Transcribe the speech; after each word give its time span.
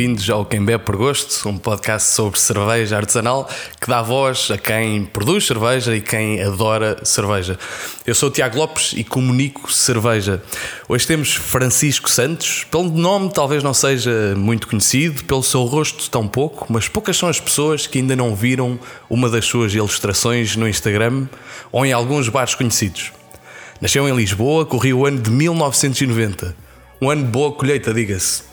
Bem-vindos 0.00 0.30
ao 0.30 0.46
Quem 0.46 0.64
Bebe 0.64 0.82
por 0.82 0.96
Gosto, 0.96 1.46
um 1.46 1.58
podcast 1.58 2.14
sobre 2.14 2.40
cerveja 2.40 2.96
artesanal 2.96 3.46
que 3.78 3.86
dá 3.86 4.00
voz 4.00 4.50
a 4.50 4.56
quem 4.56 5.04
produz 5.04 5.46
cerveja 5.46 5.94
e 5.94 6.00
quem 6.00 6.42
adora 6.42 6.96
cerveja. 7.04 7.58
Eu 8.06 8.14
sou 8.14 8.30
o 8.30 8.32
Tiago 8.32 8.56
Lopes 8.56 8.94
e 8.96 9.04
comunico 9.04 9.70
cerveja. 9.70 10.42
Hoje 10.88 11.06
temos 11.06 11.34
Francisco 11.34 12.10
Santos. 12.10 12.64
Pelo 12.70 12.88
nome, 12.88 13.30
talvez 13.30 13.62
não 13.62 13.74
seja 13.74 14.34
muito 14.38 14.68
conhecido, 14.68 15.22
pelo 15.24 15.42
seu 15.42 15.64
rosto, 15.64 16.08
tão 16.08 16.26
pouco, 16.26 16.72
mas 16.72 16.88
poucas 16.88 17.18
são 17.18 17.28
as 17.28 17.38
pessoas 17.38 17.86
que 17.86 17.98
ainda 17.98 18.16
não 18.16 18.34
viram 18.34 18.80
uma 19.10 19.28
das 19.28 19.44
suas 19.44 19.74
ilustrações 19.74 20.56
no 20.56 20.66
Instagram 20.66 21.28
ou 21.70 21.84
em 21.84 21.92
alguns 21.92 22.26
bares 22.30 22.54
conhecidos. 22.54 23.12
Nasceu 23.82 24.08
em 24.08 24.16
Lisboa, 24.16 24.64
correu 24.64 25.00
o 25.00 25.06
ano 25.06 25.20
de 25.20 25.30
1990. 25.30 26.56
Um 27.02 27.10
ano 27.10 27.22
de 27.22 27.30
boa 27.30 27.52
colheita, 27.52 27.92
diga-se. 27.92 28.48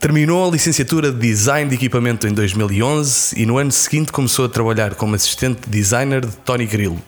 Terminou 0.00 0.46
a 0.46 0.52
licenciatura 0.52 1.10
de 1.10 1.18
Design 1.18 1.68
de 1.68 1.74
Equipamento 1.74 2.28
em 2.28 2.32
2011 2.32 3.34
e 3.36 3.44
no 3.44 3.58
ano 3.58 3.72
seguinte 3.72 4.12
começou 4.12 4.44
a 4.44 4.48
trabalhar 4.48 4.94
como 4.94 5.16
assistente 5.16 5.62
de 5.62 5.70
designer 5.70 6.24
de 6.24 6.36
Tony 6.36 6.66
Grillo. 6.66 7.02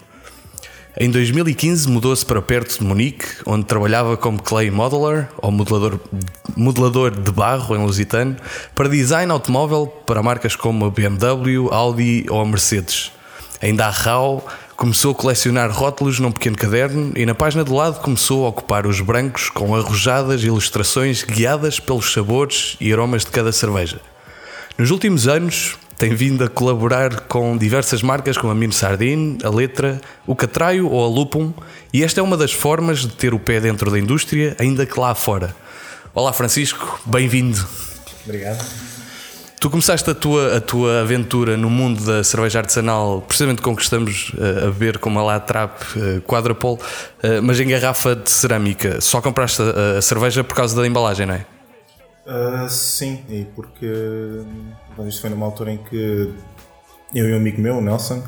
Em 0.99 1.09
2015 1.09 1.89
mudou-se 1.89 2.27
para 2.27 2.43
perto 2.43 2.77
de 2.77 2.85
Munique, 2.85 3.25
onde 3.47 3.65
trabalhava 3.65 4.17
como 4.17 4.43
clay 4.43 4.73
modeler 4.73 5.29
ou 5.39 5.53
modelador, 5.53 6.01
modelador 6.57 7.13
de 7.13 7.31
barro 7.31 7.77
em 7.77 7.79
Lusitano, 7.79 8.35
para 8.75 8.89
design 8.89 9.31
automóvel 9.31 9.87
para 9.87 10.21
marcas 10.21 10.57
como 10.57 10.87
a 10.87 10.91
BMW, 10.91 11.73
Audi 11.73 12.27
ou 12.29 12.41
a 12.41 12.45
Mercedes. 12.45 13.13
A 13.63 13.91
RAW 13.91 14.45
Começou 14.81 15.13
a 15.13 15.15
colecionar 15.15 15.71
rótulos 15.71 16.19
num 16.21 16.33
pequeno 16.33 16.57
caderno 16.57 17.13
e 17.15 17.27
na 17.27 17.35
página 17.35 17.63
do 17.63 17.75
lado 17.75 18.01
começou 18.01 18.47
a 18.47 18.49
ocupar 18.49 18.87
os 18.87 18.99
brancos 19.03 19.51
com 19.51 19.77
arrojadas 19.77 20.43
ilustrações 20.43 21.23
guiadas 21.23 21.79
pelos 21.79 22.11
sabores 22.11 22.79
e 22.81 22.91
aromas 22.91 23.23
de 23.23 23.31
cada 23.31 23.53
cerveja. 23.53 24.01
Nos 24.79 24.91
últimos 24.91 25.29
anos, 25.29 25.77
tem 25.99 26.15
vindo 26.15 26.45
a 26.45 26.49
colaborar 26.49 27.21
com 27.29 27.59
diversas 27.59 28.01
marcas 28.01 28.39
como 28.39 28.53
a 28.53 28.55
Mino 28.55 28.73
Sardine, 28.73 29.37
a 29.45 29.51
Letra, 29.51 30.01
o 30.27 30.35
Catraio 30.35 30.89
ou 30.89 31.05
a 31.05 31.09
Lupum, 31.09 31.53
e 31.93 32.03
esta 32.03 32.21
é 32.21 32.23
uma 32.23 32.39
das 32.39 32.55
formas 32.55 33.01
de 33.01 33.09
ter 33.09 33.35
o 33.35 33.39
pé 33.39 33.61
dentro 33.61 33.91
da 33.91 33.99
indústria, 33.99 34.57
ainda 34.59 34.87
que 34.87 34.99
lá 34.99 35.15
fora. 35.15 35.55
Olá 36.15 36.33
Francisco, 36.33 36.99
bem-vindo. 37.05 37.63
Obrigado. 38.25 38.90
Tu 39.61 39.69
começaste 39.69 40.09
a 40.09 40.15
tua, 40.15 40.57
a 40.57 40.61
tua 40.61 41.03
aventura 41.03 41.55
no 41.55 41.69
mundo 41.69 42.03
da 42.03 42.25
cerveja 42.25 42.61
artesanal, 42.61 43.21
precisamente 43.21 43.61
com 43.61 43.77
que 43.77 43.83
estamos 43.83 44.31
uh, 44.31 44.69
a 44.69 44.71
ver 44.71 44.97
como 44.97 45.21
a 45.21 45.23
La 45.23 45.39
Trappe 45.39 45.85
uh, 45.99 46.23
Quadrapol, 46.23 46.77
uh, 46.77 47.43
mas 47.43 47.61
em 47.61 47.69
garrafa 47.69 48.17
de 48.17 48.31
cerâmica. 48.31 49.03
Só 49.03 49.21
compraste 49.21 49.61
a, 49.61 49.99
a 49.99 50.03
cerveja 50.03 50.43
por 50.43 50.57
causa 50.57 50.75
da 50.75 50.87
embalagem, 50.87 51.27
não 51.27 51.35
é? 51.35 51.45
Uh, 52.27 52.71
sim, 52.71 53.23
e 53.29 53.45
porque 53.55 53.87
bom, 54.97 55.07
isto 55.07 55.21
foi 55.21 55.29
numa 55.29 55.45
altura 55.45 55.73
em 55.73 55.77
que 55.77 56.33
eu 57.15 57.29
e 57.29 57.35
um 57.35 57.37
amigo 57.37 57.61
meu, 57.61 57.77
o 57.77 57.81
Nelson, 57.83 58.23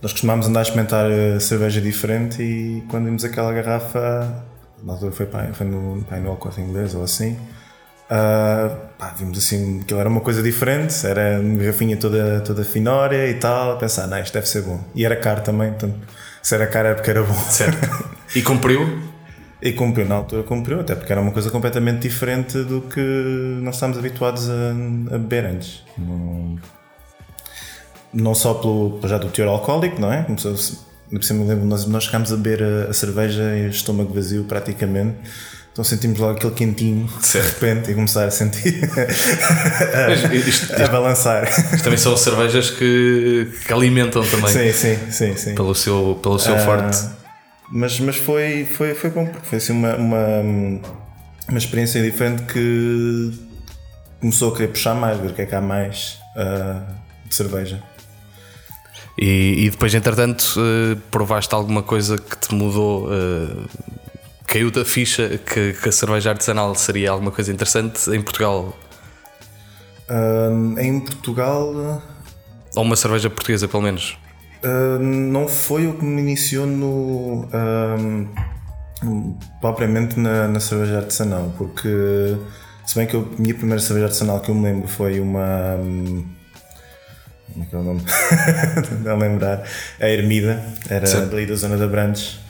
nós 0.00 0.12
costumámos 0.12 0.46
andar 0.46 0.60
a 0.60 0.62
experimentar 0.62 1.10
cerveja 1.42 1.78
diferente 1.78 2.42
e 2.42 2.82
quando 2.88 3.04
vimos 3.04 3.22
aquela 3.22 3.52
garrafa, 3.52 4.42
na 4.82 4.94
altura 4.94 5.12
foi, 5.12 5.26
pá, 5.26 5.46
foi 5.52 5.66
no, 5.66 6.02
pá, 6.04 6.16
no 6.16 6.34
Corte 6.36 6.62
Inglês 6.62 6.94
ou 6.94 7.04
assim, 7.04 7.36
Uh, 8.04 8.76
pá, 8.98 9.14
vimos 9.16 9.38
assim 9.38 9.82
que 9.82 9.94
era 9.94 10.08
uma 10.08 10.20
coisa 10.20 10.42
diferente, 10.42 11.06
era 11.06 11.40
uma 11.40 11.58
garrafinha 11.58 11.96
toda, 11.96 12.40
toda 12.40 12.64
finória 12.64 13.28
e 13.28 13.34
tal. 13.34 13.78
Pensar, 13.78 14.06
não, 14.06 14.18
isto 14.18 14.34
deve 14.34 14.48
ser 14.48 14.62
bom. 14.62 14.80
E 14.94 15.04
era 15.04 15.16
caro 15.16 15.40
também, 15.42 15.70
portanto, 15.70 15.98
se 16.42 16.54
era 16.54 16.66
caro 16.66 16.88
era 16.88 16.96
porque 16.96 17.10
era 17.10 17.22
bom. 17.22 17.34
Certo. 17.50 18.14
E 18.34 18.42
cumpriu? 18.42 19.14
e 19.64 19.72
cumpriu, 19.72 20.06
na 20.06 20.16
altura 20.16 20.42
cumpriu, 20.42 20.80
até 20.80 20.94
porque 20.94 21.10
era 21.10 21.22
uma 21.22 21.32
coisa 21.32 21.50
completamente 21.50 22.02
diferente 22.02 22.62
do 22.62 22.82
que 22.82 23.00
nós 23.62 23.76
estávamos 23.76 23.98
habituados 23.98 24.50
a, 24.50 24.70
a 25.14 25.18
beber 25.18 25.46
antes. 25.46 25.82
Não, 25.96 26.58
não 28.12 28.34
só 28.34 28.52
pelo 28.52 29.00
já 29.04 29.16
do 29.16 29.30
teor 29.30 29.48
alcoólico, 29.48 29.98
não 29.98 30.12
é? 30.12 30.22
Começou, 30.22 30.54
me 31.10 31.44
lembro, 31.46 31.64
nós, 31.64 31.86
nós 31.86 32.04
chegámos 32.04 32.30
a 32.30 32.36
beber 32.36 32.62
a, 32.62 32.90
a 32.90 32.92
cerveja 32.92 33.56
em 33.56 33.68
estômago 33.68 34.12
vazio 34.12 34.44
praticamente 34.44 35.16
então 35.74 35.82
sentimos 35.82 36.20
logo 36.20 36.36
aquele 36.36 36.52
quentinho 36.52 37.08
certo. 37.20 37.46
de 37.46 37.66
repente 37.66 37.90
e 37.90 37.94
começar 37.96 38.26
a 38.26 38.30
sentir 38.30 38.88
a, 39.92 40.32
isto, 40.32 40.72
a 40.72 40.86
balançar. 40.86 41.48
Isto 41.48 41.82
também 41.82 41.98
são 41.98 42.16
cervejas 42.16 42.70
que, 42.70 43.50
que, 43.66 43.72
alimentam 43.72 44.22
também. 44.22 44.52
Sim, 44.52 44.72
sim, 44.72 45.10
sim, 45.10 45.36
sim. 45.36 45.54
Pelo 45.56 45.74
seu, 45.74 46.16
pelo 46.22 46.38
seu 46.38 46.54
uh, 46.54 46.60
forte. 46.60 46.96
Mas, 47.72 47.98
mas 47.98 48.14
foi, 48.14 48.64
foi, 48.64 48.94
foi 48.94 49.10
bom, 49.10 49.26
porque 49.26 49.48
foi 49.48 49.58
assim 49.58 49.72
uma, 49.72 49.96
uma, 49.96 50.38
uma 51.48 51.58
experiência 51.58 52.00
diferente 52.00 52.44
que 52.44 53.32
começou 54.20 54.52
a 54.52 54.56
querer 54.56 54.68
puxar 54.68 54.94
mais, 54.94 55.18
ver 55.18 55.32
o 55.32 55.34
que 55.34 55.42
é 55.42 55.46
que 55.46 55.56
há 55.56 55.60
mais 55.60 56.20
uh, 56.36 56.84
de 57.28 57.34
cerveja. 57.34 57.82
E, 59.18 59.64
e, 59.64 59.70
depois, 59.70 59.92
entretanto, 59.92 60.54
uh, 60.56 60.96
provaste 61.10 61.52
alguma 61.52 61.82
coisa 61.82 62.16
que 62.16 62.36
te 62.36 62.54
mudou 62.54 63.08
caiu 64.54 64.70
da 64.70 64.84
ficha 64.84 65.40
que, 65.44 65.72
que, 65.72 65.88
a 65.88 65.90
cerveja 65.90 66.30
artesanal 66.30 66.72
seria 66.76 67.10
alguma 67.10 67.32
coisa 67.32 67.52
interessante 67.52 68.08
em 68.10 68.22
Portugal? 68.22 68.78
Uh, 70.08 70.78
em 70.78 71.00
Portugal. 71.00 72.00
Ou 72.76 72.82
uma 72.84 72.94
cerveja 72.94 73.28
portuguesa, 73.28 73.66
pelo 73.66 73.82
menos? 73.82 74.16
Uh, 74.62 75.00
não 75.00 75.48
foi 75.48 75.88
o 75.88 75.94
que 75.94 76.04
me 76.04 76.22
iniciou 76.22 76.68
no. 76.68 77.46
Uh, 77.46 78.28
propriamente 79.60 80.20
na, 80.20 80.46
na, 80.46 80.60
cerveja 80.60 80.98
artesanal, 80.98 81.52
porque. 81.58 82.36
Se 82.86 82.94
bem 82.94 83.08
que 83.08 83.16
a 83.16 83.24
minha 83.36 83.54
primeira 83.54 83.80
cerveja 83.80 84.06
artesanal 84.06 84.38
que 84.38 84.50
eu 84.50 84.54
me 84.54 84.62
lembro 84.70 84.86
foi 84.86 85.18
uma. 85.18 85.76
Como 87.52 87.64
é 87.64 87.66
que 87.66 87.74
é 87.74 87.78
o 87.78 87.82
nome? 87.82 88.02
Não 89.02 89.18
lembrar. 89.18 89.64
A 89.98 90.08
Ermida, 90.08 90.64
era 90.88 91.06
Sim. 91.06 91.22
ali 91.32 91.44
da 91.44 91.56
zona 91.56 91.76
da 91.76 91.88
Brandes. 91.88 92.43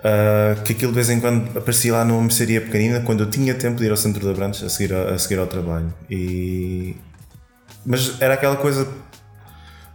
Uh, 0.00 0.62
que 0.62 0.72
aquilo 0.72 0.92
de 0.92 0.96
vez 0.96 1.10
em 1.10 1.20
quando 1.20 1.58
aparecia 1.58 1.92
lá 1.92 2.04
numa 2.06 2.22
mercearia 2.22 2.58
pequenina 2.58 3.00
quando 3.00 3.20
eu 3.20 3.28
tinha 3.28 3.54
tempo 3.54 3.76
de 3.76 3.84
ir 3.84 3.90
ao 3.90 3.96
centro 3.98 4.26
da 4.26 4.32
Branches 4.32 4.62
a 4.62 4.70
seguir, 4.70 4.94
a, 4.94 5.10
a 5.10 5.18
seguir 5.18 5.38
ao 5.38 5.46
trabalho. 5.46 5.92
E... 6.08 6.96
Mas 7.84 8.18
era 8.20 8.34
aquela 8.34 8.56
coisa. 8.56 8.88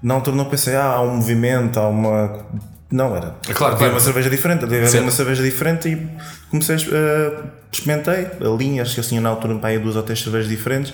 Não 0.03 0.21
pensei, 0.45 0.75
ah, 0.75 0.85
há 0.85 1.01
um 1.01 1.15
movimento, 1.15 1.79
há 1.79 1.87
uma. 1.87 2.45
Não, 2.91 3.15
era. 3.15 3.35
É 3.49 3.53
claro, 3.53 3.73
havia 3.73 3.89
uma 3.89 3.99
cerveja 3.99 4.29
diferente, 4.29 4.63
havia 4.63 5.01
uma 5.01 5.11
cerveja 5.11 5.41
diferente 5.41 5.89
e 5.89 6.07
comecei 6.51 6.75
a. 6.75 6.79
Uh, 6.79 7.49
experimentei 7.71 8.27
a 8.39 8.55
linha, 8.55 8.83
acho 8.83 8.93
que 8.93 8.99
assim 8.99 9.19
na 9.19 9.29
altura 9.29 9.55
pai, 9.55 9.79
duas 9.79 9.95
ou 9.95 10.03
três 10.03 10.21
cervejas 10.21 10.47
diferentes. 10.47 10.93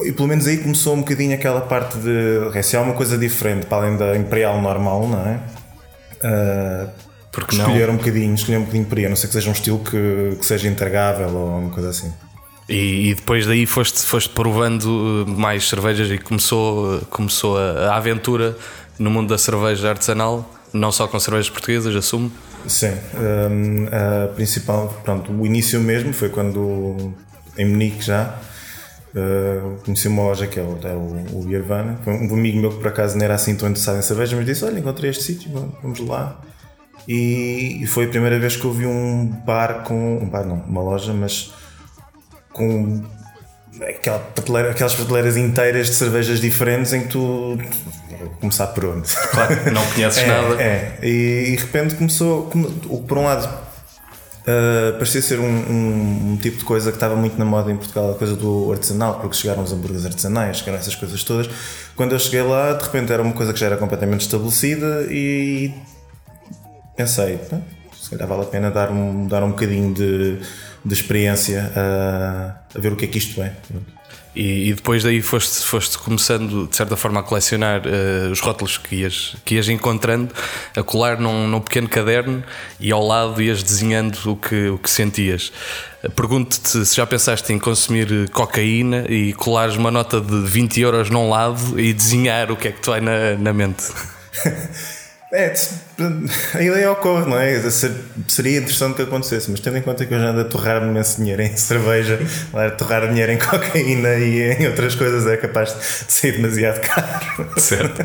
E 0.00 0.12
pelo 0.12 0.26
menos 0.28 0.46
aí 0.46 0.58
começou 0.58 0.94
um 0.94 0.98
bocadinho 0.98 1.34
aquela 1.34 1.60
parte 1.60 1.98
de. 1.98 2.62
Se 2.64 2.76
há 2.76 2.80
uma 2.80 2.94
coisa 2.94 3.16
diferente 3.16 3.66
para 3.66 3.78
além 3.86 3.96
da 3.96 4.16
Imperial 4.16 4.60
normal, 4.60 5.08
não 5.08 5.20
é? 5.20 5.40
Uh, 6.24 7.05
porque 7.36 7.54
escolher 7.54 7.86
não? 7.86 7.94
um 7.94 7.96
bocadinho, 7.98 8.34
escolher 8.34 8.56
um 8.56 8.60
bocadinho 8.60 8.84
por 8.86 8.96
aí, 8.96 9.04
a 9.04 9.08
não 9.10 9.16
ser 9.16 9.26
que 9.26 9.34
seja 9.34 9.50
um 9.50 9.52
estilo 9.52 9.78
que, 9.80 10.36
que 10.38 10.44
seja 10.44 10.66
entregável 10.68 11.28
ou 11.28 11.58
uma 11.58 11.70
coisa 11.70 11.90
assim. 11.90 12.10
E, 12.66 13.10
e, 13.10 13.14
depois 13.14 13.46
daí 13.46 13.66
foste, 13.66 13.98
foste 14.06 14.30
provando 14.30 15.24
uh, 15.26 15.28
mais 15.28 15.68
cervejas 15.68 16.10
e 16.10 16.16
começou, 16.16 17.00
começou 17.10 17.58
a, 17.58 17.90
a, 17.90 17.96
aventura 17.96 18.56
no 18.98 19.10
mundo 19.10 19.28
da 19.28 19.36
cerveja 19.36 19.90
artesanal, 19.90 20.50
não 20.72 20.90
só 20.90 21.06
com 21.06 21.20
cervejas 21.20 21.50
portuguesas, 21.50 21.94
assumo? 21.94 22.32
Sim, 22.66 22.92
um, 23.14 23.86
a 23.92 24.28
principal, 24.28 24.88
pronto, 25.04 25.30
o 25.30 25.46
início 25.46 25.78
mesmo 25.78 26.14
foi 26.14 26.30
quando 26.30 27.14
em 27.58 27.66
Munique 27.66 28.02
já 28.02 28.34
uh, 29.14 29.76
conheci 29.84 30.08
uma 30.08 30.22
loja 30.22 30.46
que 30.46 30.58
é 30.58 30.62
o, 30.62 30.78
é 30.82 30.94
o, 30.94 31.44
o 31.44 31.50
Irvana, 31.52 32.00
foi 32.02 32.14
um 32.14 32.34
amigo 32.34 32.58
meu 32.58 32.70
que 32.70 32.78
por 32.78 32.88
acaso 32.88 33.16
não 33.16 33.24
era 33.26 33.34
assim 33.34 33.54
tão 33.54 33.68
interessado 33.68 33.98
em 33.98 34.02
cerveja, 34.02 34.34
mas 34.34 34.46
disse: 34.46 34.64
Olha, 34.64 34.78
encontrei 34.78 35.10
este 35.10 35.22
sítio, 35.22 35.50
vamos 35.82 36.00
lá. 36.00 36.40
E, 37.08 37.84
foi 37.86 38.06
a 38.06 38.08
primeira 38.08 38.38
vez 38.38 38.56
que 38.56 38.64
eu 38.64 38.72
vi 38.72 38.86
um 38.86 39.26
bar 39.26 39.84
com. 39.84 40.18
Um 40.18 40.28
bar 40.28 40.44
não, 40.44 40.56
uma 40.66 40.82
loja, 40.82 41.12
mas 41.12 41.52
com 42.52 43.02
aquela 43.82 44.18
prateleira, 44.18 44.70
aquelas 44.70 44.94
prateleiras 44.94 45.36
inteiras 45.36 45.88
de 45.88 45.94
cervejas 45.94 46.40
diferentes 46.40 46.92
em 46.92 47.02
que 47.02 47.08
tu. 47.08 47.58
Vou 48.18 48.30
começar 48.40 48.68
por 48.68 48.86
onde? 48.86 49.08
Claro, 49.30 49.72
não 49.72 49.84
conheces 49.90 50.18
é, 50.24 50.26
nada. 50.26 50.62
É, 50.62 50.98
e, 51.02 51.52
e 51.52 51.56
de 51.56 51.62
repente 51.62 51.94
começou. 51.94 52.50
Por 53.06 53.18
um 53.18 53.24
lado, 53.24 53.46
uh, 53.46 54.92
parecia 54.94 55.20
ser 55.22 55.38
um, 55.38 55.44
um, 55.44 56.32
um, 56.32 56.38
tipo 56.40 56.58
de 56.58 56.64
coisa 56.64 56.90
que 56.90 56.96
estava 56.96 57.14
muito 57.14 57.38
na 57.38 57.44
moda 57.44 57.70
em 57.70 57.76
Portugal, 57.76 58.12
a 58.12 58.14
coisa 58.14 58.34
do 58.34 58.72
artesanal, 58.72 59.20
porque 59.20 59.36
chegaram 59.36 59.62
os 59.62 59.72
hambúrgueres 59.72 60.06
artesanais, 60.06 60.58
chegaram 60.58 60.78
essas 60.78 60.94
coisas 60.94 61.22
todas. 61.22 61.48
Quando 61.94 62.12
eu 62.12 62.18
cheguei 62.18 62.42
lá, 62.42 62.72
de 62.72 62.84
repente 62.84 63.12
era 63.12 63.22
uma 63.22 63.32
coisa 63.32 63.52
que 63.52 63.60
já 63.60 63.66
era 63.66 63.76
completamente 63.76 64.22
estabelecida 64.22 65.06
e 65.10 65.72
pensei, 66.96 67.38
se 68.06 68.10
calhar 68.10 68.28
vale 68.28 68.42
a 68.42 68.46
pena 68.46 68.70
dar 68.70 68.90
um, 68.90 69.26
dar 69.26 69.42
um 69.42 69.50
bocadinho 69.50 69.92
de, 69.92 70.38
de 70.84 70.94
experiência 70.94 71.72
a, 71.74 72.56
a 72.76 72.80
ver 72.80 72.92
o 72.92 72.96
que 72.96 73.04
é 73.04 73.08
que 73.08 73.18
isto 73.18 73.42
é. 73.42 73.52
E, 74.34 74.68
e, 74.68 74.74
depois 74.74 75.02
daí 75.02 75.22
foste, 75.22 75.64
foste 75.64 75.96
começando, 75.96 76.68
de 76.68 76.76
certa 76.76 76.94
forma, 76.94 77.20
a 77.20 77.22
colecionar 77.22 77.80
uh, 77.86 78.30
os 78.30 78.38
rótulos 78.38 78.76
que 78.76 78.96
ias, 78.96 79.34
que 79.46 79.54
ias 79.54 79.66
encontrando, 79.66 80.32
a 80.76 80.82
colar 80.82 81.18
num, 81.18 81.48
num 81.48 81.58
pequeno 81.58 81.88
caderno 81.88 82.44
e 82.78 82.92
ao 82.92 83.04
lado 83.04 83.40
ias 83.40 83.62
desenhando 83.62 84.18
o 84.26 84.36
que, 84.36 84.68
o 84.68 84.78
que 84.78 84.90
sentias. 84.90 85.50
Pergunto-te 86.14 86.84
se 86.84 86.94
já 86.94 87.06
pensaste 87.06 87.50
em 87.50 87.58
consumir 87.58 88.28
cocaína 88.30 89.06
e 89.08 89.32
colares 89.32 89.74
uma 89.74 89.90
nota 89.90 90.20
de 90.20 90.42
20 90.42 90.80
euros 90.82 91.10
num 91.10 91.30
lado 91.30 91.80
e 91.80 91.94
desenhar 91.94 92.52
o 92.52 92.56
que 92.56 92.68
é 92.68 92.72
que 92.72 92.80
tu 92.80 92.90
vai 92.90 93.00
na, 93.00 93.36
na 93.38 93.54
mente. 93.54 93.84
É, 95.32 95.52
a 96.54 96.62
ideia 96.62 96.92
ocorre, 96.92 97.28
não 97.28 97.38
é? 97.38 97.58
Seria 98.28 98.58
interessante 98.58 98.94
que 98.94 99.02
acontecesse, 99.02 99.50
mas 99.50 99.58
tendo 99.58 99.76
em 99.76 99.82
conta 99.82 100.06
que 100.06 100.14
eu 100.14 100.20
já 100.20 100.28
ando 100.28 100.42
a 100.42 100.44
torrar 100.44 100.80
imenso 100.82 101.16
dinheiro 101.16 101.42
em 101.42 101.54
cerveja, 101.56 102.20
a 102.54 102.70
torrar 102.70 103.08
dinheiro 103.08 103.32
em 103.32 103.38
cocaína 103.38 104.14
e 104.14 104.52
em 104.52 104.68
outras 104.68 104.94
coisas 104.94 105.26
é 105.26 105.36
capaz 105.36 105.74
de 105.74 106.12
ser 106.12 106.32
demasiado 106.32 106.80
caro. 106.80 107.50
Certo. 107.58 108.04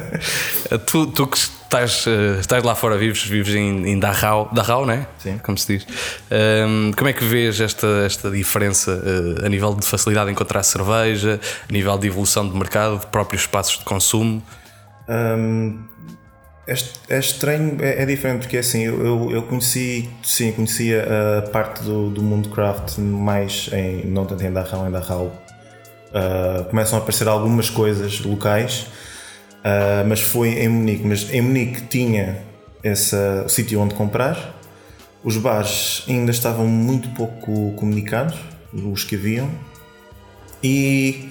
tu, 0.87 1.07
tu 1.07 1.27
que 1.27 1.37
estás, 1.37 2.05
eh, 2.07 2.39
estás 2.39 2.63
lá 2.63 2.73
fora, 2.73 2.97
vives, 2.97 3.23
vives 3.23 3.53
em, 3.53 3.87
em 3.87 3.99
Dachau, 3.99 4.49
Dachau, 4.51 4.85
não 4.85 4.93
é? 4.93 5.07
Sim. 5.19 5.37
Como 5.43 5.57
se 5.57 5.77
diz. 5.77 5.87
Um, 6.31 6.91
como 6.91 7.07
é 7.07 7.13
que 7.13 7.23
vês 7.23 7.61
esta, 7.61 7.87
esta 8.03 8.31
diferença 8.31 8.91
uh, 8.91 9.45
a 9.45 9.49
nível 9.49 9.75
de 9.75 9.85
facilidade 9.85 10.25
de 10.25 10.31
encontrar 10.31 10.63
cerveja, 10.63 11.39
a 11.69 11.71
nível 11.71 11.97
de 11.99 12.07
evolução 12.07 12.49
de 12.49 12.57
mercado, 12.57 12.99
de 12.99 13.05
próprios 13.07 13.43
espaços 13.43 13.77
de 13.77 13.85
consumo? 13.85 14.41
Um 15.07 15.91
é, 16.71 17.15
é 17.15 17.19
estranho, 17.19 17.77
é, 17.81 18.01
é, 18.01 18.05
diferente 18.05 18.41
porque 18.41 18.57
assim 18.57 18.83
eu, 18.83 19.31
eu 19.31 19.43
conheci, 19.43 20.09
sim, 20.23 20.51
conhecia 20.51 21.05
a 21.39 21.49
parte 21.49 21.83
do, 21.83 22.09
do 22.09 22.21
mundo 22.21 22.49
craft 22.49 22.97
mais 22.97 23.69
em, 23.73 24.05
não 24.05 24.25
tanto 24.25 24.43
em 24.43 24.51
Dachau, 24.51 24.87
em 24.87 24.91
Dachau. 24.91 25.31
Uh, 26.11 26.65
começam 26.65 26.99
a 26.99 27.01
aparecer 27.01 27.27
algumas 27.27 27.69
coisas 27.69 28.19
locais, 28.19 28.87
uh, 29.59 30.05
mas 30.07 30.19
foi 30.19 30.49
em 30.61 30.67
Munique. 30.67 31.05
Mas 31.05 31.31
em 31.33 31.41
Munique 31.41 31.83
tinha 31.87 32.39
esse 32.83 33.15
sítio 33.47 33.79
onde 33.79 33.95
comprar, 33.95 34.59
os 35.23 35.37
bares 35.37 36.03
ainda 36.09 36.31
estavam 36.31 36.67
muito 36.67 37.09
pouco 37.09 37.71
comunicados, 37.73 38.37
os 38.73 39.03
que 39.03 39.15
haviam, 39.15 39.49
e 40.63 41.30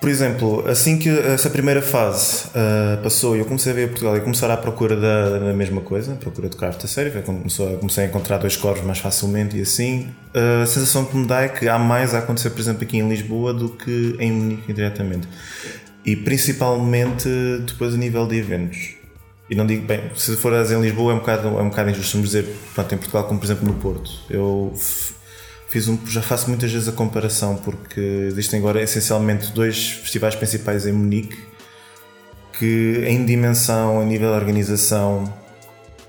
por 0.00 0.08
exemplo, 0.08 0.66
assim 0.66 0.98
que 0.98 1.10
essa 1.10 1.50
primeira 1.50 1.82
fase 1.82 2.46
uh, 2.46 3.02
passou 3.02 3.36
e 3.36 3.40
eu 3.40 3.44
comecei 3.44 3.70
a 3.70 3.74
vir 3.74 3.84
a 3.84 3.88
Portugal 3.88 4.16
e 4.16 4.20
começar 4.20 4.50
à 4.50 4.56
procura 4.56 4.96
da, 4.96 5.38
da 5.38 5.52
mesma 5.52 5.82
coisa, 5.82 6.14
procura 6.14 6.48
de 6.48 6.56
craft 6.56 6.82
a 6.82 6.88
sério, 6.88 7.22
começou, 7.22 7.76
comecei 7.76 8.04
a 8.04 8.06
encontrar 8.06 8.38
dois 8.38 8.56
corvos 8.56 8.82
mais 8.82 8.98
facilmente 8.98 9.58
e 9.58 9.60
assim, 9.60 10.08
uh, 10.34 10.62
a 10.62 10.66
sensação 10.66 11.04
que 11.04 11.14
me 11.14 11.26
dá 11.26 11.42
é 11.42 11.48
que 11.48 11.68
há 11.68 11.78
mais 11.78 12.14
a 12.14 12.20
acontecer, 12.20 12.48
por 12.48 12.60
exemplo, 12.60 12.82
aqui 12.82 12.96
em 12.96 13.06
Lisboa 13.06 13.52
do 13.52 13.68
que 13.68 14.16
em 14.18 14.32
Munique 14.32 14.72
diretamente. 14.72 15.28
E 16.02 16.16
principalmente 16.16 17.28
depois 17.66 17.94
a 17.94 17.98
nível 17.98 18.26
de 18.26 18.38
eventos. 18.38 18.94
E 19.50 19.54
não 19.54 19.66
digo, 19.66 19.84
bem, 19.84 20.00
se 20.14 20.34
for 20.36 20.54
em 20.54 20.80
Lisboa 20.80 21.12
é 21.12 21.16
um 21.16 21.18
bocado, 21.18 21.48
é 21.48 21.62
um 21.62 21.68
bocado 21.68 21.90
injusto, 21.90 22.22
dizer, 22.22 22.48
pronto, 22.74 22.94
em 22.94 22.98
Portugal, 22.98 23.24
como 23.24 23.38
por 23.38 23.44
exemplo 23.44 23.66
no 23.66 23.74
Porto. 23.74 24.10
Eu 24.30 24.72
fiz 25.70 25.86
um, 25.86 25.96
já 26.04 26.20
faço 26.20 26.48
muitas 26.48 26.70
vezes 26.70 26.88
a 26.88 26.92
comparação 26.92 27.54
porque 27.56 28.00
existem 28.00 28.58
agora 28.58 28.82
essencialmente 28.82 29.52
dois 29.52 29.92
festivais 29.92 30.34
principais 30.34 30.84
em 30.84 30.92
Munique 30.92 31.38
que 32.58 33.04
em 33.06 33.24
dimensão, 33.24 34.00
a 34.00 34.04
nível 34.04 34.30
de 34.30 34.36
organização 34.36 35.32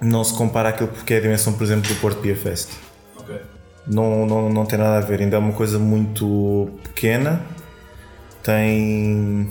não 0.02 0.24
se 0.24 0.34
compara 0.34 0.70
àquilo 0.70 0.90
que 0.90 1.14
é 1.14 1.18
a 1.18 1.20
dimensão, 1.22 1.54
por 1.54 1.64
exemplo, 1.64 1.88
do 1.88 1.96
Porto 2.02 2.20
Beer 2.20 2.36
Fest. 2.36 2.72
Okay. 3.20 3.40
Não, 3.88 4.26
não, 4.26 4.50
não 4.50 4.66
tem 4.66 4.78
nada 4.78 4.98
a 4.98 5.00
ver, 5.00 5.22
ainda 5.22 5.38
é 5.38 5.40
uma 5.40 5.54
coisa 5.54 5.80
muito 5.80 6.72
pequena. 6.84 7.42
Tem. 8.44 9.48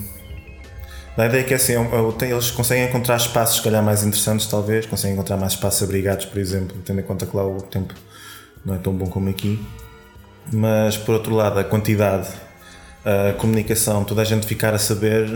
A 1.17 1.25
ideia 1.25 1.41
é 1.41 1.43
que 1.43 1.53
é 1.53 1.55
assim, 1.55 1.73
eles 2.21 2.51
conseguem 2.51 2.83
encontrar 2.87 3.15
espaços, 3.15 3.57
se 3.57 3.63
calhar, 3.63 3.81
mais 3.81 4.03
interessantes, 4.03 4.45
talvez, 4.45 4.85
conseguem 4.85 5.15
encontrar 5.15 5.37
mais 5.37 5.53
espaços 5.53 5.81
abrigados, 5.81 6.25
por 6.25 6.37
exemplo, 6.37 6.77
tendo 6.85 6.99
em 6.99 7.03
conta 7.03 7.25
que 7.25 7.35
lá 7.35 7.45
o 7.45 7.61
tempo 7.61 7.95
não 8.63 8.75
é 8.75 8.77
tão 8.77 8.93
bom 8.93 9.07
como 9.07 9.29
aqui 9.29 9.59
mas 10.51 10.97
por 10.97 11.15
outro 11.15 11.35
lado, 11.35 11.59
a 11.59 11.63
quantidade, 11.63 12.27
a 13.05 13.33
comunicação, 13.33 14.03
toda 14.03 14.21
a 14.21 14.25
gente 14.25 14.45
ficar 14.45 14.73
a 14.73 14.79
saber, 14.79 15.27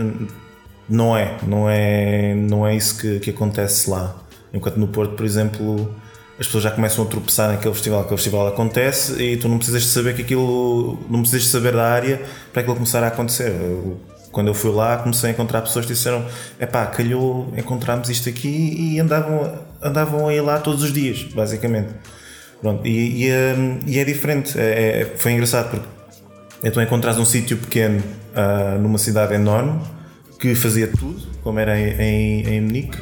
não 0.88 1.16
é, 1.16 1.36
não 1.46 1.68
é, 1.68 2.34
não 2.34 2.66
é 2.66 2.76
isso 2.76 2.98
que, 2.98 3.18
que 3.20 3.30
acontece 3.30 3.90
lá. 3.90 4.16
Enquanto 4.52 4.76
no 4.76 4.88
Porto, 4.88 5.14
por 5.14 5.26
exemplo, 5.26 5.94
as 6.38 6.46
pessoas 6.46 6.64
já 6.64 6.70
começam 6.70 7.04
a 7.04 7.08
tropeçar 7.08 7.50
naquele 7.50 7.74
festival, 7.74 8.00
aquele 8.00 8.16
festival 8.16 8.46
acontece 8.46 9.22
e 9.22 9.36
tu 9.36 9.48
não 9.48 9.56
precisas 9.56 9.82
de 9.82 9.88
saber 9.88 10.14
que 10.14 10.22
aquilo, 10.22 10.98
não 11.08 11.20
precisas 11.20 11.44
de 11.44 11.48
saber 11.48 11.72
da 11.72 11.90
área 11.90 12.20
para 12.52 12.60
aquilo 12.60 12.76
começar 12.76 13.02
a 13.02 13.08
acontecer. 13.08 13.48
Eu, 13.48 14.00
quando 14.30 14.48
eu 14.48 14.54
fui 14.54 14.70
lá, 14.70 14.98
comecei 14.98 15.30
a 15.30 15.32
encontrar 15.32 15.62
pessoas 15.62 15.86
que 15.86 15.94
disseram: 15.94 16.26
é 16.58 16.66
pá, 16.66 16.84
calhou, 16.86 17.52
encontramos 17.56 18.10
isto 18.10 18.28
aqui 18.28 18.76
e 18.78 19.00
andavam, 19.00 19.58
andavam 19.82 20.28
a 20.28 20.34
ir 20.34 20.42
lá 20.42 20.58
todos 20.58 20.82
os 20.82 20.92
dias, 20.92 21.22
basicamente. 21.22 21.88
Pronto, 22.60 22.86
e, 22.86 23.26
e, 23.26 23.32
hum, 23.32 23.80
e 23.86 23.98
é 23.98 24.04
diferente, 24.04 24.58
é, 24.58 25.00
é, 25.00 25.04
foi 25.16 25.32
engraçado 25.32 25.70
porque 25.70 25.96
então 26.64 26.82
encontraste 26.82 27.20
um 27.20 27.24
sítio 27.24 27.56
pequeno 27.58 28.02
uh, 28.34 28.80
numa 28.80 28.98
cidade 28.98 29.34
enorme 29.34 29.80
que 30.40 30.54
fazia 30.54 30.88
tudo, 30.88 31.22
como 31.42 31.58
era 31.58 31.78
em, 31.78 31.90
em, 32.00 32.48
em 32.48 32.60
Munique, 32.60 32.98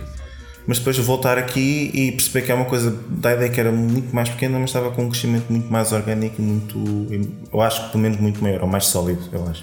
mas 0.66 0.78
depois 0.78 0.96
voltar 0.98 1.36
aqui 1.36 1.90
e 1.92 2.12
perceber 2.12 2.42
que 2.42 2.52
é 2.52 2.54
uma 2.54 2.64
coisa 2.64 2.96
da 3.08 3.34
ideia 3.34 3.50
que 3.50 3.60
era 3.60 3.70
muito 3.70 4.14
mais 4.14 4.28
pequena, 4.28 4.58
mas 4.58 4.70
estava 4.70 4.90
com 4.90 5.04
um 5.04 5.08
crescimento 5.10 5.46
muito 5.50 5.70
mais 5.70 5.92
orgânico 5.92 6.40
e 6.40 6.42
muito, 6.42 7.44
eu 7.52 7.60
acho 7.60 7.84
que 7.84 7.90
pelo 7.90 8.02
menos 8.02 8.18
muito 8.18 8.42
maior, 8.42 8.62
ou 8.62 8.68
mais 8.68 8.86
sólido, 8.86 9.22
eu 9.32 9.46
acho. 9.48 9.62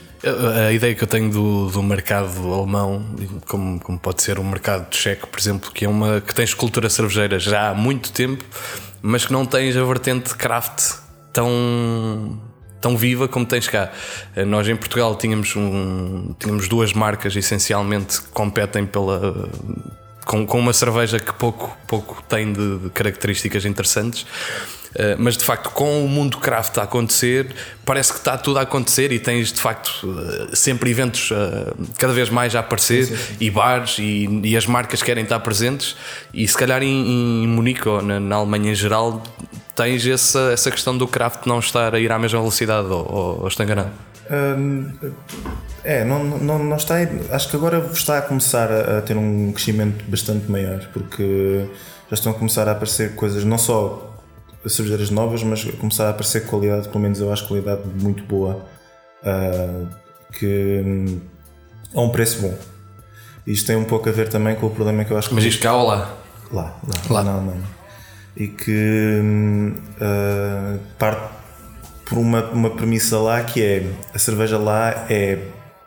A 0.68 0.72
ideia 0.72 0.94
que 0.94 1.04
eu 1.04 1.08
tenho 1.08 1.32
do, 1.32 1.70
do 1.70 1.82
mercado 1.82 2.54
alemão, 2.54 3.04
como, 3.48 3.80
como 3.80 3.98
pode 3.98 4.22
ser 4.22 4.38
o 4.38 4.44
mercado 4.44 4.94
checo, 4.96 5.28
por 5.28 5.40
exemplo, 5.40 5.72
que 5.72 5.86
é 5.86 5.90
uma 5.90 6.22
que 6.22 6.36
tem 6.36 6.46
escultura 6.46 6.90
cervejeira 6.90 7.40
já 7.40 7.70
há 7.70 7.74
muito 7.74 8.12
tempo 8.12 8.44
mas 9.01 9.25
que 9.25 9.33
não 9.33 9.45
tens 9.45 9.75
a 9.75 9.83
vertente 9.83 10.36
craft 10.36 10.98
tão 11.33 12.39
tão 12.80 12.98
viva 12.98 13.27
como 13.27 13.45
tens 13.45 13.68
cá. 13.68 13.92
Eh, 14.36 14.44
nós 14.44 14.68
em 14.68 14.75
Portugal 14.75 15.15
tínhamos, 15.15 15.56
um, 15.56 16.33
tínhamos 16.39 16.68
duas 16.68 16.94
marcas 16.94 17.36
essencialmente 17.36 18.19
que 18.19 18.30
competem 18.30 18.88
pela 18.88 19.47
com, 20.26 20.45
com 20.45 20.59
uma 20.59 20.73
cerveja 20.73 21.19
que 21.19 21.33
pouco, 21.33 21.76
pouco 21.87 22.23
tem 22.23 22.52
de, 22.52 22.78
de 22.80 22.90
características 22.90 23.66
interessantes. 23.66 24.26
Uh, 24.92 25.16
mas 25.18 25.38
de 25.38 25.44
facto, 25.45 25.69
com 25.69 26.04
o 26.04 26.07
mundo 26.07 26.38
craft 26.38 26.78
a 26.78 26.83
acontecer, 26.83 27.56
parece 27.86 28.12
que 28.12 28.19
está 28.19 28.38
tudo 28.38 28.60
a 28.60 28.64
acontecer 28.64 29.12
e 29.12 29.19
tens 29.19 29.54
de 29.54 29.60
facto 29.60 30.06
uh, 30.06 30.54
sempre 30.54 30.90
eventos 30.90 31.31
uh, 31.31 31.74
cada 31.98 32.12
vez 32.12 32.30
mais 32.30 32.56
a 32.56 32.60
aparecer 32.60 33.06
sim, 33.06 33.16
sim, 33.16 33.24
sim. 33.24 33.36
e 33.40 33.50
bares 33.50 33.98
e, 34.00 34.42
e, 34.44 34.57
as 34.57 34.68
marcas 34.68 35.02
querem 35.02 35.24
estar 35.24 35.40
presentes. 35.40 35.95
E 36.33 36.45
se 36.45 36.57
calhar 36.57 36.83
em, 36.83 37.44
em 37.44 37.48
Munique 37.48 37.88
ou 37.88 38.02
na, 38.02 38.19
na, 38.19 38.36
Alemanha 38.36 38.71
em 38.71 38.76
geral, 38.76 39.24
tens 39.76 40.06
essa, 40.06 40.52
essa 40.52 40.69
questão 40.69 40.98
do 40.98 41.07
craft 41.07 41.45
não 41.45 41.60
estar 41.60 41.95
a 41.95 42.00
ir 42.00 42.12
à 42.12 42.19
mesma 42.19 42.40
velocidade 42.40 42.88
ou, 42.88 43.10
ou, 43.10 43.42
ou 43.42 43.48
estou 43.48 43.66
enganado? 43.66 43.92
é, 45.83 46.06
não, 46.06 46.24
não, 46.24 46.60
não 46.60 46.78
está. 46.78 46.95
Acho 47.31 47.50
que 47.50 47.56
agora 47.56 47.80
está 47.94 48.18
a 48.18 48.21
começar 48.21 48.71
a, 48.71 49.00
a, 49.00 49.02
ter 49.02 49.18
um 49.18 49.52
crescimento 49.52 50.06
bastante 50.07 50.50
maior, 50.50 50.88
porque 50.94 51.66
já 52.10 52.14
estão 52.14 52.31
a 52.31 52.36
começar 52.36 52.68
a 52.68 52.71
aparecer 52.71 53.16
coisas, 53.16 53.44
não 53.44 53.57
só 53.57 54.10
cervejeiras 54.65 55.09
novas, 55.09 55.44
mas 55.44 55.63
começar 55.63 56.07
a 56.07 56.09
aparecer 56.11 56.45
qualidade, 56.45 56.87
pelo 56.87 56.99
menos 56.99 57.19
eu 57.19 57.31
acho 57.31 57.47
qualidade 57.47 57.81
muito 57.87 58.23
boa, 58.23 58.65
uh, 59.23 59.87
que 60.33 60.81
um, 60.85 61.19
a 61.95 62.01
um 62.01 62.09
preço 62.09 62.41
bom. 62.41 62.57
Isto 63.45 63.68
tem 63.68 63.75
um 63.75 63.85
pouco 63.85 64.07
a 64.07 64.11
ver 64.11 64.30
também 64.30 64.56
com 64.56 64.68
o 64.68 64.69
problema 64.69 65.03
que 65.03 65.11
eu 65.11 65.18
acho 65.18 65.30
que. 65.30 65.35
Mas 65.35 65.45
isto 65.45 65.61
cá 65.61 65.75
ou 65.75 65.87
lá? 65.87 66.15
Lá, 66.51 66.80
lá, 66.87 67.01
lá. 67.09 67.23
na 67.23 67.33
Alemanha. 67.33 67.63
E 68.37 68.47
que 68.47 69.21
uh, 69.97 70.80
parte 70.97 71.33
por 72.06 72.18
uma, 72.18 72.44
uma 72.51 72.69
premissa 72.69 73.18
lá 73.18 73.44
que 73.44 73.61
é 73.61 73.91
a 74.13 74.19
cerveja 74.19 74.57
lá 74.57 75.06
é 75.09 75.39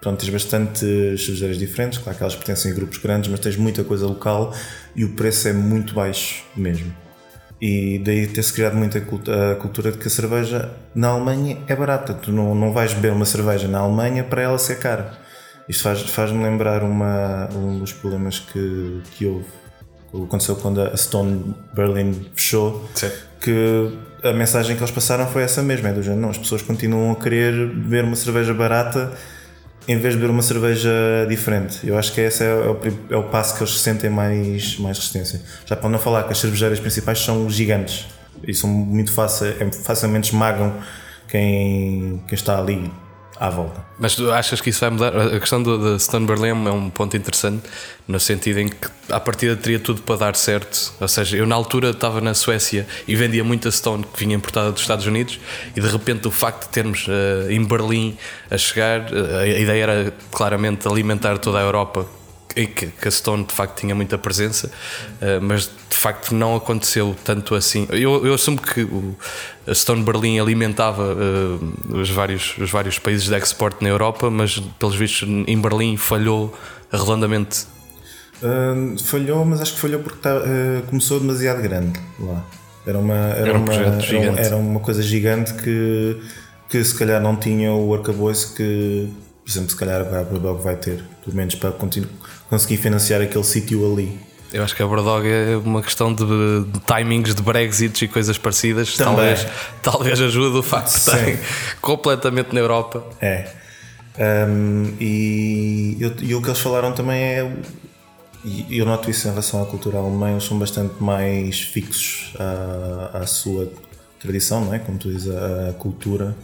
Pronto, 0.04 0.20
tens 0.20 0.28
bastantes 0.28 0.80
cervejeiras 1.24 1.56
diferentes, 1.56 1.98
claro 1.98 2.18
que 2.18 2.22
elas 2.22 2.36
pertencem 2.36 2.70
a 2.70 2.74
grupos 2.74 2.98
grandes, 2.98 3.30
mas 3.30 3.40
tens 3.40 3.56
muita 3.56 3.82
coisa 3.82 4.06
local 4.06 4.52
e 4.94 5.02
o 5.02 5.14
preço 5.14 5.48
é 5.48 5.52
muito 5.54 5.94
baixo 5.94 6.44
mesmo. 6.54 6.94
E 7.66 7.98
daí 7.98 8.26
ter-se 8.26 8.52
criado 8.52 8.76
muita 8.76 8.98
a 8.98 9.54
cultura 9.54 9.90
de 9.90 9.96
que 9.96 10.06
a 10.06 10.10
cerveja 10.10 10.70
na 10.94 11.08
Alemanha 11.08 11.56
é 11.66 11.74
barata. 11.74 12.12
Tu 12.12 12.30
não, 12.30 12.54
não 12.54 12.74
vais 12.74 12.92
beber 12.92 13.12
uma 13.12 13.24
cerveja 13.24 13.66
na 13.66 13.78
Alemanha 13.78 14.22
para 14.22 14.42
ela 14.42 14.58
ser 14.58 14.78
cara. 14.78 15.12
Isto 15.66 15.84
faz-me 15.84 16.08
faz 16.08 16.30
lembrar 16.30 16.82
uma, 16.82 17.48
um 17.54 17.78
dos 17.78 17.90
problemas 17.90 18.38
que, 18.38 19.00
que 19.12 19.24
houve. 19.24 19.46
Aconteceu 20.12 20.56
quando 20.56 20.82
a 20.82 20.94
Stone 20.94 21.54
Berlin 21.72 22.26
fechou. 22.34 22.86
Sim. 22.94 23.10
Que 23.40 23.96
a 24.22 24.34
mensagem 24.34 24.76
que 24.76 24.82
eles 24.82 24.94
passaram 24.94 25.26
foi 25.26 25.42
essa 25.42 25.62
mesma: 25.62 25.88
é 25.88 25.94
do 25.94 26.02
género, 26.02 26.20
não, 26.20 26.28
as 26.28 26.36
pessoas 26.36 26.60
continuam 26.60 27.12
a 27.12 27.16
querer 27.16 27.66
beber 27.68 28.04
uma 28.04 28.14
cerveja 28.14 28.52
barata 28.52 29.10
em 29.86 29.98
vez 29.98 30.14
de 30.14 30.20
beber 30.20 30.32
uma 30.32 30.42
cerveja 30.42 30.90
diferente. 31.28 31.86
Eu 31.86 31.98
acho 31.98 32.12
que 32.12 32.20
esse 32.20 32.42
é 32.42 32.54
o, 32.54 32.78
é 33.10 33.16
o 33.16 33.24
passo 33.24 33.56
que 33.56 33.62
eles 33.62 33.78
sentem 33.80 34.10
mais, 34.10 34.78
mais 34.78 34.98
resistência. 34.98 35.40
Já 35.66 35.76
para 35.76 35.88
não 35.88 35.98
falar 35.98 36.24
que 36.24 36.32
as 36.32 36.38
cervejeiras 36.38 36.80
principais 36.80 37.18
são 37.18 37.48
gigantes 37.50 38.06
e 38.46 38.54
são 38.54 38.68
muito 38.68 39.12
fácil, 39.12 39.46
é, 39.46 39.70
facilmente 39.72 40.30
esmagam 40.30 40.74
quem, 41.28 42.22
quem 42.26 42.34
está 42.34 42.58
ali 42.58 42.90
à 43.38 43.50
volta. 43.50 43.84
Mas 43.98 44.14
tu 44.14 44.30
achas 44.30 44.60
que 44.60 44.70
isso 44.70 44.80
vai 44.80 44.90
mudar? 44.90 45.16
A 45.16 45.40
questão 45.40 45.62
da 45.62 45.98
Stone 45.98 46.26
Berlin 46.26 46.66
é 46.66 46.72
um 46.72 46.90
ponto 46.90 47.16
interessante, 47.16 47.62
no 48.06 48.18
sentido 48.20 48.60
em 48.60 48.68
que 48.68 48.88
à 49.08 49.18
partida 49.18 49.56
teria 49.56 49.78
tudo 49.78 50.02
para 50.02 50.16
dar 50.16 50.36
certo. 50.36 50.92
Ou 51.00 51.08
seja, 51.08 51.36
eu 51.36 51.46
na 51.46 51.54
altura 51.54 51.90
estava 51.90 52.20
na 52.20 52.34
Suécia 52.34 52.86
e 53.06 53.16
vendia 53.16 53.44
muita 53.44 53.70
Stone 53.70 54.04
que 54.04 54.18
vinha 54.18 54.36
importada 54.36 54.70
dos 54.72 54.82
Estados 54.82 55.06
Unidos, 55.06 55.38
e 55.76 55.80
de 55.80 55.88
repente 55.88 56.26
o 56.28 56.30
facto 56.30 56.66
de 56.66 56.68
termos 56.70 57.06
uh, 57.06 57.50
em 57.50 57.64
Berlim 57.64 58.16
a 58.50 58.56
chegar, 58.56 59.00
uh, 59.12 59.36
a 59.40 59.46
ideia 59.46 59.82
era 59.82 60.14
claramente 60.30 60.86
alimentar 60.88 61.38
toda 61.38 61.58
a 61.58 61.62
Europa 61.62 62.06
em 62.56 62.66
que, 62.66 62.88
a 63.06 63.10
Stone 63.10 63.44
de 63.44 63.52
facto 63.52 63.80
tinha 63.80 63.94
muita 63.94 64.16
presença, 64.16 64.68
uh, 64.68 65.42
mas 65.42 65.70
de 65.88 65.96
facto 65.96 66.34
não 66.34 66.54
aconteceu 66.54 67.14
tanto 67.24 67.54
assim. 67.54 67.86
Eu, 67.90 68.24
eu 68.24 68.34
assumo 68.34 68.60
que 68.60 68.82
o, 68.82 69.16
a 69.66 69.74
Stone 69.74 70.02
Berlin 70.02 70.38
alimentava 70.38 71.14
uh, 71.14 71.98
os, 71.98 72.10
vários, 72.10 72.56
os 72.58 72.70
vários 72.70 72.98
países 72.98 73.28
de 73.28 73.36
export 73.36 73.80
na 73.82 73.88
Europa, 73.88 74.30
mas 74.30 74.58
pelos 74.78 74.94
vistos 74.94 75.28
em 75.28 75.60
Berlim 75.60 75.96
falhou 75.96 76.56
redondamente. 76.92 77.66
Uh, 78.42 78.98
falhou, 79.02 79.44
mas 79.44 79.60
acho 79.60 79.74
que 79.74 79.80
falhou 79.80 80.00
porque 80.00 80.18
tá, 80.18 80.40
começou 80.88 81.18
demasiado 81.18 81.62
grande 81.62 81.98
lá. 82.20 82.44
Era 82.86 82.98
uma, 82.98 83.14
era, 83.14 83.48
era 83.48 83.58
um 83.58 83.62
uma, 83.62 83.74
era, 83.74 84.40
era, 84.40 84.56
uma 84.56 84.80
coisa 84.80 85.02
gigante 85.02 85.54
que, 85.54 86.20
que 86.68 86.84
se 86.84 86.94
calhar 86.94 87.20
não 87.20 87.34
tinha 87.34 87.72
o 87.72 87.94
arcabouço 87.94 88.54
que, 88.54 89.08
por 89.42 89.50
exemplo, 89.50 89.70
se 89.70 89.76
calhar 89.76 90.02
a 90.02 90.22
Brewdog 90.22 90.62
vai 90.62 90.76
ter, 90.76 91.02
pelo 91.24 91.34
menos 91.34 91.54
para 91.54 91.72
continuar 91.72 92.10
conseguir 92.54 92.76
financiar 92.76 93.20
aquele 93.20 93.42
sítio 93.42 93.84
ali. 93.92 94.16
Eu 94.52 94.62
acho 94.62 94.76
que 94.76 94.82
a 94.84 94.86
Bradog 94.86 95.26
é 95.26 95.56
uma 95.56 95.82
questão 95.82 96.14
de, 96.14 96.24
de 96.24 96.80
timings 96.86 97.34
de 97.34 97.42
Brexit 97.42 98.04
e 98.04 98.08
coisas 98.08 98.38
parecidas. 98.38 98.94
Também. 98.94 99.16
Talvez, 99.16 99.46
talvez 99.82 100.20
ajude 100.20 100.58
o 100.58 100.62
facto 100.62 100.92
de 100.92 100.98
estarem 100.98 101.38
completamente 101.82 102.54
na 102.54 102.60
Europa. 102.60 103.04
É. 103.20 103.48
Um, 104.16 104.94
e, 105.00 105.96
e, 105.98 106.34
o 106.36 106.40
que 106.40 106.48
eles 106.48 106.60
falaram 106.60 106.92
também 106.92 107.20
é. 107.20 107.52
E 108.44 108.78
eu 108.78 108.86
noto 108.86 109.10
isso 109.10 109.26
em 109.26 109.30
relação 109.30 109.60
à 109.60 109.66
cultura 109.66 109.98
alemã, 109.98 110.30
eles 110.30 110.44
são 110.44 110.56
bastante 110.56 111.02
mais 111.02 111.60
fixos 111.60 112.32
à, 112.38 113.18
à 113.18 113.26
sua 113.26 113.72
tradição, 114.20 114.66
não 114.66 114.74
é? 114.74 114.78
Como 114.78 114.98
tu 114.98 115.10
dizes, 115.10 115.34
a, 115.34 115.70
a 115.70 115.72
cultura. 115.72 116.36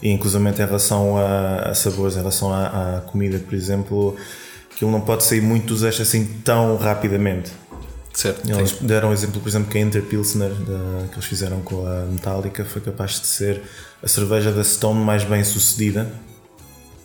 E 0.00 0.10
inclusive 0.10 0.48
em 0.48 0.52
relação 0.52 1.16
a, 1.16 1.70
a 1.70 1.74
sabores, 1.74 2.14
em 2.14 2.18
relação 2.18 2.52
à, 2.52 2.98
à 2.98 3.00
comida, 3.00 3.40
por 3.40 3.54
exemplo 3.54 4.16
aquilo 4.76 4.90
não 4.90 5.00
pode 5.00 5.24
sair 5.24 5.40
muito 5.40 5.68
dos 5.68 5.82
eixos 5.82 6.06
assim 6.06 6.26
tão 6.44 6.76
rapidamente. 6.76 7.50
Certo. 8.12 8.50
Eles 8.50 8.72
deram 8.80 9.10
um 9.10 9.12
exemplo, 9.12 9.40
por 9.40 9.48
exemplo, 9.48 9.70
que 9.70 9.78
a 9.78 9.80
Interpilsner 9.80 10.50
da, 10.50 11.08
que 11.08 11.14
eles 11.14 11.24
fizeram 11.24 11.60
com 11.62 11.86
a 11.86 12.06
Metallica 12.06 12.64
foi 12.64 12.80
capaz 12.80 13.20
de 13.20 13.26
ser 13.26 13.62
a 14.02 14.08
cerveja 14.08 14.52
da 14.52 14.62
Stone 14.62 15.00
mais 15.00 15.24
bem 15.24 15.42
sucedida, 15.44 16.10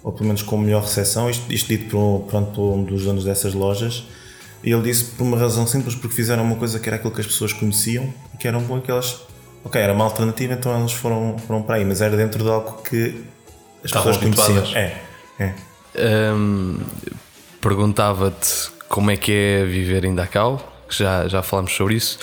ou 0.03 0.11
pelo 0.11 0.25
menos 0.25 0.41
com 0.41 0.57
melhor 0.57 0.83
recepção. 0.83 1.29
Isto, 1.29 1.51
isto 1.51 1.67
dito 1.67 1.89
por, 1.89 2.25
pronto, 2.29 2.51
por 2.51 2.73
um 2.73 2.83
dos 2.83 3.03
donos 3.03 3.23
dessas 3.23 3.53
lojas. 3.53 4.05
E 4.63 4.71
ele 4.71 4.83
disse 4.83 5.05
por 5.05 5.23
uma 5.23 5.37
razão 5.37 5.65
simples, 5.65 5.95
porque 5.95 6.15
fizeram 6.15 6.43
uma 6.43 6.55
coisa 6.55 6.79
que 6.79 6.87
era 6.87 6.95
aquilo 6.97 7.13
que 7.13 7.21
as 7.21 7.27
pessoas 7.27 7.51
conheciam 7.51 8.13
que 8.41 8.47
eram 8.47 8.61
bom 8.61 8.77
aquelas. 8.77 9.21
Ok, 9.63 9.79
era 9.79 9.93
uma 9.93 10.03
alternativa, 10.03 10.53
então 10.53 10.73
elas 10.73 10.91
foram, 10.91 11.37
foram 11.37 11.61
para 11.61 11.75
aí, 11.75 11.85
mas 11.85 12.01
era 12.01 12.17
dentro 12.17 12.43
de 12.43 12.49
algo 12.49 12.81
que 12.81 13.23
as 13.83 13.85
Estavam 13.85 14.13
pessoas 14.13 14.35
conheciam. 14.35 14.75
É, 14.75 14.97
é. 15.39 16.33
Um, 16.33 16.79
perguntava-te 17.61 18.71
como 18.89 19.11
é 19.11 19.15
que 19.15 19.31
é 19.31 19.63
viver 19.63 20.03
em 20.03 20.13
Dachau, 20.13 20.59
já, 20.89 21.27
já 21.27 21.41
falámos 21.41 21.73
sobre 21.73 21.95
isso. 21.95 22.19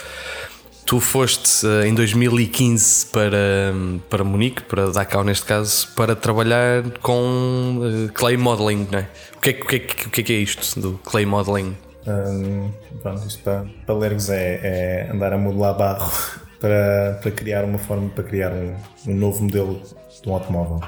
Tu 0.84 1.00
foste 1.00 1.66
uh, 1.66 1.84
em 1.84 1.94
2015 1.94 3.06
para, 3.06 3.72
para 4.10 4.24
Munique, 4.24 4.62
para 4.62 4.90
Dachau 4.90 5.22
neste 5.22 5.46
caso, 5.46 5.88
para 5.94 6.16
trabalhar 6.16 6.82
com 7.00 7.78
uh, 7.78 8.12
clay 8.12 8.36
modeling, 8.36 8.88
não 8.90 8.98
é? 8.98 9.08
O 9.36 9.40
que 9.40 9.50
é, 9.50 9.52
o, 9.52 9.66
que 9.66 9.76
é, 9.76 9.78
o 10.06 10.10
que 10.10 10.20
é, 10.20 10.24
que 10.24 10.32
é 10.32 10.36
isto 10.36 10.80
do 10.80 10.98
clay 11.04 11.24
modeling? 11.24 11.76
Um, 12.06 12.70
pronto, 13.02 13.26
isto 13.26 13.42
para, 13.42 13.66
para 13.86 13.94
lermos 13.94 14.30
é, 14.30 14.60
é, 14.62 15.10
andar 15.12 15.32
a 15.32 15.38
modelar 15.38 15.76
barro 15.76 16.10
para, 16.58 17.18
para 17.22 17.30
criar 17.30 17.64
uma 17.64 17.78
forma, 17.78 18.08
para 18.08 18.24
criar 18.24 18.50
um, 18.50 18.74
um 19.06 19.14
novo 19.14 19.42
modelo 19.42 19.82
de 20.22 20.28
um 20.28 20.34
automóvel. 20.34 20.80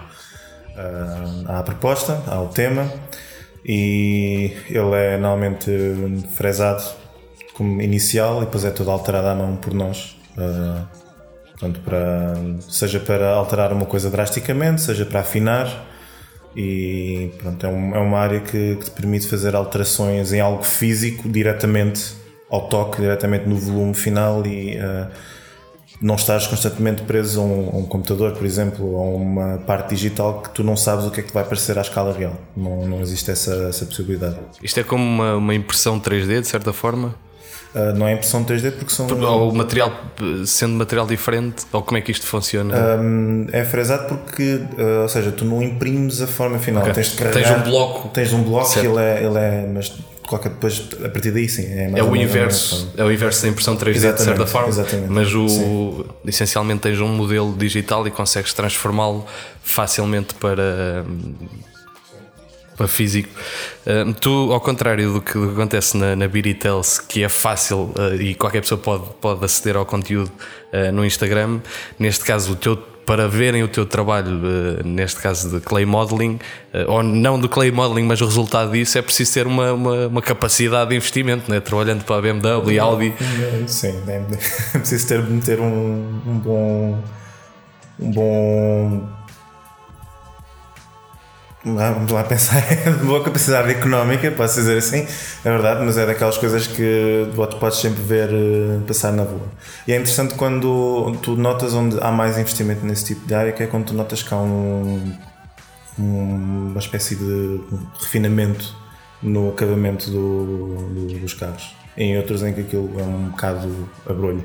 Uh, 0.71 1.45
há 1.47 1.59
a 1.59 1.63
proposta, 1.63 2.23
há 2.27 2.41
o 2.41 2.49
tema 2.49 2.91
e 3.65 4.53
ele 4.69 4.95
é 4.95 5.17
normalmente 5.17 5.71
fresado 6.35 6.83
como 7.55 7.81
inicial 7.83 8.39
e 8.39 8.47
depois 8.47 8.65
é 8.65 8.71
todo 8.71 8.91
alterado 8.91 9.29
à 9.29 9.35
mão 9.35 9.57
por 9.57 9.75
nós. 9.75 10.17
Uh, 10.37 10.87
portanto, 11.51 11.81
para, 11.81 12.35
seja 12.69 12.99
para 12.99 13.33
alterar 13.33 13.73
uma 13.73 13.85
coisa 13.85 14.11
drasticamente, 14.11 14.81
seja 14.81 15.05
para 15.05 15.21
afinar. 15.21 15.87
E 16.57 17.31
pronto, 17.39 17.65
é, 17.65 17.69
um, 17.69 17.95
é 17.95 17.99
uma 17.99 18.19
área 18.19 18.41
que, 18.41 18.77
que, 18.77 18.85
te 18.87 18.91
permite 18.91 19.29
fazer 19.29 19.55
alterações 19.55 20.33
em 20.33 20.41
algo 20.41 20.63
físico 20.63 21.29
diretamente 21.29 22.15
ao 22.49 22.69
toque, 22.69 23.01
diretamente 23.01 23.49
no 23.49 23.57
volume 23.57 23.95
final 23.95 24.45
e 24.47 24.77
uh, 24.77 25.07
não 26.01 26.15
estás 26.15 26.47
constantemente 26.47 27.03
preso 27.03 27.41
a 27.41 27.45
um, 27.45 27.71
a 27.75 27.77
um, 27.79 27.85
computador, 27.85 28.33
por 28.33 28.47
exemplo, 28.47 28.97
a 28.97 29.03
uma 29.03 29.59
parte 29.59 29.95
digital 29.95 30.41
que 30.41 30.51
tu 30.51 30.65
não 30.65 30.77
sabes 30.77 31.05
o 31.05 31.11
que 31.11 31.21
é 31.21 31.23
que 31.23 31.33
vai 31.33 31.43
aparecer 31.43 31.79
à 31.79 31.83
escala 31.83 32.17
real. 32.17 32.35
Não, 32.57 32.87
não 32.87 33.01
existe 33.01 33.31
essa, 33.31 33.69
essa 33.69 33.85
possibilidade. 33.85 34.37
Isto 34.63 34.81
é 34.81 34.83
como 34.83 35.05
uma, 35.05 35.37
uma 35.37 35.55
impressão 35.55 36.01
3D, 36.01 36.41
de 36.41 36.49
certa 36.49 36.73
forma? 36.73 37.15
Uh, 37.75 37.97
não 37.97 38.09
é 38.09 38.15
impressão 38.15 38.45
3D 38.45 38.73
porque 38.73 38.93
são. 38.93 39.07
Ou 39.07 39.53
material, 39.53 39.93
sendo 40.45 40.75
material 40.75 41.07
diferente, 41.07 41.65
ou 41.71 41.83
como 41.83 41.99
é 41.99 42.01
que 42.01 42.11
isto 42.11 42.27
funciona? 42.27 42.75
Um, 42.99 43.47
é 43.53 43.65
fresado 43.65 44.09
porque, 44.09 44.61
uh, 44.77 45.03
ou 45.03 45.09
seja, 45.09 45.31
tu 45.31 45.45
não 45.45 45.63
imprimes 45.63 46.21
a 46.21 46.27
forma 46.27 46.59
final. 46.59 46.83
Okay. 46.83 46.95
Tens, 46.95 47.13
de 47.13 47.19
carregar, 47.19 47.43
tens 47.43 47.59
um 47.59 47.71
bloco. 47.71 48.09
Tens 48.09 48.33
um 48.33 48.43
bloco 48.43 48.67
certo. 48.67 48.81
que 48.81 48.87
ele 48.93 49.01
é, 49.01 49.25
ele 49.25 49.39
é. 49.39 49.71
Mas 49.73 49.97
qualquer 50.31 50.51
depois, 50.51 50.89
a 51.05 51.09
partir 51.09 51.33
daí 51.33 51.49
sim. 51.49 51.67
É, 51.67 51.99
é 51.99 52.05
o 52.05 52.15
inverso, 52.15 52.93
é 52.97 53.03
o 53.03 53.11
inverso 53.11 53.43
da 53.43 53.49
impressão 53.49 53.77
3D 53.77 53.97
exatamente, 53.97 54.19
de 54.19 54.25
certa 54.25 54.47
forma. 54.47 54.69
Exatamente. 54.69 55.11
Mas 55.11 55.35
o, 55.35 56.07
essencialmente 56.25 56.83
tens 56.83 57.01
um 57.01 57.09
modelo 57.09 57.53
digital 57.59 58.07
e 58.07 58.13
consegues 58.13 58.53
transformá-lo 58.53 59.27
facilmente 59.61 60.35
para 60.35 61.05
para 62.77 62.89
físico. 62.89 63.29
Uh, 63.85 64.15
tu, 64.15 64.51
ao 64.53 64.61
contrário 64.61 65.13
do 65.13 65.21
que 65.21 65.37
acontece 65.37 65.99
na, 65.99 66.17
na 66.17 66.27
Tales, 66.59 66.99
que 66.99 67.23
é 67.23 67.29
fácil 67.29 67.93
uh, 67.95 68.15
e 68.19 68.35
qualquer 68.35 68.63
pessoa 68.63 68.81
pode, 68.81 69.05
pode 69.21 69.45
aceder 69.45 69.77
ao 69.77 69.85
conteúdo 69.85 70.33
uh, 70.73 70.91
no 70.91 71.05
Instagram, 71.05 71.61
neste 71.99 72.25
caso 72.25 72.53
o 72.53 72.57
teu 72.57 72.77
para 73.11 73.27
verem 73.27 73.65
o 73.65 73.67
teu 73.67 73.85
trabalho, 73.85 74.31
neste 74.85 75.21
caso 75.21 75.51
de 75.51 75.61
clay 75.61 75.85
modeling, 75.85 76.39
ou 76.87 77.03
não 77.03 77.41
do 77.41 77.49
clay 77.49 77.73
modeling, 77.73 78.05
mas 78.05 78.21
o 78.21 78.25
resultado 78.25 78.71
disso, 78.71 78.97
é 78.99 79.03
preciso 79.03 79.35
ter 79.35 79.49
uma, 79.49 79.73
uma, 79.73 80.07
uma 80.07 80.23
capacidade 80.23 80.91
de 80.91 80.97
investimento, 80.97 81.51
né? 81.51 81.59
trabalhando 81.59 82.05
para 82.05 82.19
a 82.19 82.23
BMW 82.23 82.71
e 82.71 82.79
Audi. 82.79 83.13
Sim, 83.67 84.01
é 84.07 84.79
preciso 84.79 85.09
ter, 85.09 85.25
ter 85.45 85.59
um, 85.59 86.21
um 86.25 86.39
bom. 86.39 87.03
Um 87.99 88.11
bom 88.13 89.09
vamos 91.65 92.11
lá 92.11 92.25
pensar, 92.25 92.63
boa 93.05 93.23
capacidade 93.23 93.71
económica, 93.71 94.31
posso 94.31 94.57
dizer 94.57 94.79
assim, 94.79 95.07
é 95.45 95.51
verdade, 95.51 95.85
mas 95.85 95.99
é 95.99 96.07
daquelas 96.07 96.39
coisas 96.39 96.67
que 96.67 97.29
tu 97.35 97.57
podes 97.59 97.79
sempre 97.79 98.03
ver 98.03 98.31
eh, 98.33 98.81
passar 98.87 99.13
na 99.13 99.25
rua. 99.25 99.49
E 99.87 99.93
é 99.93 99.97
interessante 99.97 100.35
quando 100.35 101.17
tu 101.23 101.37
notas 101.37 101.75
onde 101.75 101.99
há 102.01 102.11
mais 102.11 102.39
investimento 102.39 102.85
nesse 102.87 103.05
tipo 103.05 103.27
de 103.27 103.35
área, 103.35 103.53
que 103.53 103.63
é 103.63 103.67
quando 103.67 103.87
tu 103.87 103.95
notas 103.95 104.23
que 104.23 104.33
há 104.33 104.39
um, 104.39 105.13
uma 105.99 106.79
espécie 106.79 107.17
de 107.17 107.61
refinamento 108.01 108.75
no 109.23 109.51
acabamento 109.51 110.11
do, 110.11 110.77
do, 110.95 111.19
dos 111.19 111.35
carros. 111.35 111.75
Em 111.95 112.17
outros 112.17 112.43
em 112.43 112.55
que 112.55 112.61
aquilo 112.63 112.99
é 112.99 113.03
um 113.03 113.29
bocado 113.29 113.91
abrolho. 114.09 114.43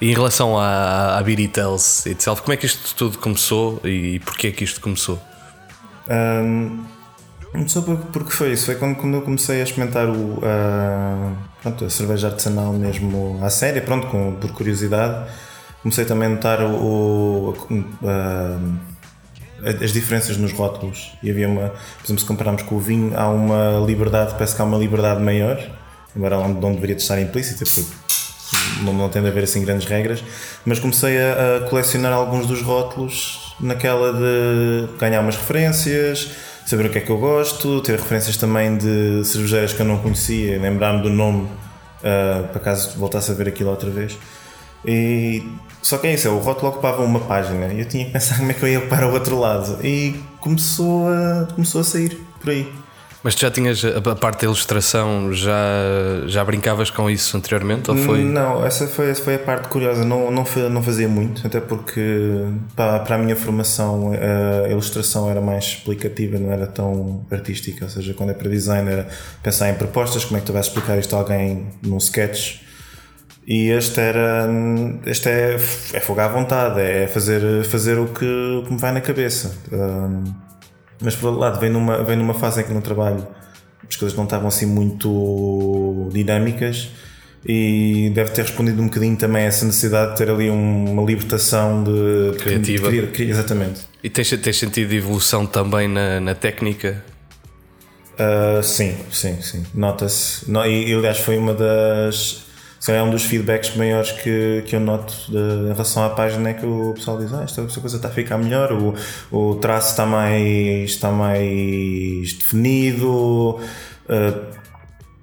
e 0.00 0.10
em 0.10 0.14
relação 0.14 0.56
à, 0.56 1.18
à 1.18 1.22
Tales 1.52 2.06
itself, 2.06 2.42
como 2.42 2.52
é 2.52 2.56
que 2.56 2.66
isto 2.66 2.94
tudo 2.94 3.18
começou 3.18 3.80
e 3.82 4.20
porquê 4.20 4.48
é 4.48 4.52
que 4.52 4.62
isto 4.62 4.80
começou? 4.80 5.20
Um, 6.08 6.84
porque 8.12 8.30
foi 8.30 8.52
isso, 8.52 8.66
foi 8.66 8.76
quando, 8.76 8.96
quando 8.96 9.14
eu 9.14 9.22
comecei 9.22 9.60
a 9.60 9.64
experimentar 9.64 10.08
o, 10.08 10.38
uh, 10.38 11.36
pronto, 11.60 11.84
a 11.84 11.90
cerveja 11.90 12.28
artesanal 12.28 12.72
mesmo 12.72 13.38
à 13.42 13.50
séria, 13.50 13.82
pronto, 13.82 14.06
com, 14.06 14.36
por 14.36 14.52
curiosidade. 14.52 15.30
Comecei 15.82 16.04
também 16.04 16.28
a 16.28 16.30
notar 16.30 16.62
o, 16.62 17.50
o 17.50 17.50
uh, 17.50 18.78
as 19.82 19.92
diferenças 19.92 20.36
nos 20.36 20.52
rótulos. 20.52 21.12
E 21.22 21.30
havia 21.30 21.48
uma, 21.48 21.68
por 21.68 22.04
exemplo, 22.04 22.20
se 22.20 22.26
compararmos 22.26 22.62
com 22.62 22.76
o 22.76 22.80
vinho, 22.80 23.12
há 23.16 23.28
uma 23.28 23.84
liberdade, 23.86 24.32
parece 24.32 24.56
que 24.56 24.62
há 24.62 24.64
uma 24.64 24.78
liberdade 24.78 25.22
maior, 25.22 25.58
embora 26.16 26.36
não, 26.36 26.48
não 26.48 26.74
deveria 26.74 26.96
estar 26.96 27.20
implícita, 27.20 27.64
porque 27.64 27.82
não, 28.82 28.92
não 28.92 29.08
tende 29.08 29.26
a 29.26 29.30
haver 29.30 29.44
assim 29.44 29.64
grandes 29.64 29.86
regras, 29.86 30.24
mas 30.64 30.78
comecei 30.78 31.18
a, 31.20 31.58
a 31.58 31.68
colecionar 31.68 32.12
alguns 32.12 32.46
dos 32.46 32.62
rótulos 32.62 33.41
naquela 33.62 34.12
de 34.12 34.88
ganhar 34.98 35.20
umas 35.20 35.36
referências, 35.36 36.30
saber 36.66 36.86
o 36.86 36.90
que 36.90 36.98
é 36.98 37.00
que 37.00 37.10
eu 37.10 37.18
gosto, 37.18 37.80
ter 37.80 37.92
referências 37.92 38.36
também 38.36 38.76
de 38.76 39.24
cervejeiras 39.24 39.72
que 39.72 39.80
eu 39.80 39.86
não 39.86 39.98
conhecia, 39.98 40.60
lembrar-me 40.60 41.02
do 41.02 41.10
nome 41.10 41.42
uh, 41.42 42.48
para 42.48 42.60
caso 42.60 42.98
voltasse 42.98 43.30
a 43.30 43.34
ver 43.34 43.48
aquilo 43.48 43.70
outra 43.70 43.90
vez. 43.90 44.18
E 44.84 45.46
só 45.80 45.98
que 45.98 46.06
é 46.06 46.14
isso, 46.14 46.28
o 46.28 46.38
rótulo 46.38 46.70
ocupava 46.72 47.02
uma 47.02 47.20
página 47.20 47.66
e 47.72 47.80
eu 47.80 47.88
tinha 47.88 48.04
que 48.04 48.10
pensar 48.12 48.38
como 48.38 48.50
é 48.50 48.54
que 48.54 48.62
eu 48.62 48.68
ia 48.68 48.80
para 48.80 49.06
o 49.06 49.12
outro 49.12 49.38
lado. 49.38 49.78
E 49.84 50.16
começou 50.40 51.08
a, 51.08 51.48
começou 51.54 51.80
a 51.80 51.84
sair 51.84 52.20
por 52.40 52.50
aí. 52.50 52.81
Mas 53.22 53.36
tu 53.36 53.42
já 53.42 53.50
tinhas 53.50 53.84
a 53.84 54.16
parte 54.16 54.40
da 54.40 54.44
ilustração, 54.46 55.32
já, 55.32 55.54
já 56.26 56.44
brincavas 56.44 56.90
com 56.90 57.08
isso 57.08 57.36
anteriormente? 57.36 57.88
Ou 57.90 57.96
foi? 57.96 58.24
Não, 58.24 58.64
essa 58.66 58.86
foi, 58.88 59.10
essa 59.10 59.22
foi 59.22 59.36
a 59.36 59.38
parte 59.38 59.68
curiosa. 59.68 60.04
Não, 60.04 60.30
não, 60.30 60.44
não 60.70 60.82
fazia 60.82 61.08
muito, 61.08 61.46
até 61.46 61.60
porque 61.60 62.00
para, 62.74 62.98
para 63.00 63.14
a 63.14 63.18
minha 63.18 63.36
formação 63.36 64.12
a 64.64 64.68
ilustração 64.68 65.30
era 65.30 65.40
mais 65.40 65.64
explicativa, 65.64 66.36
não 66.36 66.50
era 66.50 66.66
tão 66.66 67.24
artística. 67.30 67.84
Ou 67.84 67.90
seja, 67.90 68.12
quando 68.12 68.30
é 68.30 68.34
para 68.34 68.48
design 68.48 68.90
era 68.90 69.06
pensar 69.40 69.70
em 69.70 69.74
propostas, 69.74 70.24
como 70.24 70.38
é 70.38 70.40
que 70.40 70.46
tu 70.46 70.52
vais 70.52 70.66
explicar 70.66 70.98
isto 70.98 71.14
a 71.14 71.20
alguém 71.20 71.68
num 71.80 71.98
sketch. 71.98 72.60
E 73.46 73.70
este 73.70 74.00
era. 74.00 74.48
Este 75.06 75.28
é, 75.28 75.54
é 75.92 76.00
fogo 76.00 76.20
à 76.20 76.28
vontade, 76.28 76.80
é 76.80 77.06
fazer, 77.06 77.64
fazer 77.64 77.98
o, 77.98 78.06
que, 78.06 78.24
o 78.24 78.64
que 78.64 78.72
me 78.72 78.78
vai 78.78 78.92
na 78.92 79.00
cabeça. 79.00 79.56
Um, 79.72 80.51
mas 81.02 81.14
por 81.16 81.26
outro 81.28 81.40
lado, 81.40 81.60
vem 81.60 81.70
numa, 81.70 82.02
vem 82.04 82.16
numa 82.16 82.34
fase 82.34 82.60
em 82.60 82.64
que 82.64 82.72
no 82.72 82.80
trabalho 82.80 83.26
as 83.88 83.96
coisas 83.96 84.16
não 84.16 84.24
estavam 84.24 84.48
assim 84.48 84.66
muito 84.66 86.08
dinâmicas 86.12 86.88
e 87.44 88.10
deve 88.14 88.30
ter 88.30 88.42
respondido 88.42 88.80
um 88.80 88.86
bocadinho 88.86 89.16
também 89.16 89.42
a 89.42 89.46
essa 89.46 89.64
necessidade 89.66 90.12
de 90.12 90.16
ter 90.18 90.30
ali 90.30 90.48
um- 90.48 90.92
uma 90.92 91.02
libertação 91.02 91.82
de 91.82 92.38
Criativa. 92.38 92.90
de 92.90 93.06
criar- 93.08 93.30
exatamente. 93.30 93.80
E 94.02 94.08
tens, 94.08 94.30
tens 94.30 94.56
sentido 94.58 94.92
evolução 94.92 95.44
também 95.44 95.88
na, 95.88 96.20
na 96.20 96.34
técnica? 96.34 97.04
Uh, 98.14 98.62
sim, 98.62 98.94
sim, 99.10 99.40
sim. 99.42 99.64
Nota-se. 99.74 100.48
No- 100.50 100.64
e, 100.66 100.92
aliás, 100.94 101.18
foi 101.18 101.36
uma 101.38 101.54
das. 101.54 102.44
Se 102.82 102.86
calhar 102.88 103.04
É 103.04 103.08
um 103.08 103.10
dos 103.12 103.22
feedbacks 103.22 103.76
maiores 103.76 104.10
que, 104.10 104.64
que 104.66 104.74
eu 104.74 104.80
noto 104.80 105.14
de, 105.30 105.38
em 105.38 105.72
relação 105.72 106.04
à 106.04 106.10
página 106.10 106.48
é 106.50 106.54
que 106.54 106.66
o 106.66 106.92
pessoal 106.94 107.16
diz: 107.16 107.32
ah, 107.32 107.44
esta, 107.44 107.62
esta 107.62 107.80
coisa 107.80 107.94
está 107.94 108.08
a 108.08 108.10
ficar 108.10 108.38
melhor, 108.38 108.72
o, 108.72 108.92
o 109.30 109.54
traço 109.54 109.90
está 109.90 110.04
mais, 110.04 110.90
está 110.90 111.12
mais 111.12 112.32
definido. 112.32 113.60
uh, 114.08 114.62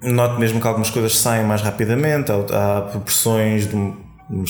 noto 0.02 0.38
mesmo 0.40 0.58
que 0.58 0.66
algumas 0.66 0.88
coisas 0.88 1.18
saem 1.18 1.44
mais 1.44 1.60
rapidamente, 1.60 2.32
há, 2.32 2.78
há 2.78 2.80
proporções 2.80 3.68
de, 3.68 3.76
um- 3.76 3.94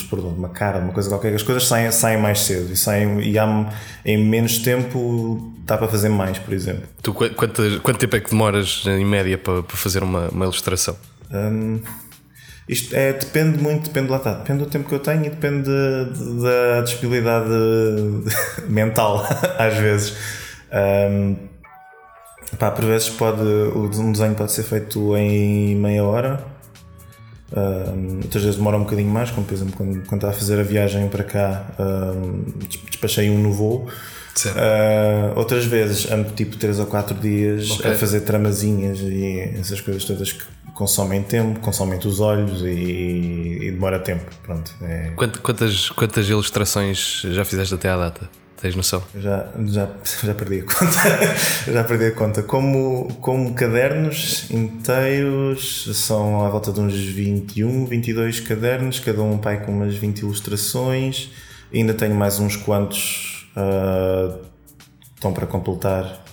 pôr 0.09 0.21
de 0.21 0.26
uma 0.26 0.49
cara, 0.50 0.79
uma 0.79 0.93
coisa 0.93 1.09
qualquer, 1.09 1.35
as 1.35 1.43
coisas 1.43 1.67
saem, 1.67 1.90
saem 1.90 2.17
mais 2.17 2.38
cedo 2.43 2.73
e, 2.73 2.76
saem, 2.76 3.21
e 3.23 3.37
há, 3.37 3.73
em 4.05 4.25
menos 4.25 4.59
tempo 4.59 5.52
dá 5.64 5.76
para 5.76 5.88
fazer 5.88 6.11
mais, 6.11 6.38
por 6.38 6.55
exemplo. 6.55 6.85
Tu, 7.02 7.12
qu- 7.12 7.35
quanto, 7.35 7.81
quanto 7.83 7.99
tempo 7.99 8.14
é 8.14 8.21
que 8.21 8.31
demoras 8.31 8.85
em 8.87 9.05
média 9.05 9.37
para, 9.37 9.64
para 9.64 9.76
fazer 9.76 10.05
uma, 10.05 10.29
uma 10.29 10.45
ilustração? 10.45 10.97
Hum, 11.33 11.81
isto 12.73 12.95
é, 12.95 13.12
depende 13.12 13.59
muito, 13.62 13.85
depende 13.89 14.11
lá 14.11 14.17
está, 14.19 14.33
depende 14.35 14.65
do 14.65 14.71
tempo 14.71 14.89
que 14.89 14.95
eu 14.95 15.00
tenho 15.00 15.25
e 15.27 15.31
depende 15.31 15.65
de- 15.65 16.12
de- 16.19 16.43
da 16.43 16.81
disponibilidade 16.83 17.49
mental, 18.69 19.27
às 19.59 19.75
vezes. 19.77 20.15
Hum, 20.73 21.37
pá, 22.59 22.71
por 22.71 22.85
vezes 22.85 23.09
pode, 23.11 23.43
um 23.43 24.12
desenho 24.12 24.35
pode 24.35 24.53
ser 24.53 24.62
feito 24.62 25.17
em 25.17 25.75
meia 25.77 26.05
hora, 26.05 26.45
hum, 27.53 28.21
outras 28.23 28.43
vezes 28.45 28.57
demora 28.57 28.77
um 28.77 28.85
bocadinho 28.85 29.11
mais, 29.11 29.31
como 29.31 29.47
por 29.47 29.55
exemplo 29.55 29.75
quando, 29.77 29.95
quando 30.07 30.15
estava 30.21 30.33
a 30.33 30.37
fazer 30.37 30.61
a 30.61 30.62
viagem 30.62 31.09
para 31.09 31.25
cá, 31.25 31.67
hum, 31.79 32.45
despachei 32.89 33.29
um 33.31 33.39
no 33.39 33.53
voo. 33.53 33.89
Uh, 34.38 35.37
outras 35.38 35.64
vezes 35.64 36.10
ando 36.10 36.30
tipo 36.32 36.56
3 36.56 36.78
ou 36.78 36.87
4 36.87 37.14
dias 37.18 37.70
Ok. 37.72 37.90
a 37.90 37.94
fazer 37.96 38.20
tramazinhas 38.22 38.99
e 39.00 39.40
essas 39.58 39.80
coisas 39.80 40.04
todas 40.04 40.32
que 40.32 40.44
consomem 40.75 41.22
tempo, 41.22 41.60
consomem 41.60 41.99
os 41.99 42.20
olhos 42.20 42.62
e, 42.62 43.58
e 43.62 43.71
demora 43.71 43.99
tempo. 43.99 44.25
Pronto, 44.43 44.73
é- 44.82 45.10
Quant- 45.16 45.38
Quantas, 45.38 45.90
quantas 45.90 46.28
ilustrações 46.28 47.23
já 47.30 47.45
fizeste 47.45 47.75
até 47.75 47.88
à 47.90 47.97
data? 47.97 48.28
Tens 48.60 48.76
noção? 48.76 49.02
já, 49.19 49.49
já, 49.66 49.88
já 50.23 50.34
perdi 50.34 50.60
a 50.60 50.62
conta. 50.64 51.00
já 51.73 51.82
perdi 51.84 52.04
a 52.06 52.10
conta. 52.12 52.43
Como, 52.43 53.08
como 53.21 53.54
cadernos 53.54 54.50
inteiros, 54.50 55.88
são 55.95 56.45
à 56.45 56.49
volta 56.50 56.71
de 56.73 56.78
uns 56.80 56.95
21, 56.95 57.86
22 57.86 58.40
cadernos, 58.40 59.00
cada 59.00 59.23
um 59.23 59.38
pai 59.38 59.64
com 59.64 59.73
umas 59.73 59.95
20 59.97 60.21
ilustrações. 60.21 61.30
Ainda 61.73 61.95
tenho 61.95 62.14
mais 62.14 62.38
uns 62.38 62.54
quantos 62.56 63.40
uh, 63.56 64.39
estão 65.15 65.32
para 65.32 65.47
completar. 65.47 66.25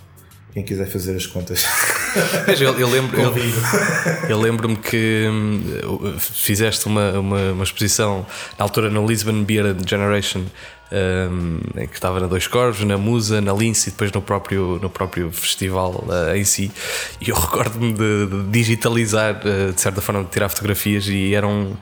Quem 0.54 0.64
quiser 0.64 0.88
fazer 0.88 1.16
as 1.16 1.28
contas. 1.28 1.66
Mas 2.48 2.60
eu, 2.60 2.74
eu 2.80 2.90
lembro, 2.90 3.20
eu, 3.22 3.34
eu 4.28 4.40
lembro-me 4.40 4.76
que 4.76 5.28
hum, 5.30 6.18
fizeste 6.18 6.88
uma, 6.88 7.12
uma, 7.20 7.52
uma 7.52 7.64
exposição 7.64 8.26
na 8.58 8.66
altura 8.66 8.90
no 8.90 9.06
Lisbon 9.06 9.44
Beer 9.44 9.76
Generation. 9.88 10.46
Em 10.92 11.88
que 11.88 11.96
estava 11.96 12.20
na 12.20 12.28
Dois 12.28 12.48
Corvos, 12.48 12.84
na 12.84 12.98
Musa, 12.98 13.42
na 13.42 13.54
Lince 13.54 13.90
e 13.90 13.92
depois 13.92 14.12
no 14.12 14.22
próprio, 14.22 14.80
no 14.82 14.90
próprio 14.90 15.32
festival 15.32 16.04
eh, 16.10 16.38
em 16.38 16.44
si. 16.44 16.72
E 17.20 17.30
eu 17.30 17.36
recordo-me 17.40 17.94
de, 17.94 18.26
de 18.28 18.44
digitalizar, 18.50 19.42
eh, 19.44 19.72
de 19.72 19.82
certa 19.82 20.02
forma, 20.02 20.24
de 20.24 20.30
tirar 20.30 20.50
fotografias. 20.50 21.08
E 21.08 21.34
eram. 21.34 21.78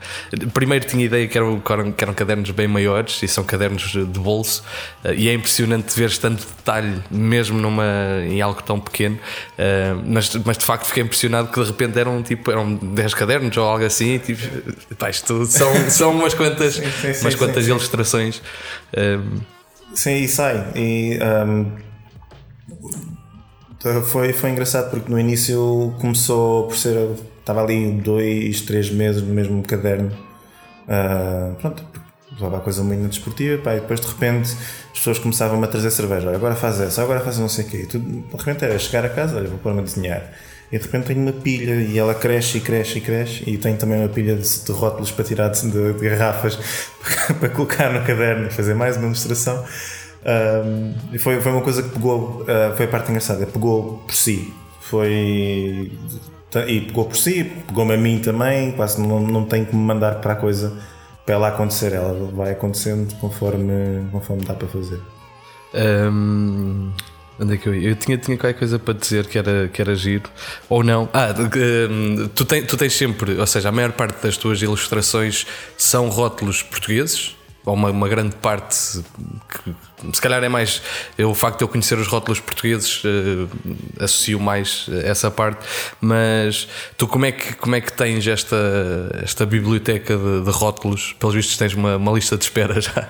Primeiro 0.52 0.84
tinha 0.86 1.04
ideia 1.04 1.26
que 1.28 1.38
eram, 1.38 1.60
que 1.60 2.02
eram, 2.02 2.14
cadernos 2.14 2.50
bem 2.50 2.66
maiores 2.66 3.22
e 3.22 3.28
são 3.28 3.44
cadernos 3.44 3.92
de 3.92 4.04
bolso. 4.04 4.64
eh, 5.04 5.14
e 5.14 5.28
é 5.28 5.34
impressionante 5.34 5.96
ver 5.96 6.16
tanto 6.18 6.44
detalhe, 6.44 7.02
mesmo 7.10 7.58
numa, 7.58 7.84
em 8.24 8.40
algo 8.40 8.62
tão 8.62 8.80
pequeno. 8.80 9.18
mas, 10.04 10.34
mas 10.44 10.58
de 10.58 10.64
facto 10.64 10.86
fiquei 10.86 11.02
impressionado 11.02 11.48
que 11.48 11.60
de 11.60 11.66
repente 11.66 11.98
eram 11.98 12.22
tipo 12.22 12.50
eram 12.50 12.74
10 12.74 13.14
cadernos 13.14 13.56
ou 13.56 13.64
algo 13.64 13.84
assim. 13.84 14.14
e 14.14 14.18
Tipo, 14.18 14.42
pá, 14.98 15.10
isto 15.10 15.46
são, 15.46 15.90
são 15.90 16.10
umas 16.12 16.34
quantas, 16.34 16.74
sim, 16.74 16.82
sim, 16.82 17.20
umas 17.22 17.32
sim, 17.32 17.38
quantas 17.38 17.66
ilustrações. 17.68 18.42
Eh, 18.96 19.20
Sim, 19.94 20.16
e 20.16 20.28
sai. 20.28 20.72
E 20.74 21.18
um, 21.22 21.72
foi, 24.04 24.32
foi 24.32 24.50
engraçado 24.50 24.90
porque 24.90 25.10
no 25.10 25.18
início 25.18 25.94
começou 26.00 26.66
por 26.66 26.76
ser. 26.76 27.10
Estava 27.40 27.62
ali 27.62 27.92
dois, 27.92 28.60
três 28.62 28.90
meses 28.90 29.22
no 29.22 29.32
mesmo 29.32 29.62
caderno. 29.62 30.10
Ah, 30.88 31.54
pronto, 31.60 31.84
levava 32.32 32.58
a 32.58 32.60
coisa 32.60 32.82
muito 32.82 33.08
desportiva. 33.08 33.62
Pá, 33.62 33.74
e 33.76 33.80
depois 33.80 34.00
de 34.00 34.06
repente 34.08 34.50
as 34.92 34.98
pessoas 34.98 35.18
começavam 35.18 35.62
a 35.62 35.66
trazer 35.66 35.90
cerveja. 35.90 36.28
Olha, 36.28 36.36
agora 36.36 36.54
faz 36.54 36.80
essa, 36.80 37.02
agora 37.02 37.20
faz 37.20 37.38
não 37.38 37.48
sei 37.48 37.64
o 37.64 37.68
quê. 37.68 37.76
E 37.78 37.86
tudo, 37.86 38.04
de 38.04 38.36
repente 38.36 38.64
era 38.64 38.78
chegar 38.78 39.04
a 39.04 39.08
casa, 39.08 39.36
olha, 39.36 39.48
vou 39.48 39.58
pôr-me 39.58 39.80
a 39.80 39.82
desenhar. 39.84 40.30
E 40.70 40.78
de 40.78 40.84
repente 40.84 41.06
tenho 41.06 41.20
uma 41.20 41.32
pilha 41.32 41.74
e 41.74 41.98
ela 41.98 42.14
cresce 42.14 42.58
e 42.58 42.60
cresce 42.60 42.98
e 42.98 43.00
cresce. 43.00 43.44
E 43.48 43.56
tenho 43.56 43.76
também 43.76 44.00
uma 44.00 44.08
pilha 44.08 44.34
de, 44.36 44.64
de 44.64 44.72
rótulos 44.72 45.10
para 45.10 45.24
tirar 45.24 45.48
de, 45.48 45.70
de- 45.70 45.92
garrafas 46.08 46.58
para 47.38 47.48
colocar 47.48 47.92
no 47.92 48.04
caderno 48.04 48.46
e 48.46 48.50
fazer 48.50 48.74
mais 48.74 48.96
uma 48.96 49.06
ilustração. 49.06 49.64
Um, 50.26 50.94
e 51.12 51.18
foi, 51.18 51.40
foi 51.40 51.52
uma 51.52 51.62
coisa 51.62 51.82
que 51.82 51.90
pegou, 51.90 52.42
uh, 52.42 52.76
foi 52.76 52.86
a 52.86 52.88
parte 52.88 53.10
engraçada, 53.10 53.46
pegou 53.46 53.98
por 54.06 54.14
si. 54.14 54.52
Foi. 54.80 55.92
E 56.68 56.80
pegou 56.80 57.04
por 57.04 57.16
si, 57.16 57.44
pegou-me 57.66 57.94
a 57.94 57.96
mim 57.98 58.18
também, 58.18 58.72
quase 58.72 59.00
não, 59.00 59.20
não 59.20 59.44
tenho 59.44 59.66
que 59.66 59.76
me 59.76 59.82
mandar 59.82 60.20
para 60.20 60.32
a 60.32 60.36
coisa 60.36 60.72
para 61.26 61.34
ela 61.34 61.48
acontecer, 61.48 61.92
ela 61.92 62.30
vai 62.32 62.52
acontecendo 62.52 63.12
conforme, 63.16 64.08
conforme 64.12 64.44
dá 64.44 64.54
para 64.54 64.68
fazer. 64.68 65.00
Hum, 65.74 66.92
onde 67.38 67.54
é 67.54 67.56
que 67.56 67.68
eu 67.68 67.74
ia? 67.74 67.90
Eu 67.90 67.96
tinha, 67.96 68.16
tinha 68.16 68.36
qualquer 68.36 68.58
coisa 68.58 68.78
para 68.78 68.94
dizer 68.94 69.26
que 69.26 69.38
era, 69.38 69.68
que 69.68 69.80
era 69.80 69.94
giro. 69.94 70.30
Ou 70.68 70.82
não. 70.82 71.08
Ah, 71.12 71.34
hum, 71.90 72.28
tu, 72.34 72.44
tens, 72.44 72.66
tu 72.66 72.76
tens 72.76 72.94
sempre, 72.94 73.34
ou 73.38 73.46
seja, 73.46 73.68
a 73.68 73.72
maior 73.72 73.92
parte 73.92 74.22
das 74.22 74.36
tuas 74.36 74.60
ilustrações 74.62 75.46
são 75.76 76.08
rótulos 76.08 76.62
portugueses? 76.62 77.36
Ou 77.64 77.74
uma, 77.74 77.90
uma 77.90 78.08
grande 78.08 78.36
parte 78.36 79.02
que 79.50 79.74
se 80.12 80.20
calhar 80.20 80.42
é 80.44 80.48
mais 80.48 80.80
eu, 81.18 81.30
o 81.30 81.34
facto 81.34 81.58
de 81.58 81.64
eu 81.64 81.68
conhecer 81.68 81.98
os 81.98 82.06
rótulos 82.06 82.38
portugueses 82.38 83.02
eh, 83.04 84.04
associo 84.04 84.38
mais 84.38 84.86
essa 85.02 85.32
parte, 85.32 85.66
mas 86.00 86.68
tu 86.96 87.08
como 87.08 87.26
é 87.26 87.32
que, 87.32 87.54
como 87.54 87.74
é 87.74 87.80
que 87.80 87.92
tens 87.92 88.24
esta, 88.26 88.56
esta 89.20 89.44
biblioteca 89.44 90.16
de, 90.16 90.44
de 90.44 90.50
rótulos? 90.50 91.14
Pelos 91.18 91.34
vistos 91.34 91.56
tens 91.56 91.74
uma, 91.74 91.96
uma 91.96 92.12
lista 92.12 92.36
de 92.36 92.44
espera 92.44 92.78
já. 92.80 93.08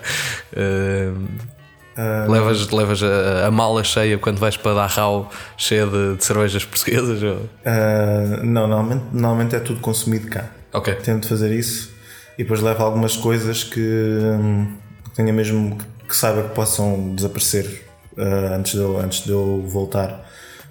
Eh, 1.97 2.27
Levas, 2.29 2.69
levas 2.71 3.03
a, 3.03 3.47
a 3.47 3.51
mala 3.51 3.83
cheia 3.83 4.19
quando 4.19 4.39
vais 4.39 4.57
para 4.57 4.75
Dachau 4.75 5.31
cheia 5.57 5.87
de, 5.87 6.17
de 6.17 6.25
cervejas 6.25 6.65
portuguesas? 6.67 7.23
ou- 7.23 7.49
Uh, 7.67 8.45
não, 8.45 8.67
normalmente, 8.69 9.05
normalmente 9.13 9.57
é 9.57 9.61
tudo 9.61 9.81
consumido 9.81 10.29
cá. 10.29 10.51
Ok. 10.73 10.95
Tento 10.97 11.27
fazer 11.29 11.51
isso 11.53 11.91
e 12.39 12.43
depois 12.43 12.61
levo 12.61 12.83
algumas 12.83 13.17
coisas 13.17 13.65
que, 13.65 13.81
hum, 13.81 14.77
que 15.05 15.11
tenha 15.13 15.33
mesmo 15.33 15.79
que 16.07 16.15
saiba 16.15 16.43
que 16.43 16.55
possam 16.55 17.15
desaparecer 17.15 17.85
uh, 18.17 18.55
antes, 18.55 18.73
de 18.73 18.79
eu, 18.79 18.99
antes 19.01 19.25
de 19.25 19.31
eu 19.31 19.65
voltar. 19.67 20.25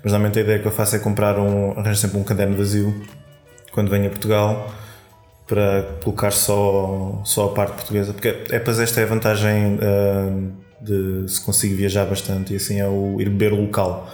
Mas 0.04 0.12
normalmente 0.14 0.38
a 0.40 0.42
ideia 0.44 0.60
que 0.60 0.68
eu 0.68 0.72
faço 0.72 0.96
é 0.96 1.00
comprar 1.00 1.40
um, 1.40 1.72
arranjo 1.72 2.00
sempre 2.00 2.20
um 2.20 2.24
caderno 2.24 2.56
vazio 2.56 3.04
quando 3.72 3.90
venho 3.90 4.06
a 4.06 4.10
Portugal 4.10 4.72
para 5.48 5.84
colocar 6.04 6.32
só, 6.32 7.22
só 7.26 7.46
a 7.46 7.50
parte 7.50 7.74
portuguesa, 7.74 8.14
porque 8.14 8.28
é, 8.52 8.60
pois 8.60 8.80
esta 8.80 9.02
é 9.02 9.04
a 9.04 9.08
vantagem 9.08 9.80
hum, 9.82 10.52
de 10.82 11.26
se 11.28 11.42
consigo 11.42 11.76
viajar 11.76 12.06
bastante 12.06 12.54
e 12.54 12.56
assim 12.56 12.80
é 12.80 12.88
o 12.88 13.20
ir 13.20 13.30
beber 13.30 13.54
local. 13.54 14.12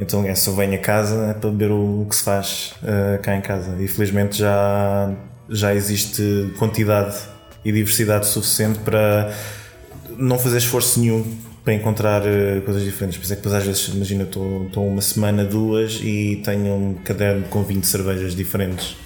Então 0.00 0.24
é, 0.24 0.32
eu 0.32 0.54
venho 0.54 0.74
a 0.74 0.78
casa 0.78 1.26
é 1.26 1.34
para 1.34 1.50
beber 1.50 1.72
o 1.72 2.06
que 2.08 2.14
se 2.14 2.22
faz 2.22 2.74
uh, 2.82 3.20
cá 3.20 3.36
em 3.36 3.40
casa. 3.40 3.76
E 3.80 3.88
felizmente 3.88 4.38
já, 4.38 5.12
já 5.48 5.74
existe 5.74 6.52
quantidade 6.58 7.16
e 7.64 7.72
diversidade 7.72 8.26
suficiente 8.26 8.78
para 8.80 9.32
não 10.16 10.38
fazer 10.38 10.58
esforço 10.58 11.00
nenhum 11.00 11.24
para 11.64 11.74
encontrar 11.74 12.22
uh, 12.22 12.62
coisas 12.64 12.82
diferentes. 12.84 13.18
Por 13.18 13.24
isso 13.24 13.32
é 13.32 13.36
que 13.36 13.42
depois 13.42 13.60
às 13.60 13.66
vezes, 13.66 13.88
imagina, 13.88 14.22
estou 14.24 14.86
uma 14.86 15.02
semana, 15.02 15.44
duas 15.44 16.00
e 16.02 16.40
tenho 16.44 16.72
um 16.74 16.94
caderno 16.94 17.44
com 17.48 17.62
20 17.62 17.84
cervejas 17.84 18.34
diferentes. 18.34 18.96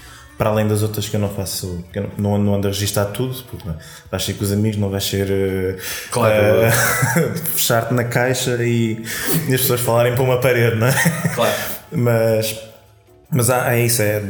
Para 0.42 0.50
além 0.50 0.66
das 0.66 0.82
outras 0.82 1.08
que 1.08 1.14
eu 1.14 1.20
não 1.20 1.28
faço, 1.28 1.84
que 1.92 2.00
eu 2.00 2.10
não, 2.18 2.36
não 2.36 2.56
ando 2.56 2.66
a 2.66 2.70
registrar 2.72 3.04
tudo, 3.04 3.32
porque 3.44 3.64
não, 3.68 3.76
vais 4.10 4.24
ser 4.24 4.32
com 4.32 4.42
os 4.42 4.50
amigos, 4.50 4.76
não 4.76 4.90
vais 4.90 5.04
ser 5.04 5.28
uh, 5.30 5.80
Claro. 6.10 6.34
uh, 6.66 7.38
fechar-te 7.54 7.94
na 7.94 8.02
caixa 8.02 8.56
e, 8.60 9.00
e 9.48 9.54
as 9.54 9.60
pessoas 9.60 9.80
falarem 9.80 10.16
para 10.16 10.24
uma 10.24 10.40
parede, 10.40 10.74
não 10.74 10.88
é? 10.88 10.92
Claro. 11.32 11.54
Mas, 11.94 12.58
mas 13.30 13.50
há, 13.50 13.72
é 13.76 13.84
isso, 13.84 14.02
é, 14.02 14.20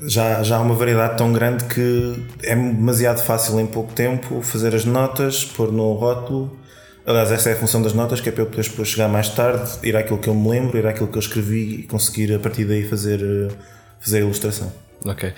já, 0.00 0.42
já 0.42 0.56
há 0.56 0.60
uma 0.60 0.74
variedade 0.74 1.16
tão 1.16 1.32
grande 1.32 1.62
que 1.66 2.26
é 2.42 2.56
demasiado 2.56 3.22
fácil 3.22 3.60
em 3.60 3.66
pouco 3.66 3.92
tempo 3.92 4.42
fazer 4.42 4.74
as 4.74 4.84
notas, 4.84 5.44
pôr 5.44 5.70
no 5.70 5.92
rótulo. 5.92 6.58
Aliás, 7.06 7.30
essa 7.30 7.50
é 7.50 7.52
a 7.52 7.56
função 7.56 7.80
das 7.82 7.92
notas, 7.92 8.20
que 8.20 8.30
é 8.30 8.32
para 8.32 8.42
eu 8.42 8.46
depois 8.46 8.66
depois 8.66 8.88
chegar 8.88 9.06
mais 9.08 9.28
tarde, 9.28 9.70
ir 9.84 9.96
àquilo 9.96 10.18
que 10.18 10.28
eu 10.28 10.34
me 10.34 10.48
lembro, 10.48 10.76
ir 10.76 10.86
àquilo 10.88 11.06
que 11.06 11.16
eu 11.16 11.20
escrevi 11.20 11.80
e 11.80 11.82
conseguir 11.84 12.34
a 12.34 12.38
partir 12.40 12.64
daí 12.64 12.82
fazer, 12.88 13.20
eh, 13.22 13.54
fazer 14.00 14.16
a 14.16 14.20
ilustração. 14.22 14.72
Ok. 15.06 15.32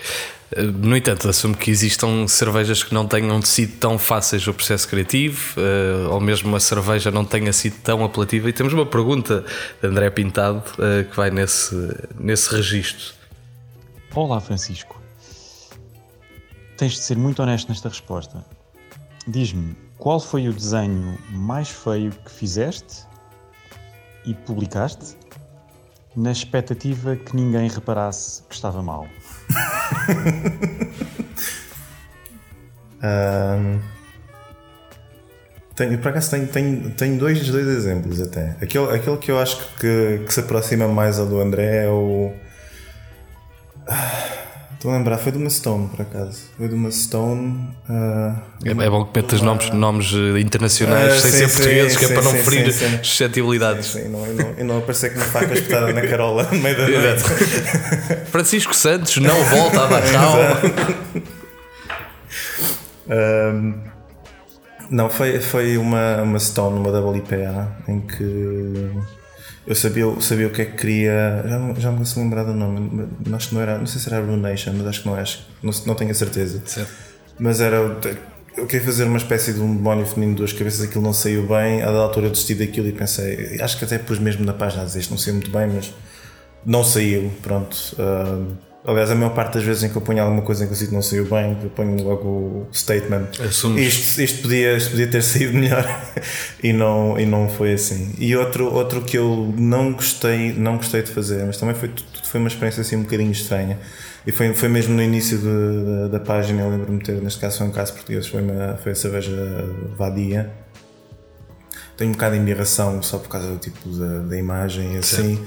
Eh, 0.52 0.62
No 0.62 0.96
entanto, 0.96 1.28
assumo 1.28 1.56
que 1.56 1.70
existam 1.70 2.26
cervejas 2.26 2.82
que 2.82 2.94
não 2.94 3.06
tenham 3.06 3.40
sido 3.42 3.76
tão 3.78 3.98
fáceis 3.98 4.46
o 4.46 4.54
processo 4.54 4.88
criativo, 4.88 5.54
eh, 5.60 6.08
ou 6.08 6.20
mesmo 6.20 6.54
a 6.56 6.60
cerveja 6.60 7.10
não 7.10 7.24
tenha 7.24 7.52
sido 7.52 7.76
tão 7.82 8.02
apelativa. 8.04 8.48
E 8.48 8.52
temos 8.52 8.72
uma 8.72 8.86
pergunta 8.86 9.44
de 9.80 9.86
André 9.88 10.10
Pintado 10.10 10.62
eh, 10.78 11.04
que 11.04 11.16
vai 11.16 11.30
nesse, 11.30 11.74
nesse 12.18 12.54
registro. 12.54 13.14
Olá, 14.14 14.40
Francisco. 14.40 15.00
Tens 16.76 16.92
de 16.92 17.00
ser 17.00 17.16
muito 17.16 17.42
honesto 17.42 17.68
nesta 17.68 17.88
resposta. 17.88 18.44
Diz-me, 19.26 19.76
qual 19.98 20.18
foi 20.20 20.48
o 20.48 20.52
desenho 20.52 21.18
mais 21.30 21.68
feio 21.68 22.12
que 22.24 22.30
fizeste 22.30 23.04
e 24.24 24.32
publicaste 24.32 25.17
na 26.18 26.32
expectativa 26.32 27.14
que 27.16 27.36
ninguém 27.36 27.68
reparasse 27.68 28.42
que 28.48 28.54
estava 28.54 28.82
mal? 28.82 29.06
Ahm, 33.00 33.78
tenho, 35.76 35.96
por 35.98 36.08
acaso 36.08 36.32
tenho, 36.32 36.48
tenho, 36.48 36.90
tenho 36.90 37.16
dois, 37.16 37.48
dois 37.48 37.66
exemplos 37.68 38.20
até. 38.20 38.56
Aquele, 38.60 38.92
aquele 38.92 39.16
que 39.18 39.30
eu 39.30 39.38
acho 39.38 39.56
que, 39.76 40.24
que 40.26 40.34
se 40.34 40.40
aproxima 40.40 40.88
mais 40.88 41.18
ao 41.20 41.26
do 41.26 41.40
André 41.40 41.84
é 41.84 41.88
o. 41.88 42.32
Ah, 44.78 44.80
Estou 44.80 44.92
a 44.92 44.96
lembrar, 44.96 45.18
foi 45.18 45.32
de 45.32 45.38
uma 45.38 45.50
Stone 45.50 45.88
por 45.88 46.02
acaso. 46.02 46.42
Foi 46.56 46.68
de 46.68 46.74
uma 46.74 46.90
Stone. 46.92 47.68
ah, 47.88 48.36
É, 48.64 48.70
é 48.70 48.90
bom 48.90 49.04
que 49.04 49.18
metas 49.20 49.40
nomes, 49.42 49.70
nomes 49.70 50.12
eh, 50.14 50.38
internacionais 50.40 51.14
Ah, 51.14 51.18
sem 51.20 51.30
sim, 51.32 51.38
ser 51.38 51.48
sim, 51.48 51.56
portugueses, 51.58 51.96
que 51.96 52.04
é 52.04 52.08
sim, 52.08 52.14
para 52.14 52.22
não 52.22 52.30
sim, 52.30 52.42
ferir 52.44 52.72
sim, 52.72 52.88
sim. 52.90 52.98
suscetibilidades. 53.02 53.86
sim, 53.86 54.08
não, 54.08 54.24
e 54.24 54.34
não, 54.34 54.54
e 54.58 54.62
não 54.62 54.78
aparecer 54.78 55.10
com 55.12 55.16
uma 55.18 55.26
faca 55.26 55.52
espetada 55.52 55.92
na 55.92 56.02
carola 56.06 56.44
no 56.52 56.58
meio 56.60 56.76
da 56.76 56.86
noite. 56.88 57.22
Francisco 58.30 58.74
Santos 58.74 59.16
não 59.16 59.42
volta 59.44 59.82
a 59.84 59.86
Dachau. 59.88 60.36
Ahm, 63.10 63.74
não, 64.90 65.10
foi, 65.10 65.40
foi 65.40 65.76
uma, 65.76 66.22
uma 66.22 66.38
Stone, 66.38 66.78
uma 66.78 66.90
WIPA, 67.10 67.76
em 67.88 68.00
que 68.00 68.90
eu 69.68 69.74
sabia, 69.74 70.04
sabia 70.20 70.46
o 70.46 70.50
que 70.50 70.62
é 70.62 70.64
que 70.64 70.78
queria. 70.78 71.44
Já, 71.46 71.74
já 71.78 71.92
me 71.92 71.98
consigo 71.98 72.20
lembrar 72.22 72.44
do 72.44 72.54
nome, 72.54 73.06
acho 73.34 73.50
que 73.50 73.54
não 73.54 73.60
era. 73.60 73.76
Não 73.76 73.86
sei 73.86 74.00
se 74.00 74.08
era 74.08 74.24
Runation, 74.24 74.72
mas 74.72 74.86
acho 74.86 75.02
que 75.02 75.08
não 75.08 75.18
é. 75.18 75.24
Não, 75.62 75.72
não 75.84 75.94
tenho 75.94 76.10
a 76.10 76.14
certeza. 76.14 76.62
Certo. 76.64 76.90
Mas 77.38 77.60
era. 77.60 77.76
Eu 78.56 78.66
queria 78.66 78.84
fazer 78.84 79.04
uma 79.04 79.18
espécie 79.18 79.52
de 79.52 79.60
um 79.60 79.76
demónio 79.76 80.06
feminino 80.06 80.32
de 80.32 80.38
duas 80.38 80.54
cabeças, 80.54 80.80
aquilo 80.80 81.04
não 81.04 81.12
saiu 81.12 81.46
bem. 81.46 81.82
A 81.82 81.86
dada 81.86 81.98
altura 81.98 82.26
eu 82.26 82.30
desisti 82.30 82.54
daquilo 82.54 82.88
e 82.88 82.92
pensei. 82.92 83.60
Acho 83.60 83.78
que 83.78 83.84
até 83.84 83.98
pus 83.98 84.18
mesmo 84.18 84.42
na 84.42 84.54
página 84.54 84.82
a 84.82 84.84
dizer 84.86 85.00
isto 85.00 85.10
não 85.10 85.18
saiu 85.18 85.34
muito 85.34 85.50
bem, 85.50 85.66
mas 85.66 85.92
não 86.64 86.82
saiu. 86.82 87.30
Pronto. 87.42 87.76
Ahm, 87.98 88.56
aliás, 88.88 89.10
a 89.10 89.14
maior 89.14 89.34
parte 89.34 89.54
das 89.54 89.62
vezes 89.64 89.82
em 89.84 89.88
que 89.88 89.96
eu 89.96 90.02
ponho 90.02 90.22
alguma 90.22 90.42
coisa 90.42 90.64
em 90.64 90.68
que 90.68 90.74
sinto 90.74 90.88
que 90.88 90.94
não 90.94 91.02
saiu 91.02 91.24
bem, 91.26 91.56
eu 91.62 91.70
ponho 91.70 92.02
logo 92.02 92.28
o 92.28 92.68
statement. 92.72 93.26
Assumes. 93.46 93.86
Isto, 93.86 94.22
isto, 94.22 94.42
podia, 94.42 94.76
isto 94.76 94.90
podia 94.90 95.06
ter 95.10 95.22
saído 95.22 95.54
melhor 95.54 95.84
e 96.62 96.72
não, 96.72 97.18
e 97.18 97.26
não 97.26 97.48
foi 97.48 97.72
assim. 97.74 98.14
E 98.18 98.34
outro, 98.36 98.72
outro 98.72 99.02
que 99.02 99.16
eu 99.18 99.52
não 99.56 99.92
gostei, 99.92 100.52
não 100.52 100.76
gostei 100.76 101.02
de 101.02 101.10
fazer, 101.10 101.44
mas 101.44 101.56
também 101.58 101.74
foi, 101.74 101.90
foi 102.24 102.40
uma 102.40 102.48
experiência 102.48 102.80
assim 102.80 102.96
um 102.96 103.02
bocadinho 103.02 103.30
estranha. 103.32 103.78
E 104.26 104.32
foi, 104.32 104.52
foi 104.52 104.68
mesmo 104.68 104.94
no 104.94 105.02
início 105.02 105.38
de- 105.38 106.08
da, 106.10 106.18
da 106.18 106.20
página, 106.20 106.60
eu 106.62 106.70
lembro-me 106.70 106.98
de 106.98 107.04
ter, 107.04 107.22
neste 107.22 107.40
caso 107.40 107.58
foi 107.58 107.66
um 107.66 107.70
caso 107.70 107.94
português, 107.94 108.26
foi, 108.26 108.42
uma, 108.42 108.76
foi 108.82 108.92
a 108.92 108.94
cerveja 108.94 109.32
Vadia. 109.96 110.50
Tenho 111.96 112.10
um 112.10 112.12
bocado 112.12 112.34
de 112.36 112.40
embirração 112.42 113.02
só 113.02 113.18
por 113.18 113.28
causa 113.28 113.48
do 113.48 113.56
tipo 113.58 113.88
da, 113.88 114.18
da 114.20 114.36
imagem 114.36 114.94
e 114.94 114.98
assim, 114.98 115.44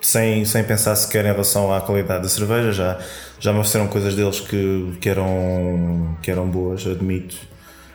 sem, 0.00 0.44
sem 0.44 0.64
pensar 0.64 0.96
sequer 0.96 1.24
em 1.24 1.32
relação 1.32 1.72
à 1.72 1.80
qualidade 1.80 2.22
da 2.22 2.28
cerveja. 2.28 2.72
Já, 2.72 2.98
já 3.38 3.52
me 3.52 3.58
ofereceram 3.58 3.86
coisas 3.88 4.14
deles 4.14 4.40
que, 4.40 4.96
que, 5.00 5.08
eram, 5.08 6.16
que 6.22 6.30
eram 6.30 6.48
boas, 6.48 6.86
admito. 6.86 7.36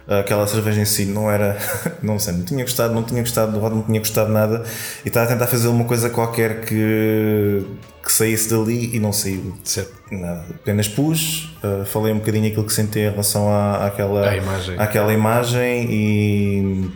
Aquela 0.07 0.45
cerveja 0.45 0.81
em 0.81 0.85
si 0.85 1.05
não 1.05 1.31
era, 1.31 1.57
não 2.03 2.19
sei, 2.19 2.33
não 2.33 2.45
tinha 2.45 2.63
gostado, 2.63 2.93
não 2.93 3.01
tinha 3.01 3.21
gostado 3.21 3.51
do 3.51 3.57
rótulo, 3.57 3.79
não 3.79 3.87
tinha 3.87 3.99
gostado 3.99 4.31
nada 4.31 4.63
e 5.03 5.07
estava 5.07 5.25
a 5.25 5.29
tentar 5.29 5.47
fazer 5.47 5.67
uma 5.67 5.83
coisa 5.83 6.11
qualquer 6.11 6.61
que, 6.61 7.65
que 8.03 8.11
saísse 8.11 8.51
dali 8.51 8.95
e 8.95 8.99
não 8.99 9.11
saiu. 9.11 9.55
Certo. 9.63 9.95
Nada, 10.11 10.45
apenas 10.51 10.87
pus, 10.87 11.57
uh, 11.63 11.83
falei 11.85 12.13
um 12.13 12.19
bocadinho 12.19 12.47
aquilo 12.47 12.65
que 12.65 12.73
senti 12.73 12.99
em 12.99 13.09
relação 13.09 13.51
à, 13.51 13.87
àquela, 13.87 14.35
imagem. 14.37 14.75
àquela 14.77 15.11
imagem 15.11 15.87
e, 15.89 16.91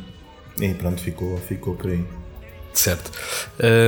e 0.61 0.73
pronto, 0.75 1.01
ficou, 1.01 1.35
ficou 1.39 1.73
por 1.73 1.89
aí. 1.89 2.05
Certo. 2.71 3.11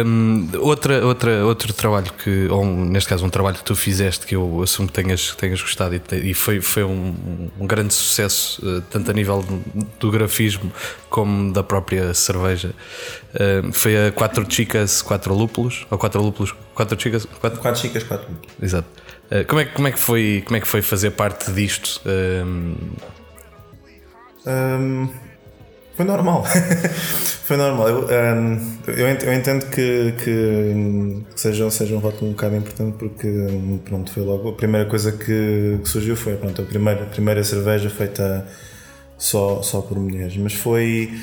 Hum, 0.06 0.50
outra, 0.60 1.06
outra, 1.06 1.46
outro 1.46 1.72
trabalho 1.72 2.12
que, 2.14 2.48
ou 2.50 2.64
um- 2.64 2.84
neste 2.86 3.08
caso, 3.08 3.26
um 3.26 3.30
trabalho 3.30 3.56
que 3.58 3.64
tu 3.64 3.76
fizeste 3.76 4.26
que 4.26 4.36
eu 4.36 4.62
assumo 4.62 4.88
que 4.88 4.94
tenhas, 4.94 5.34
tenhas 5.36 5.62
gostado 5.62 5.96
e, 5.96 6.02
e 6.32 6.34
foi, 6.34 6.60
foi 6.60 6.84
um, 6.84 7.50
um 7.60 7.68
grande 7.68 7.94
sucesso, 7.94 8.62
eh, 8.68 8.82
tanto 8.90 9.10
a 9.12 9.14
nível 9.14 9.44
do, 10.00 10.12
grafismo 10.12 10.72
como 11.10 11.54
da 11.54 11.64
própria 11.64 12.14
cerveja. 12.14 12.74
Hum, 13.64 13.72
foi 13.72 14.08
a 14.08 14.12
Quatro 14.12 14.46
Chicas, 14.50 15.02
Quatro 15.02 15.34
Lúpulos, 15.34 15.86
ou 15.90 15.98
Quatro 15.98 16.22
Lúpulos, 16.22 16.54
Quatro 16.74 17.00
Chicas, 17.00 17.26
Quatro. 17.40 17.60
Quatro 17.62 17.80
chicas, 17.82 18.04
quatro. 18.04 18.28
Exato. 18.62 18.88
Eh, 19.30 19.44
como, 19.46 19.62
é, 19.62 19.66
que- 19.66 19.74
como, 19.74 19.88
é 19.88 19.92
que 19.92 20.00
foi, 20.00 20.44
como 20.46 20.58
é 20.58 20.60
que 20.60 20.68
foi 20.68 20.82
fazer 20.82 21.12
parte 21.12 21.52
disto? 21.52 22.02
Hum, 22.06 22.76
Hum, 24.46 25.08
foi 26.02 26.06
normal. 26.06 26.44
foi 27.46 27.58
normal. 27.58 27.88
Eu, 27.90 28.10
eu 28.88 29.08
ent- 29.10 29.24
eu 29.24 29.34
entendo 29.34 29.66
que, 29.68 30.14
que 30.24 31.24
seja, 31.36 31.70
seja 31.70 31.96
um 31.96 32.00
rótulo 32.00 32.30
um 32.32 32.34
bocado 32.34 32.56
importante 32.56 32.96
porque 32.98 33.28
pronto, 33.86 34.12
foi 34.12 34.24
logo 34.24 34.50
a 34.50 34.54
primeira 34.54 34.90
coisa 34.90 35.12
que, 35.12 35.80
que 35.84 35.88
surgiu 35.90 36.16
foi 36.16 36.36
pronto, 36.38 36.62
a 36.62 36.66
primeira, 36.66 37.04
a 37.04 37.06
primeira 37.06 37.44
cerveja 37.44 37.90
feita 37.90 38.48
só, 39.18 39.62
só 39.62 39.82
por 39.82 40.00
mulheres. 40.00 40.36
Mas 40.38 40.54
foi 40.54 41.14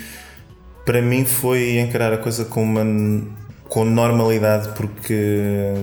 para 0.85 1.03
mim 1.03 1.25
foi 1.25 1.79
encarar 1.79 2.13
a 2.13 2.19
coisa 2.19 2.45
com 2.45 2.63
uma 2.63 2.85
com 3.69 3.85
normalidade 3.85 4.69
porque 4.77 5.75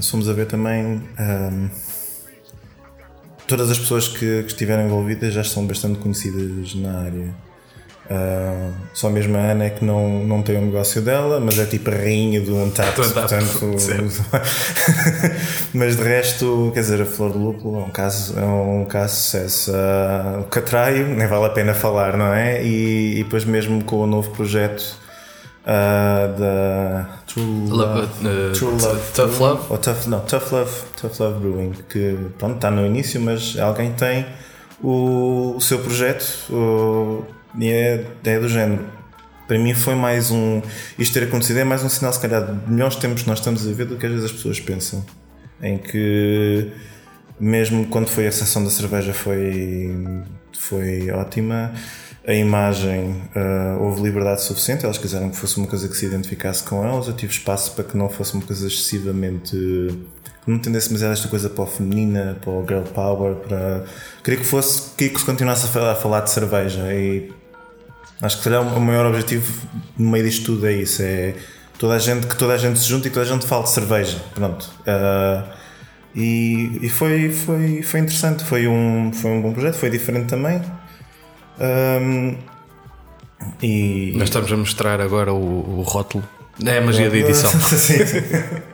se 0.00 0.10
formos 0.10 0.28
a 0.28 0.32
ver 0.32 0.46
também 0.46 0.84
hum, 1.20 1.68
todas 3.46 3.70
as 3.70 3.78
pessoas 3.78 4.08
que, 4.08 4.42
que 4.42 4.48
estiveram 4.48 4.86
envolvidas 4.86 5.32
já 5.34 5.44
são 5.44 5.66
bastante 5.66 5.98
conhecidas 5.98 6.74
na 6.74 6.98
área. 7.02 7.51
Ah, 8.10 8.70
só 8.92 9.08
mesmo 9.08 9.36
a 9.36 9.40
Ana 9.40 9.64
é 9.64 9.70
que 9.70 9.84
não, 9.84 10.24
não 10.24 10.42
tem 10.42 10.56
o 10.58 10.60
negócio 10.60 11.00
dela, 11.00 11.40
mas 11.40 11.58
é 11.58 11.64
tipo 11.64 11.90
a 11.90 11.94
rainha 11.94 12.40
do 12.40 12.54
Untapped, 12.56 13.12
portanto. 13.12 13.60
mas 15.72 15.96
de 15.96 16.02
resto, 16.02 16.70
quer 16.74 16.80
dizer, 16.80 17.00
a 17.02 17.06
Flor 17.06 17.32
do 17.32 17.38
Lúpulo 17.38 17.80
é 17.80 17.84
um 17.84 17.90
caso, 17.90 18.38
é 18.38 18.44
um 18.44 18.84
caso 18.84 19.14
de 19.14 19.20
sucesso. 19.20 19.72
Ah, 19.74 20.40
o 20.40 20.44
Catraio, 20.44 21.06
nem 21.08 21.26
vale 21.26 21.46
a 21.46 21.50
pena 21.50 21.74
falar, 21.74 22.16
não 22.16 22.32
é? 22.32 22.62
E, 22.62 23.20
e 23.20 23.24
depois, 23.24 23.44
mesmo 23.44 23.82
com 23.84 23.96
o 24.00 24.06
novo 24.06 24.30
projeto 24.30 24.96
ah, 25.64 26.26
da 26.38 27.08
True 27.26 27.68
Love, 27.68 28.00
uh, 28.26 28.52
True 28.52 28.70
Love, 28.72 29.00
Tough 29.14 29.38
Love? 29.40 29.62
ou 29.70 29.78
Tough, 29.78 30.06
não, 30.08 30.20
Tough 30.20 30.52
Love, 30.52 30.70
Tough 31.00 31.20
Love 31.20 31.38
Brewing, 31.40 31.72
que 31.88 32.16
pronto, 32.36 32.56
está 32.56 32.70
no 32.70 32.84
início, 32.84 33.20
mas 33.20 33.56
alguém 33.58 33.92
tem 33.92 34.26
o, 34.82 35.54
o 35.56 35.60
seu 35.60 35.78
projeto 35.78 36.24
o- 36.50 37.24
e 37.58 37.68
é, 37.68 38.06
é 38.24 38.40
do 38.40 38.48
género. 38.48 38.84
Para 39.46 39.58
mim 39.58 39.74
foi 39.74 39.94
mais 39.94 40.30
um. 40.30 40.62
Isto 40.98 41.14
ter 41.14 41.24
acontecido 41.24 41.58
é 41.58 41.64
mais 41.64 41.82
um 41.82 41.88
sinal, 41.88 42.12
se 42.12 42.20
calhar, 42.20 42.42
de 42.42 42.70
melhores 42.70 42.96
tempos 42.96 43.22
que 43.22 43.28
nós 43.28 43.38
estamos 43.38 43.66
a 43.68 43.72
ver 43.72 43.86
do 43.86 43.96
que 43.96 44.06
às 44.06 44.12
vezes 44.12 44.26
as 44.26 44.32
pessoas 44.32 44.60
pensam. 44.60 45.04
Em 45.60 45.78
que, 45.78 46.72
mesmo 47.38 47.86
quando 47.88 48.08
foi 48.08 48.26
a 48.26 48.32
sessão 48.32 48.64
da 48.64 48.70
cerveja, 48.70 49.12
foi, 49.12 49.94
foi 50.52 51.10
ótima. 51.10 51.72
a 52.26 52.32
imagem 52.32 53.22
uh, 53.36 53.82
houve 53.82 54.02
liberdade 54.02 54.42
suficiente, 54.42 54.84
elas 54.84 54.96
quiseram 54.96 55.28
que 55.28 55.36
fosse 55.36 55.58
uma 55.58 55.66
coisa 55.66 55.88
que 55.88 55.96
se 55.96 56.06
identificasse 56.06 56.62
com 56.62 56.84
elas, 56.84 57.08
eu 57.08 57.12
tive 57.12 57.32
espaço 57.32 57.72
para 57.72 57.84
que 57.84 57.96
não 57.96 58.08
fosse 58.08 58.34
uma 58.34 58.42
coisa 58.44 58.66
excessivamente. 58.66 59.54
que 59.54 60.50
não 60.50 60.58
tendesse 60.58 60.88
demasiado 60.88 61.12
esta 61.12 61.28
coisa 61.28 61.50
para 61.50 61.64
o 61.64 61.66
feminina, 61.66 62.38
para 62.40 62.50
o 62.50 62.66
girl 62.66 62.84
power, 62.94 63.34
para. 63.36 63.84
Queria 64.24 64.40
que 64.40 64.46
fosse. 64.46 64.94
queria 64.96 65.12
que 65.12 65.20
se 65.20 65.26
continuasse 65.26 65.66
a 65.66 65.68
falar, 65.68 65.92
a 65.92 65.96
falar 65.96 66.20
de 66.20 66.30
cerveja 66.30 66.92
e. 66.94 67.41
Acho 68.22 68.36
que 68.36 68.44
se 68.44 68.48
calhar 68.48 68.62
o 68.62 68.80
maior 68.80 69.06
objetivo 69.06 69.52
no 69.98 70.10
meio 70.10 70.24
disto 70.24 70.46
tudo 70.46 70.68
é 70.68 70.72
isso: 70.72 71.02
é 71.02 71.34
toda 71.76 71.94
a 71.94 71.98
gente, 71.98 72.26
que 72.28 72.36
toda 72.36 72.54
a 72.54 72.56
gente 72.56 72.78
se 72.78 72.88
junte 72.88 73.08
e 73.08 73.10
que 73.10 73.14
toda 73.14 73.26
a 73.26 73.28
gente 73.28 73.44
fale 73.44 73.64
de 73.64 73.70
cerveja. 73.70 74.22
Pronto. 74.32 74.70
Uh, 74.86 75.52
e, 76.14 76.78
e 76.82 76.88
foi, 76.88 77.30
foi, 77.30 77.82
foi 77.82 78.00
interessante, 78.00 78.44
foi 78.44 78.68
um, 78.68 79.12
foi 79.12 79.30
um 79.30 79.42
bom 79.42 79.52
projeto, 79.52 79.74
foi 79.74 79.90
diferente 79.90 80.26
também. 80.26 80.62
Um, 81.58 82.36
e... 83.60 84.12
Nós 84.14 84.28
estamos 84.28 84.52
a 84.52 84.56
mostrar 84.56 85.00
agora 85.00 85.32
o, 85.32 85.78
o 85.78 85.82
rótulo. 85.82 86.22
É 86.64 86.78
a 86.78 86.80
magia 86.80 87.10
da 87.10 87.16
edição. 87.16 87.50
sim. 87.60 87.98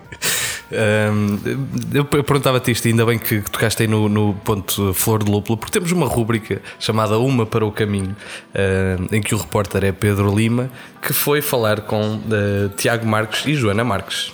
Eu 0.71 2.05
perguntava-te 2.05 2.71
isto, 2.71 2.89
ainda 2.89 3.07
bem 3.07 3.19
que 3.19 3.41
tocaste 3.41 3.83
aí 3.83 3.89
no, 3.89 4.09
no, 4.09 4.35
ponto 4.35 4.93
Flor 4.93 5.25
de 5.25 5.31
Lúpulo, 5.31 5.57
porque 5.57 5.73
temos 5.73 5.93
uma 5.93 6.07
rúbrica 6.07 6.61
chamada 6.79 7.19
Uma 7.19 7.47
para 7.47 7.65
o 7.65 7.73
Caminho, 7.73 8.15
em 9.11 9.23
que 9.23 9.35
o 9.35 9.39
repórter 9.39 9.85
é 9.85 9.93
Pedro 9.93 10.35
Lima, 10.35 10.71
que 11.01 11.13
foi 11.13 11.41
falar 11.41 11.83
com 11.83 12.17
uh, 12.17 12.69
Tiago 12.77 13.07
Marques 13.07 13.47
e 13.47 13.55
Joana 13.55 13.83
Marques. 13.83 14.33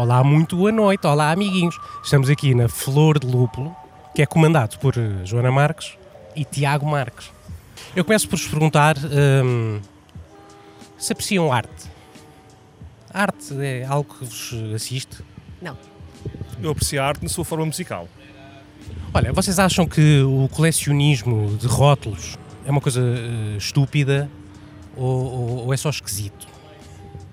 Olá, 0.00 0.24
muito 0.24 0.56
boa 0.56 0.72
noite. 0.72 1.06
Olá, 1.06 1.30
amiguinhos. 1.30 1.78
Estamos 2.02 2.30
aqui 2.30 2.54
na 2.54 2.68
Flor 2.68 3.18
de 3.18 3.26
Lúpulo, 3.26 3.76
que 4.14 4.22
é 4.22 4.26
comandado 4.26 4.78
por 4.78 4.96
eh, 4.96 5.26
Joana 5.26 5.52
Marques 5.52 5.92
e 6.34 6.42
Tiago 6.42 6.86
Marques. 6.86 7.30
Eu 7.94 8.02
começo 8.02 8.26
por 8.26 8.38
vos 8.38 8.48
perguntar 8.48 8.96
se 11.00 11.12
apreciam 11.12 11.52
arte. 11.52 11.90
A 13.12 13.22
arte 13.22 13.54
é 13.60 13.84
algo 13.84 14.14
que 14.14 14.24
vos 14.24 14.54
assiste? 14.74 15.24
Não. 15.60 15.76
Eu 16.62 16.70
aprecio 16.70 17.02
a 17.02 17.06
arte 17.06 17.22
na 17.22 17.28
sua 17.28 17.44
forma 17.44 17.66
musical. 17.66 18.06
Olha, 19.12 19.32
vocês 19.32 19.58
acham 19.58 19.86
que 19.88 20.20
o 20.22 20.48
colecionismo 20.48 21.56
de 21.56 21.66
rótulos 21.66 22.38
é 22.64 22.70
uma 22.70 22.80
coisa 22.80 23.00
uh, 23.00 23.56
estúpida 23.56 24.30
ou, 24.96 25.24
ou, 25.24 25.64
ou 25.64 25.74
é 25.74 25.76
só 25.76 25.90
esquisito? 25.90 26.46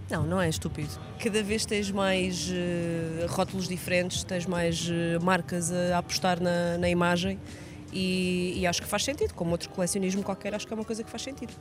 Não, 0.10 0.26
não 0.26 0.42
é 0.42 0.48
estúpido. 0.48 0.90
Cada 1.22 1.44
vez 1.44 1.66
tens 1.66 1.92
mais 1.92 2.50
uh, 2.50 3.28
rótulos 3.28 3.68
diferentes, 3.68 4.24
tens 4.24 4.46
mais 4.46 4.88
uh, 4.88 5.24
marcas 5.24 5.72
a, 5.72 5.98
apostar 5.98 6.42
na, 6.42 6.78
na 6.78 6.90
imagem 6.90 7.38
e, 7.92 8.54
e, 8.58 8.66
acho 8.66 8.82
que 8.82 8.88
faz 8.88 9.04
sentido. 9.04 9.34
Como 9.34 9.52
outro 9.52 9.70
colecionismo 9.70 10.24
qualquer, 10.24 10.56
acho 10.56 10.66
que 10.66 10.74
é 10.74 10.76
uma 10.76 10.86
coisa 10.86 11.04
que 11.04 11.10
faz 11.10 11.22
sentido. 11.24 11.54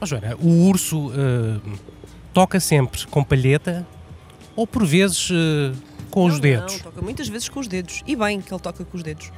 Oh, 0.00 0.06
Joana, 0.06 0.36
o 0.36 0.68
urso 0.68 1.08
uh, 1.08 1.78
toca 2.32 2.60
sempre 2.60 3.06
com 3.06 3.24
palheta 3.24 3.86
ou 4.54 4.66
por 4.66 4.84
vezes 4.86 5.30
com 6.10 6.26
não, 6.26 6.34
os 6.34 6.40
dedos? 6.40 6.74
Não, 6.74 6.80
toca 6.80 7.02
muitas 7.02 7.28
vezes 7.28 7.48
com 7.48 7.60
os 7.60 7.68
dedos. 7.68 8.02
E 8.06 8.16
bem 8.16 8.40
que 8.40 8.52
ele 8.52 8.60
toca 8.60 8.84
com 8.84 8.96
os 8.96 9.02
dedos. 9.02 9.30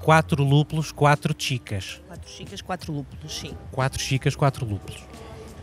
Quatro 0.00 0.42
lúpulos, 0.42 0.92
quatro 0.92 1.34
chicas. 1.36 2.00
Quatro 2.06 2.30
chicas, 2.30 2.60
quatro 2.60 2.92
lúpulos, 2.92 3.38
sim. 3.38 3.54
Quatro 3.70 4.00
chicas, 4.00 4.34
quatro 4.34 4.66
lúpulos. 4.66 5.02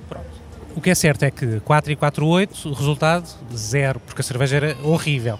Pronto. 0.08 0.49
O 0.75 0.82
que 0.82 0.89
é 0.89 0.95
certo 0.95 1.23
é 1.23 1.32
que 1.32 1.60
4 1.62 1.91
e 1.91 1.95
4, 1.95 2.25
8, 2.25 2.69
o 2.69 2.73
resultado, 2.73 3.28
zero, 3.54 3.99
porque 3.99 4.21
a 4.21 4.23
cerveja 4.23 4.58
era 4.58 4.78
horrível. 4.84 5.39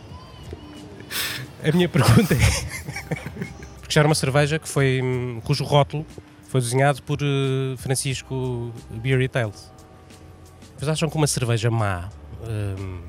A 1.64 1.72
minha 1.72 1.88
pergunta 1.88 2.34
é. 2.34 2.38
porque 3.80 3.94
já 3.94 4.02
era 4.02 4.08
uma 4.08 4.16
cerveja 4.16 4.60
que 4.60 4.68
foi, 4.68 5.02
cujo 5.44 5.64
rótulo 5.64 6.06
foi 6.50 6.62
desenhado 6.62 7.04
por 7.04 7.20
uh, 7.22 7.78
Francisco 7.78 8.74
Beer 8.90 9.30
Tales. 9.30 9.72
Vocês 10.76 10.90
acham 10.90 11.08
que 11.08 11.16
uma 11.16 11.28
cerveja 11.28 11.70
má 11.70 12.10
um, 12.42 13.02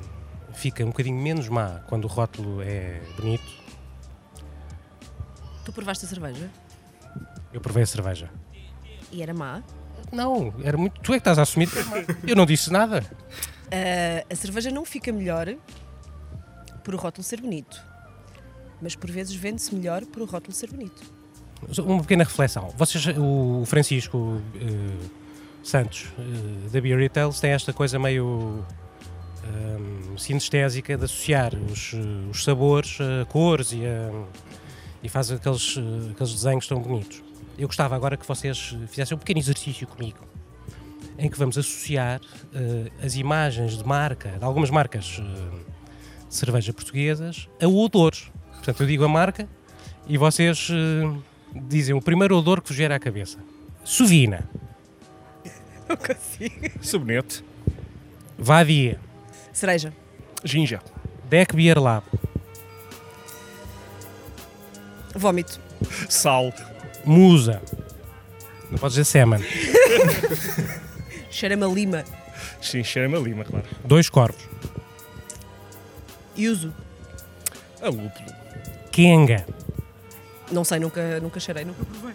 fica 0.52 0.84
um 0.84 0.88
bocadinho 0.88 1.16
menos 1.16 1.48
má 1.48 1.80
quando 1.88 2.04
o 2.04 2.06
rótulo 2.06 2.60
é 2.60 3.00
bonito? 3.16 3.50
Tu 5.64 5.72
provaste 5.72 6.04
a 6.04 6.08
cerveja? 6.08 6.50
Eu 7.50 7.62
provei 7.62 7.82
a 7.82 7.86
cerveja. 7.86 8.30
E 9.10 9.22
era 9.22 9.32
má? 9.32 9.62
Não, 10.12 10.52
era 10.62 10.76
muito. 10.76 11.00
Tu 11.00 11.12
é 11.12 11.16
que 11.16 11.20
estás 11.20 11.38
a 11.38 11.42
assumir. 11.42 11.70
Eu 12.26 12.36
não 12.36 12.44
disse 12.44 12.70
nada. 12.70 13.02
Uh, 13.68 14.26
a 14.30 14.36
cerveja 14.36 14.70
não 14.70 14.84
fica 14.84 15.10
melhor 15.10 15.56
por 16.84 16.94
o 16.94 16.98
rótulo 16.98 17.24
ser 17.24 17.40
bonito, 17.40 17.82
mas 18.82 18.94
por 18.94 19.10
vezes 19.10 19.34
vende-se 19.34 19.74
melhor 19.74 20.04
por 20.04 20.20
o 20.20 20.26
rótulo 20.26 20.52
ser 20.52 20.70
bonito. 20.70 21.19
Uma 21.78 22.00
pequena 22.00 22.24
reflexão. 22.24 22.72
Vocês, 22.76 23.06
o 23.18 23.64
Francisco 23.66 24.18
uh, 24.18 24.40
Santos 25.62 26.06
uh, 26.18 26.70
da 26.70 26.80
Beer 26.80 26.98
Retails 26.98 27.38
tem 27.40 27.52
esta 27.52 27.72
coisa 27.72 27.98
meio 27.98 28.64
um, 29.44 30.18
sinestésica 30.18 30.96
de 30.96 31.04
associar 31.04 31.54
os, 31.54 31.94
os 32.30 32.44
sabores 32.44 32.98
a 33.00 33.24
cores 33.26 33.72
e, 33.72 33.84
a, 33.84 34.10
e 35.02 35.08
faz 35.08 35.30
aqueles, 35.30 35.78
aqueles 36.10 36.32
desenhos 36.32 36.66
tão 36.66 36.80
bonitos 36.80 37.22
eu 37.60 37.68
gostava 37.68 37.94
agora 37.94 38.16
que 38.16 38.26
vocês 38.26 38.74
fizessem 38.88 39.14
um 39.14 39.18
pequeno 39.18 39.38
exercício 39.38 39.86
comigo, 39.86 40.18
em 41.18 41.28
que 41.28 41.38
vamos 41.38 41.58
associar 41.58 42.18
uh, 42.18 43.04
as 43.04 43.16
imagens 43.16 43.76
de 43.76 43.84
marca, 43.84 44.30
de 44.30 44.42
algumas 44.42 44.70
marcas 44.70 45.18
uh, 45.18 45.60
de 46.26 46.34
cerveja 46.34 46.72
portuguesas, 46.72 47.50
a 47.62 47.68
odores. 47.68 48.30
Portanto, 48.54 48.82
eu 48.82 48.86
digo 48.86 49.04
a 49.04 49.08
marca 49.08 49.46
e 50.08 50.16
vocês 50.16 50.70
uh, 50.70 51.22
dizem 51.54 51.94
o 51.94 52.00
primeiro 52.00 52.36
odor 52.36 52.60
que 52.60 52.68
vos 52.68 52.76
gera 52.76 52.96
à 52.96 52.98
cabeça. 52.98 53.38
Suvina. 53.84 54.48
Não 55.88 55.96
consigo. 55.96 56.70
Sabonete. 56.82 57.44
Vadia. 58.38 58.98
Cereja. 59.52 59.92
Ginja. 60.44 60.80
Deck 61.28 61.54
Beer 61.54 61.78
Lab. 61.78 62.04
Vómito. 65.14 65.60
Sal. 66.08 66.52
Musa. 67.04 67.60
Não 68.70 68.78
podes 68.78 68.96
dizer 68.96 69.04
Seman. 69.04 69.40
Cheira-me 71.30 71.64
a 71.64 71.68
lima. 71.68 72.04
Sim, 72.60 72.84
cheira-me 72.84 73.16
a 73.16 73.20
lima, 73.20 73.44
claro. 73.44 73.64
Dois 73.84 74.08
corvos. 74.08 74.48
Yuzu. 76.38 76.72
A 77.82 77.88
lúpulo. 77.88 78.32
Kenga. 78.92 79.44
Não 80.50 80.64
sei, 80.64 80.78
nunca, 80.80 81.20
nunca 81.20 81.38
cheirei, 81.38 81.64
nunca 81.64 81.84
provei. 81.84 82.14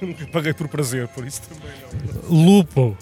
Nunca 0.00 0.26
paguei 0.26 0.52
por 0.52 0.68
prazer, 0.68 1.08
por 1.08 1.26
isso 1.26 1.42
também 1.42 1.70
não. 1.80 2.44
Lupo. 2.44 2.96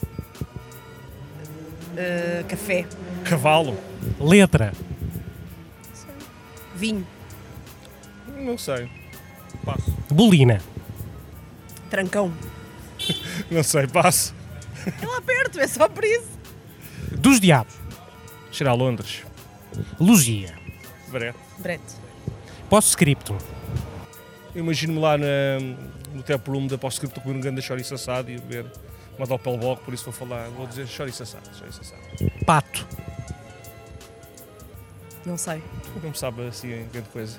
Uh, 1.93 2.45
café. 2.49 2.87
Cavalo. 3.25 3.77
Letra. 4.21 4.73
Vinho. 6.75 7.07
Não 8.37 8.59
sei. 8.59 8.91
Passo. 9.65 9.91
Bolina. 10.11 10.61
Trancão. 11.91 12.33
Não 13.51 13.63
sei, 13.63 13.87
passo. 13.87 14.35
É 15.01 15.07
lá 15.07 15.21
perto, 15.21 15.61
é 15.61 15.67
só 15.67 15.89
por 15.89 16.05
isso. 16.05 16.29
Dos 17.19 17.39
diabos. 17.39 17.75
Cheira 18.51 18.71
a 18.71 18.75
Londres. 18.75 19.23
Lugia. 20.01 20.55
Brete. 21.09 21.39
Brete. 21.59 21.95
Post-scriptum. 22.69 23.37
Imagino-me 24.55 24.99
lá 24.99 25.17
na, 25.17 25.27
no 26.13 26.23
tap 26.23 26.47
room 26.49 26.67
da 26.67 26.77
Post-scriptum 26.77 27.21
comer 27.21 27.37
um 27.37 27.41
grande 27.41 27.63
chouriço 27.63 27.95
assado 27.95 28.31
e 28.31 28.37
a 28.37 28.39
beber 28.39 28.67
uma 29.17 29.27
Doppelbock, 29.27 29.83
por 29.85 29.95
isso 29.95 30.05
vou 30.05 30.13
falar, 30.13 30.49
vou 30.51 30.67
dizer 30.67 30.87
chouriço 30.87 31.23
assado, 31.23 31.49
chouriço 31.57 31.81
assado. 31.81 32.03
Pato. 32.45 32.87
Não 35.25 35.39
sei. 35.39 35.63
Não 36.03 36.11
me 36.11 36.17
sabe 36.17 36.47
assim 36.47 36.87
grande 36.93 37.09
coisa. 37.11 37.39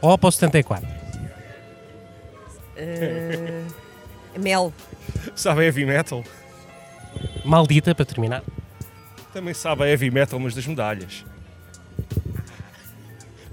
Opo 0.00 0.30
74. 0.30 0.88
Uh, 2.74 4.40
mel. 4.40 4.72
Sabe 5.34 5.62
heavy 5.64 5.84
metal? 5.84 6.24
Maldita, 7.44 7.94
para 7.94 8.04
terminar. 8.04 8.42
Também 9.32 9.54
sabe 9.54 9.84
heavy 9.84 10.10
metal, 10.10 10.38
mas 10.38 10.54
das 10.54 10.66
medalhas. 10.66 11.24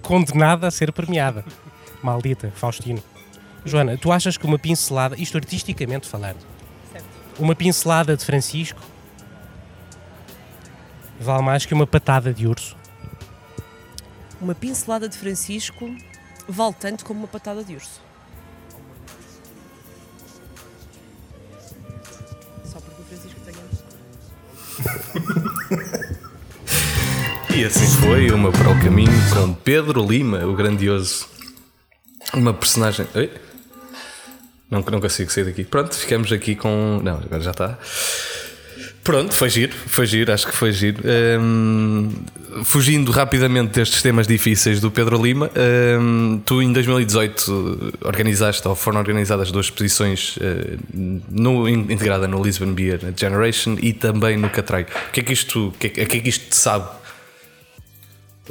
Condenada 0.01 0.67
a 0.67 0.71
ser 0.71 0.91
premiada. 0.91 1.45
Maldita, 2.01 2.51
Faustino. 2.55 3.01
Joana, 3.65 3.97
tu 3.97 4.11
achas 4.11 4.37
que 4.37 4.45
uma 4.45 4.57
pincelada, 4.57 5.15
isto 5.19 5.37
artisticamente 5.37 6.07
falando, 6.07 6.39
certo. 6.91 7.05
uma 7.37 7.53
pincelada 7.55 8.15
de 8.15 8.23
Francisco 8.23 8.81
vale 11.19 11.43
mais 11.43 11.65
que 11.65 11.73
uma 11.73 11.85
patada 11.85 12.33
de 12.33 12.47
urso? 12.47 12.77
Uma 14.39 14.55
pincelada 14.55 15.09
de 15.09 15.17
Francisco 15.17 15.93
vale 16.47 16.73
tanto 16.79 17.03
como 17.03 17.19
uma 17.19 17.27
patada 17.27 17.63
de 17.63 17.75
urso. 17.75 18.01
Só 22.63 22.79
porque 22.79 23.01
o 23.01 23.05
Francisco 23.05 23.39
tem 23.41 23.53
E 27.57 27.65
assim 27.65 27.87
foi 27.99 28.31
uma 28.31 28.51
para 28.51 28.69
o 28.69 28.79
caminho 28.81 29.11
com 29.33 29.53
Pedro 29.53 30.05
Lima, 30.05 30.45
o 30.45 30.55
grandioso. 30.55 31.28
Uma 32.33 32.53
personagem. 32.53 33.07
Oi? 33.15 33.29
Não, 34.69 34.81
não 34.81 35.01
consigo 35.01 35.31
sair 35.31 35.45
daqui. 35.45 35.63
Pronto, 35.63 35.95
ficamos 35.95 36.31
aqui 36.31 36.55
com. 36.55 36.99
Não, 37.03 37.15
agora 37.15 37.41
já 37.41 37.51
está. 37.51 37.77
Pronto, 39.03 39.33
foi 39.33 39.49
giro, 39.49 39.73
foi 39.87 40.05
giro, 40.05 40.31
acho 40.31 40.45
que 40.45 40.55
foi 40.55 40.71
giro. 40.71 41.01
Um, 41.41 42.11
fugindo 42.63 43.11
rapidamente 43.11 43.73
destes 43.73 44.03
temas 44.03 44.27
difíceis 44.27 44.79
do 44.79 44.91
Pedro 44.91 45.19
Lima, 45.19 45.49
um, 45.99 46.39
tu 46.45 46.61
em 46.61 46.71
2018 46.71 47.93
organizaste 48.03 48.67
ou 48.67 48.75
foram 48.75 48.99
organizadas 48.99 49.51
duas 49.51 49.67
exposições 49.67 50.37
uh, 50.37 50.77
no, 51.29 51.67
integrada 51.67 52.27
no 52.27 52.43
Lisbon 52.43 52.73
Beer 52.73 52.99
Generation 53.15 53.77
e 53.81 53.93
também 53.93 54.37
no 54.37 54.49
Catray. 54.49 54.83
O 54.83 55.11
que 55.11 55.21
é 55.21 55.23
que 55.23 55.33
isto, 55.33 55.73
que 55.79 55.87
é, 55.87 56.05
que 56.05 56.17
é 56.17 56.21
isto 56.29 56.49
te 56.49 56.55
sabe? 56.55 56.87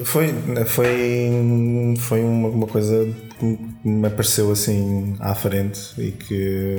Foi, 0.03 0.35
foi, 0.67 1.95
foi 1.99 2.21
uma, 2.21 2.49
uma 2.49 2.67
coisa 2.67 3.09
que 3.39 3.89
me 3.89 4.07
apareceu 4.07 4.51
assim 4.51 5.17
à 5.21 5.35
frente 5.35 5.81
e 5.99 6.13
que 6.13 6.77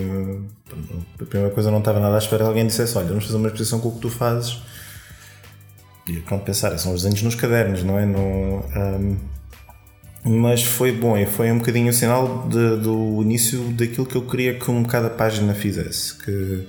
a 1.20 1.26
primeira 1.26 1.54
coisa 1.54 1.72
não 1.72 1.80
estava 1.80 2.00
nada 2.00 2.16
à 2.16 2.18
espera 2.20 2.46
alguém 2.46 2.68
dissesse: 2.68 2.98
Olha, 2.98 3.08
vamos 3.08 3.26
fazer 3.26 3.38
uma 3.38 3.48
exposição 3.48 3.80
com 3.80 3.90
o 3.90 3.92
que 3.94 4.02
tu 4.02 4.10
fazes. 4.10 4.62
E 6.08 6.18
pronto, 6.22 6.44
pensar, 6.44 6.78
são 6.80 6.94
os 6.94 7.04
desenhos 7.04 7.22
nos 7.22 7.36
cadernos, 7.36 7.84
não 7.84 8.00
é? 8.00 8.06
No, 8.06 8.66
um, 8.76 9.18
mas 10.26 10.64
foi 10.64 10.92
bom 10.92 11.18
e 11.18 11.26
foi 11.26 11.52
um 11.52 11.60
bocadinho 11.60 11.90
o 11.90 11.94
sinal 11.94 12.48
de, 12.50 12.78
do 12.78 13.22
início 13.22 13.64
daquilo 13.72 14.06
que 14.06 14.16
eu 14.16 14.26
queria 14.26 14.54
que 14.56 14.70
um 14.70 14.84
bocado 14.84 15.08
a 15.08 15.10
página 15.10 15.54
fizesse, 15.54 16.18
que 16.18 16.68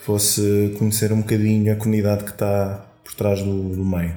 fosse 0.00 0.74
conhecer 0.78 1.12
um 1.12 1.20
bocadinho 1.20 1.72
a 1.72 1.76
comunidade 1.76 2.24
que 2.24 2.30
está 2.30 2.84
por 3.02 3.14
trás 3.14 3.42
do, 3.42 3.70
do 3.70 3.84
meio. 3.84 4.14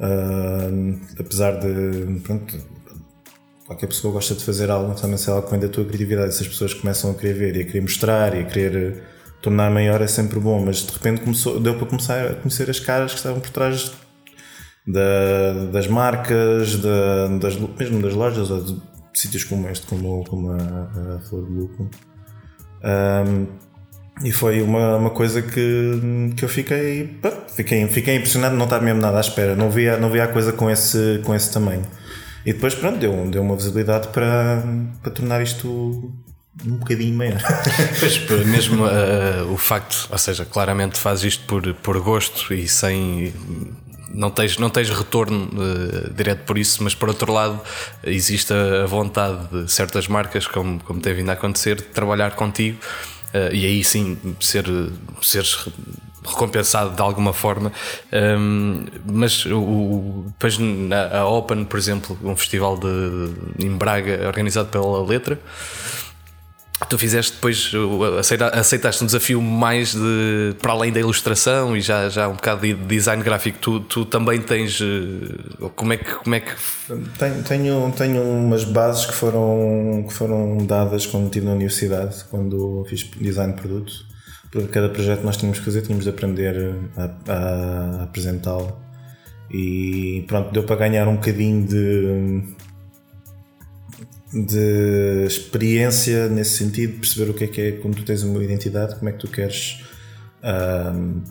Uh, 0.00 0.98
apesar 1.18 1.60
de 1.60 2.20
pronto, 2.20 2.58
qualquer 3.70 3.86
pessoa 3.86 4.12
gosta 4.12 4.34
de 4.34 4.44
fazer 4.44 4.68
algo, 4.68 4.94
também 5.00 5.16
se 5.16 5.30
é 5.30 5.40
que 5.40 5.48
vem 5.48 5.60
da 5.60 5.68
tua 5.68 5.84
criatividade, 5.84 6.34
se 6.34 6.42
as 6.42 6.48
pessoas 6.48 6.74
começam 6.74 7.12
a 7.12 7.14
querer 7.14 7.34
ver 7.34 7.56
e 7.56 7.60
a 7.60 7.64
querer 7.64 7.80
mostrar 7.82 8.34
e 8.34 8.40
a 8.40 8.44
querer 8.44 9.04
tornar 9.40 9.70
maior 9.70 10.02
é 10.02 10.08
sempre 10.08 10.40
bom, 10.40 10.60
mas 10.64 10.78
de 10.78 10.92
repente 10.92 11.20
começou, 11.20 11.60
deu 11.60 11.76
para 11.76 11.86
começar 11.86 12.26
a 12.26 12.34
conhecer 12.34 12.68
as 12.68 12.80
caras 12.80 13.12
que 13.12 13.18
estavam 13.18 13.38
por 13.38 13.50
trás 13.50 13.92
da, 14.84 15.66
das 15.70 15.86
marcas, 15.86 16.78
da, 16.78 17.28
das, 17.40 17.56
mesmo 17.78 18.02
das 18.02 18.12
lojas 18.12 18.50
ou 18.50 18.60
de 18.60 18.76
sítios 19.14 19.44
como 19.44 19.68
este, 19.68 19.86
como, 19.86 20.24
como 20.24 20.50
a, 20.50 20.56
a 20.56 21.20
Flor 21.20 21.46
de 21.46 21.52
Lúpulo. 21.52 21.90
Um, 22.82 23.46
e 24.24 24.32
foi 24.32 24.62
uma, 24.62 24.96
uma 24.96 25.10
coisa 25.10 25.42
que, 25.42 26.32
que 26.36 26.44
eu 26.44 26.48
fiquei, 26.48 27.20
fiquei, 27.54 27.86
fiquei 27.86 28.16
impressionado, 28.16 28.56
não 28.56 28.64
estava 28.64 28.84
mesmo 28.84 29.00
nada 29.00 29.18
à 29.18 29.20
espera, 29.20 29.54
não 29.54 29.70
via, 29.70 29.96
não 29.96 30.10
via 30.10 30.24
a 30.24 30.28
coisa 30.28 30.52
com 30.52 30.68
esse, 30.68 31.20
com 31.24 31.32
esse 31.32 31.52
tamanho. 31.52 31.82
E 32.44 32.52
depois, 32.52 32.74
pronto, 32.74 32.98
deu, 32.98 33.12
deu 33.30 33.42
uma 33.42 33.56
visibilidade 33.56 34.08
para, 34.08 34.62
para 35.02 35.12
tornar 35.12 35.42
isto 35.42 36.12
um 36.64 36.76
bocadinho 36.76 37.16
maior. 37.16 37.40
Pois, 38.00 38.46
mesmo 38.46 38.84
uh, 38.84 39.52
o 39.52 39.56
facto, 39.56 40.08
ou 40.10 40.18
seja, 40.18 40.44
claramente 40.44 40.98
fazes 40.98 41.34
isto 41.34 41.44
por, 41.46 41.74
por 41.74 42.00
gosto 42.00 42.52
e 42.54 42.66
sem. 42.68 43.32
Não 44.12 44.30
tens, 44.30 44.58
não 44.58 44.68
tens 44.68 44.90
retorno 44.90 45.48
uh, 45.54 46.12
direto 46.12 46.44
por 46.44 46.58
isso, 46.58 46.82
mas 46.82 46.94
por 46.94 47.08
outro 47.08 47.32
lado, 47.32 47.60
existe 48.02 48.52
a 48.52 48.86
vontade 48.86 49.46
de 49.48 49.70
certas 49.70 50.08
marcas, 50.08 50.46
como, 50.46 50.80
como 50.80 51.00
tem 51.00 51.14
vindo 51.14 51.30
a 51.30 51.34
acontecer, 51.34 51.76
de 51.76 51.82
trabalhar 51.82 52.32
contigo 52.32 52.78
uh, 53.34 53.54
e 53.54 53.64
aí 53.64 53.84
sim 53.84 54.18
ser, 54.40 54.64
seres 55.22 55.68
recompensado 56.24 56.94
de 56.94 57.02
alguma 57.02 57.32
forma. 57.32 57.72
Um, 58.12 58.84
mas 59.06 59.46
o, 59.46 60.24
depois 60.26 60.58
a 61.14 61.26
Open, 61.26 61.64
por 61.64 61.78
exemplo, 61.78 62.18
um 62.22 62.36
festival 62.36 62.78
de, 62.78 63.64
em 63.64 63.70
Braga 63.70 64.26
organizado 64.26 64.68
pela 64.68 65.04
Letra. 65.04 65.38
Tu 66.88 66.98
fizeste 66.98 67.34
depois, 67.34 67.70
aceitaste 68.54 69.02
um 69.02 69.06
desafio 69.06 69.42
mais 69.42 69.94
de, 69.94 70.56
para 70.62 70.72
além 70.72 70.90
da 70.90 70.98
ilustração 70.98 71.76
e 71.76 71.80
já, 71.82 72.08
já 72.08 72.26
um 72.26 72.32
bocado 72.32 72.62
de 72.62 72.72
design 72.72 73.22
gráfico. 73.22 73.58
Tu, 73.60 73.80
tu 73.80 74.04
também 74.06 74.40
tens. 74.40 74.80
Eh, 74.80 75.68
como 75.76 75.92
é 75.92 75.98
que. 75.98 76.14
Como 76.14 76.34
é 76.34 76.40
que... 76.40 76.52
Tenho, 77.18 77.42
tenho, 77.42 77.92
tenho 77.94 78.22
umas 78.22 78.64
bases 78.64 79.04
que 79.04 79.12
foram, 79.12 80.06
que 80.08 80.14
foram 80.14 80.56
dadas 80.64 81.04
quando 81.04 81.26
estive 81.26 81.44
na 81.44 81.52
universidade, 81.52 82.24
quando 82.30 82.84
fiz 82.88 83.02
design 83.20 83.52
de 83.52 83.60
produto. 83.60 84.09
Cada 84.72 84.88
projeto 84.88 85.20
que 85.20 85.26
nós 85.26 85.36
tínhamos 85.36 85.58
que 85.58 85.64
fazer, 85.64 85.82
tínhamos 85.82 86.04
de 86.04 86.10
aprender 86.10 86.74
a, 86.96 87.04
a, 87.04 87.34
a 87.34 88.02
apresentá-lo. 88.04 88.76
E 89.50 90.24
pronto, 90.26 90.52
deu 90.52 90.64
para 90.64 90.76
ganhar 90.76 91.06
um 91.08 91.16
bocadinho 91.16 91.66
de 91.66 92.54
de 94.32 95.24
experiência 95.26 96.28
nesse 96.28 96.56
sentido, 96.56 97.00
perceber 97.00 97.30
o 97.30 97.34
que 97.34 97.44
é 97.44 97.46
que 97.48 97.60
é 97.60 97.72
quando 97.72 97.96
tu 97.96 98.04
tens 98.04 98.22
uma 98.22 98.42
identidade, 98.42 98.94
como 98.96 99.08
é 99.08 99.12
que 99.12 99.18
tu 99.18 99.28
queres 99.28 99.82
uh, 100.42 101.22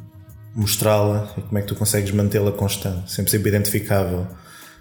mostrá-la 0.54 1.34
e 1.38 1.42
como 1.42 1.58
é 1.58 1.62
que 1.62 1.68
tu 1.68 1.76
consegues 1.76 2.12
mantê-la 2.12 2.52
constante, 2.52 3.12
sempre 3.12 3.32
sempre 3.32 3.50
identificável. 3.50 4.28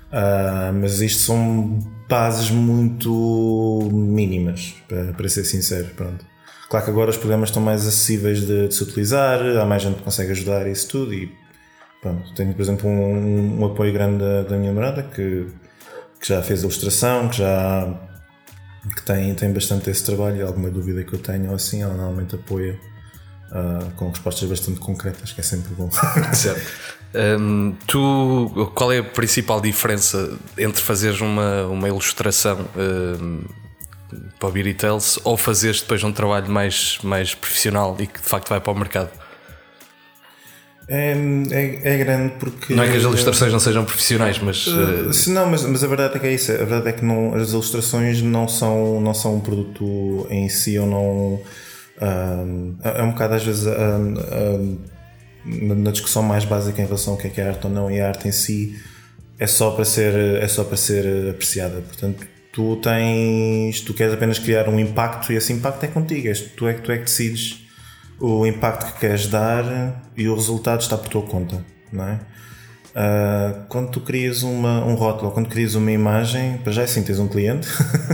Uh, 0.08 0.72
mas 0.80 1.00
isto 1.00 1.20
são 1.20 1.78
bases 2.08 2.50
muito 2.50 3.88
mínimas, 3.92 4.74
para, 4.88 5.12
para 5.12 5.28
ser 5.28 5.44
sincero. 5.44 5.88
Pronto. 5.94 6.24
Claro 6.68 6.84
que 6.84 6.90
agora 6.90 7.10
os 7.10 7.16
programas 7.16 7.48
estão 7.48 7.62
mais 7.62 7.86
acessíveis 7.86 8.40
de, 8.46 8.68
de, 8.68 8.74
se 8.74 8.82
utilizar, 8.82 9.40
há 9.40 9.64
mais 9.64 9.82
gente 9.82 9.96
que 9.96 10.02
consegue 10.02 10.32
ajudar 10.32 10.66
isso 10.66 10.88
tudo 10.88 11.14
e 11.14 11.32
pronto. 12.02 12.34
Tenho, 12.34 12.52
por 12.52 12.60
exemplo, 12.60 12.88
um, 12.90 13.60
um 13.60 13.64
apoio 13.64 13.92
grande 13.92 14.18
da, 14.18 14.42
da 14.42 14.56
minha 14.56 14.70
namorada 14.72 15.02
que, 15.02 15.46
que 16.20 16.28
já 16.28 16.42
fez 16.42 16.62
ilustração, 16.62 17.28
que 17.28 17.38
já 17.38 17.98
que 18.94 19.02
tem, 19.02 19.34
tem 19.34 19.52
bastante 19.52 19.90
esse 19.90 20.04
trabalho 20.04 20.36
e 20.36 20.42
alguma 20.42 20.70
dúvida 20.70 21.02
que 21.04 21.12
eu 21.12 21.18
tenho 21.18 21.52
assim, 21.54 21.82
ela 21.82 21.94
normalmente 21.94 22.34
apoia 22.34 22.78
uh, 23.50 23.90
com 23.96 24.08
respostas 24.08 24.48
bastante 24.48 24.78
concretas, 24.78 25.32
que 25.32 25.40
é 25.40 25.44
sempre 25.44 25.74
bom. 25.74 25.90
certo. 26.32 26.98
Um, 27.14 27.74
tu, 27.86 28.70
qual 28.74 28.92
é 28.92 28.98
a 28.98 29.04
principal 29.04 29.60
diferença 29.60 30.38
entre 30.58 30.82
fazeres 30.82 31.20
uma, 31.20 31.66
uma 31.66 31.88
ilustração 31.88 32.68
um, 32.76 33.40
para 34.38 34.48
o 34.48 34.52
Beauty 34.52 34.74
Tales 34.74 35.18
ou 35.24 35.36
fazeres 35.36 35.80
depois 35.80 36.02
um 36.02 36.12
trabalho 36.12 36.50
mais, 36.50 36.98
mais 37.02 37.34
profissional 37.34 37.96
e 37.98 38.06
que 38.06 38.20
de 38.20 38.26
facto 38.26 38.48
vai 38.48 38.60
para 38.60 38.72
o 38.72 38.76
mercado? 38.76 39.10
É, 40.90 41.12
é, 41.50 41.80
é, 41.84 41.98
grande 41.98 42.34
porque. 42.38 42.74
Não 42.74 42.82
é 42.82 42.90
que 42.90 42.96
as 42.96 43.02
ilustrações 43.02 43.52
não 43.52 43.60
sejam 43.60 43.84
profissionais, 43.84 44.38
mas. 44.38 44.66
Uh, 44.66 45.12
se 45.12 45.28
não, 45.30 45.46
mas, 45.50 45.62
mas 45.62 45.84
a 45.84 45.86
verdade 45.86 46.16
é 46.16 46.18
que 46.18 46.26
é 46.26 46.32
isso. 46.32 46.50
A 46.50 46.56
verdade 46.56 46.88
é 46.88 46.92
que 46.92 47.04
não, 47.04 47.34
as 47.34 47.50
ilustrações 47.50 48.22
não 48.22 48.48
são, 48.48 48.98
não 48.98 49.12
são 49.12 49.36
um 49.36 49.40
produto 49.40 50.26
em 50.30 50.48
si 50.48 50.78
ou 50.78 50.86
não. 50.86 51.34
Uh, 52.00 52.76
é 52.82 53.02
um 53.02 53.10
bocado 53.10 53.34
às 53.34 53.44
vezes 53.44 53.66
na 55.44 55.90
discussão 55.90 56.22
mais 56.22 56.44
básica 56.44 56.80
em 56.80 56.84
relação 56.84 57.14
ao 57.14 57.18
que 57.18 57.26
é, 57.26 57.30
que 57.30 57.40
é 57.40 57.48
arte 57.48 57.66
ou 57.66 57.72
não, 57.72 57.90
e 57.90 58.00
a 58.00 58.08
arte 58.08 58.28
em 58.28 58.32
si 58.32 58.74
é 59.38 59.46
só 59.46 59.72
para 59.72 59.84
ser, 59.84 60.14
é 60.42 60.48
só 60.48 60.64
para 60.64 60.76
ser 60.76 61.30
apreciada. 61.30 61.82
Portanto, 61.82 62.26
tu 62.58 62.74
tens. 62.74 63.80
Tu 63.80 63.94
queres 63.94 64.12
apenas 64.12 64.40
criar 64.40 64.68
um 64.68 64.80
impacto 64.80 65.32
e 65.32 65.36
esse 65.36 65.52
impacto 65.52 65.84
é 65.84 65.86
contigo. 65.86 66.28
Tu 66.56 66.66
é 66.66 66.74
que 66.74 66.82
tu 66.82 66.90
é 66.90 66.98
que 66.98 67.04
decides 67.04 67.64
o 68.20 68.44
impacto 68.44 68.92
que 68.92 68.98
queres 68.98 69.28
dar 69.28 70.02
e 70.16 70.28
o 70.28 70.34
resultado 70.34 70.80
está 70.80 70.98
por 70.98 71.08
tua 71.08 71.22
conta, 71.22 71.64
não 71.92 72.04
é? 72.04 72.14
Uh, 72.88 73.66
quando 73.68 73.92
tu 73.92 74.00
crias 74.00 74.42
uma, 74.42 74.84
um 74.84 74.96
rótulo, 74.96 75.30
quando 75.30 75.48
crias 75.48 75.76
uma 75.76 75.92
imagem, 75.92 76.58
para 76.58 76.72
já 76.72 76.82
é 76.82 76.84
assim, 76.84 77.00
tens 77.04 77.20
um 77.20 77.28
cliente 77.28 77.68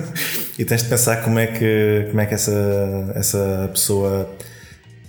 e 0.59 0.65
tens 0.65 0.83
de 0.83 0.91
pensar 0.91 1.23
como 1.23 1.39
é 1.39 1.47
que, 1.47 2.09
como 2.11 2.21
é 2.21 2.27
que 2.27 2.35
essa, 2.35 3.13
essa 3.15 3.71
pessoa 3.73 4.29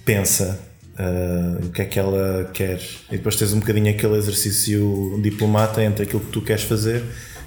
pensa, 0.06 0.58
uh, 0.98 1.66
o 1.66 1.72
que 1.72 1.82
é 1.82 1.86
que 1.86 2.00
ela 2.00 2.50
quer. 2.54 2.80
E 3.12 3.18
depois 3.18 3.36
tens 3.36 3.52
um 3.52 3.60
bocadinho 3.60 3.90
aquele 3.90 4.16
exercício 4.16 5.20
diplomata 5.22 5.84
entre 5.84 6.04
aquilo 6.04 6.22
que 6.22 6.32
tu 6.32 6.42
queres 6.42 6.64
fazer 6.64 7.04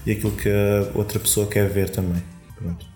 e 0.08 0.12
aquilo 0.12 0.32
que 0.32 0.48
a 0.48 0.96
outra 0.98 1.20
pessoa 1.20 1.46
quer 1.46 1.68
ver 1.68 1.90
também. 1.90 2.22
Pronto. 2.56 2.86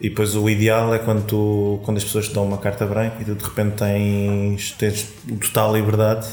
E 0.00 0.10
depois 0.10 0.36
o 0.36 0.48
ideal 0.50 0.94
é 0.94 0.98
quando, 0.98 1.24
tu, 1.24 1.80
quando 1.84 1.96
as 1.96 2.04
pessoas 2.04 2.28
te 2.28 2.34
dão 2.34 2.44
uma 2.44 2.58
carta 2.58 2.84
branca 2.84 3.16
e 3.20 3.24
tu 3.24 3.34
de 3.34 3.44
repente 3.44 3.76
tens, 3.76 4.72
tens 4.72 5.08
total 5.40 5.74
liberdade, 5.74 6.26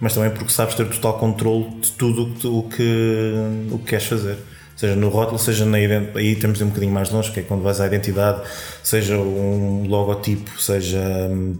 mas 0.00 0.14
também 0.14 0.30
porque 0.30 0.50
sabes 0.50 0.74
ter 0.74 0.88
total 0.88 1.18
controle 1.18 1.70
de 1.80 1.92
tudo 1.92 2.22
o 2.24 2.34
que, 2.34 2.46
o 2.48 2.62
que, 2.64 3.74
o 3.74 3.78
que 3.78 3.84
queres 3.84 4.06
fazer. 4.06 4.38
Seja 4.74 4.96
no 4.96 5.08
rótulo, 5.08 5.38
seja 5.38 5.64
na 5.64 5.78
identidade, 5.78 6.18
aí 6.18 6.34
temos 6.34 6.58
de 6.58 6.64
um 6.64 6.68
bocadinho 6.68 6.92
mais 6.92 7.10
longe, 7.10 7.30
que 7.30 7.38
é 7.38 7.42
quando 7.44 7.62
vais 7.62 7.80
à 7.80 7.86
identidade, 7.86 8.42
seja 8.82 9.16
um 9.16 9.86
logotipo, 9.86 10.60
seja 10.60 10.98
hum, 11.30 11.56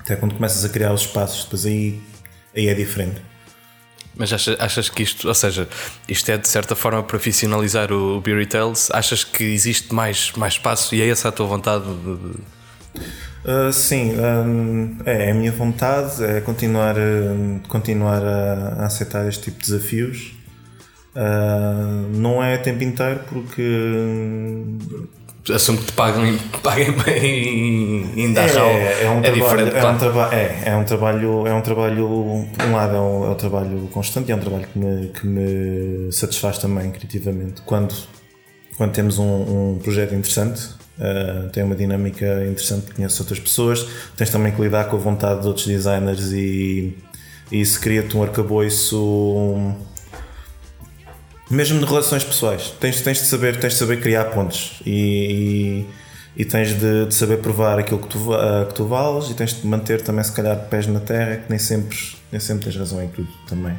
até 0.00 0.16
quando 0.16 0.34
começas 0.34 0.62
a 0.64 0.68
criar 0.68 0.92
os 0.92 1.02
espaços, 1.02 1.44
depois 1.44 1.64
aí, 1.64 1.98
aí 2.54 2.68
é 2.68 2.74
diferente. 2.74 3.29
Mas 4.16 4.32
achas, 4.32 4.60
achas, 4.60 4.88
que 4.88 5.02
isto, 5.02 5.28
ou 5.28 5.34
seja, 5.34 5.68
isto 6.08 6.30
é 6.30 6.36
de 6.36 6.48
certa 6.48 6.74
forma 6.74 7.02
profissionalizar 7.02 7.92
o, 7.92 8.18
o 8.18 8.46
Tales? 8.46 8.90
Achas 8.90 9.24
que 9.24 9.44
existe 9.44 9.94
mais, 9.94 10.32
mais 10.36 10.54
espaço 10.54 10.94
e 10.94 11.02
é 11.02 11.08
essa 11.08 11.28
a 11.28 11.32
tua 11.32 11.46
vontade? 11.46 11.84
De... 11.84 12.40
Uh, 13.42 13.72
sim, 13.72 14.12
um, 14.18 14.98
é, 15.06 15.28
é 15.28 15.30
a 15.30 15.34
minha 15.34 15.52
vontade 15.52 16.22
é 16.22 16.42
continuar, 16.42 16.96
uh, 16.96 17.60
continuar 17.68 18.22
a, 18.22 18.82
a, 18.82 18.86
aceitar 18.86 19.26
este 19.26 19.44
tipo 19.44 19.62
de 19.62 19.70
desafios. 19.70 20.34
Uh, 21.14 22.16
não 22.16 22.42
é 22.42 22.56
tempo 22.58 22.84
inteiro 22.84 23.20
porque 23.28 23.62
assumo 25.48 25.78
que 25.78 25.86
te 25.86 25.92
paguem, 25.92 26.38
paguem 26.62 26.92
bem 26.92 28.12
em 28.16 28.32
Dachau. 28.32 28.66
É, 28.66 29.04
é, 29.04 29.10
um 29.10 29.18
é 29.18 29.22
trabalho, 29.22 29.34
diferente. 29.34 29.76
É 29.76 29.86
um, 29.86 29.98
traba 29.98 30.34
é, 30.34 30.62
é 30.66 30.76
um 30.76 30.84
trabalho, 30.84 31.46
é 31.46 31.54
um 31.54 31.60
trabalho, 31.60 32.48
por 32.56 32.66
um 32.66 32.72
lado 32.72 32.96
é 32.96 33.00
um, 33.00 33.24
é 33.24 33.28
um 33.28 33.34
trabalho 33.34 33.88
constante 33.92 34.28
e 34.28 34.32
é 34.32 34.36
um 34.36 34.40
trabalho 34.40 34.66
que 34.66 34.78
me, 34.78 35.08
que 35.08 35.26
me 35.26 36.12
satisfaz 36.12 36.58
também 36.58 36.90
criativamente. 36.90 37.62
Quando, 37.62 37.94
quando 38.76 38.92
temos 38.92 39.18
um, 39.18 39.72
um 39.72 39.78
projeto 39.82 40.14
interessante, 40.14 40.60
uh, 40.98 41.48
tem 41.50 41.62
uma 41.62 41.74
dinâmica 41.74 42.26
interessante, 42.44 42.92
conheces 42.92 43.18
outras 43.20 43.40
pessoas, 43.40 43.86
tens 44.16 44.30
também 44.30 44.52
que 44.52 44.60
lidar 44.60 44.84
com 44.84 44.96
a 44.96 45.00
vontade 45.00 45.40
de 45.40 45.46
outros 45.46 45.66
designers 45.66 46.32
e, 46.32 46.96
e 47.50 47.60
isso 47.60 47.80
cria-te 47.80 48.16
um 48.16 48.22
arcabouço 48.22 49.74
mesmo 51.50 51.80
de 51.80 51.84
relações 51.84 52.22
pessoais, 52.22 52.72
tens, 52.80 53.00
tens, 53.00 53.18
de, 53.18 53.24
saber, 53.24 53.58
tens 53.58 53.72
de 53.72 53.78
saber 53.78 54.00
criar 54.00 54.26
pontos 54.26 54.80
e, 54.86 55.86
e, 56.36 56.42
e 56.42 56.44
tens 56.44 56.78
de, 56.78 57.06
de, 57.06 57.14
saber 57.14 57.38
provar 57.38 57.78
aquilo 57.78 57.98
que 57.98 58.06
tu, 58.06 58.32
uh, 58.32 58.66
que 58.66 58.74
tu 58.74 58.86
vales 58.86 59.30
e 59.30 59.34
tens 59.34 59.60
de 59.60 59.66
manter 59.66 60.00
também, 60.00 60.22
se 60.22 60.32
calhar, 60.32 60.56
pés 60.68 60.86
na 60.86 61.00
terra, 61.00 61.38
que 61.38 61.50
nem 61.50 61.58
sempre, 61.58 61.98
nem 62.30 62.40
sempre 62.40 62.64
tens 62.64 62.76
razão 62.76 63.02
em 63.02 63.08
tudo 63.08 63.28
também. 63.48 63.76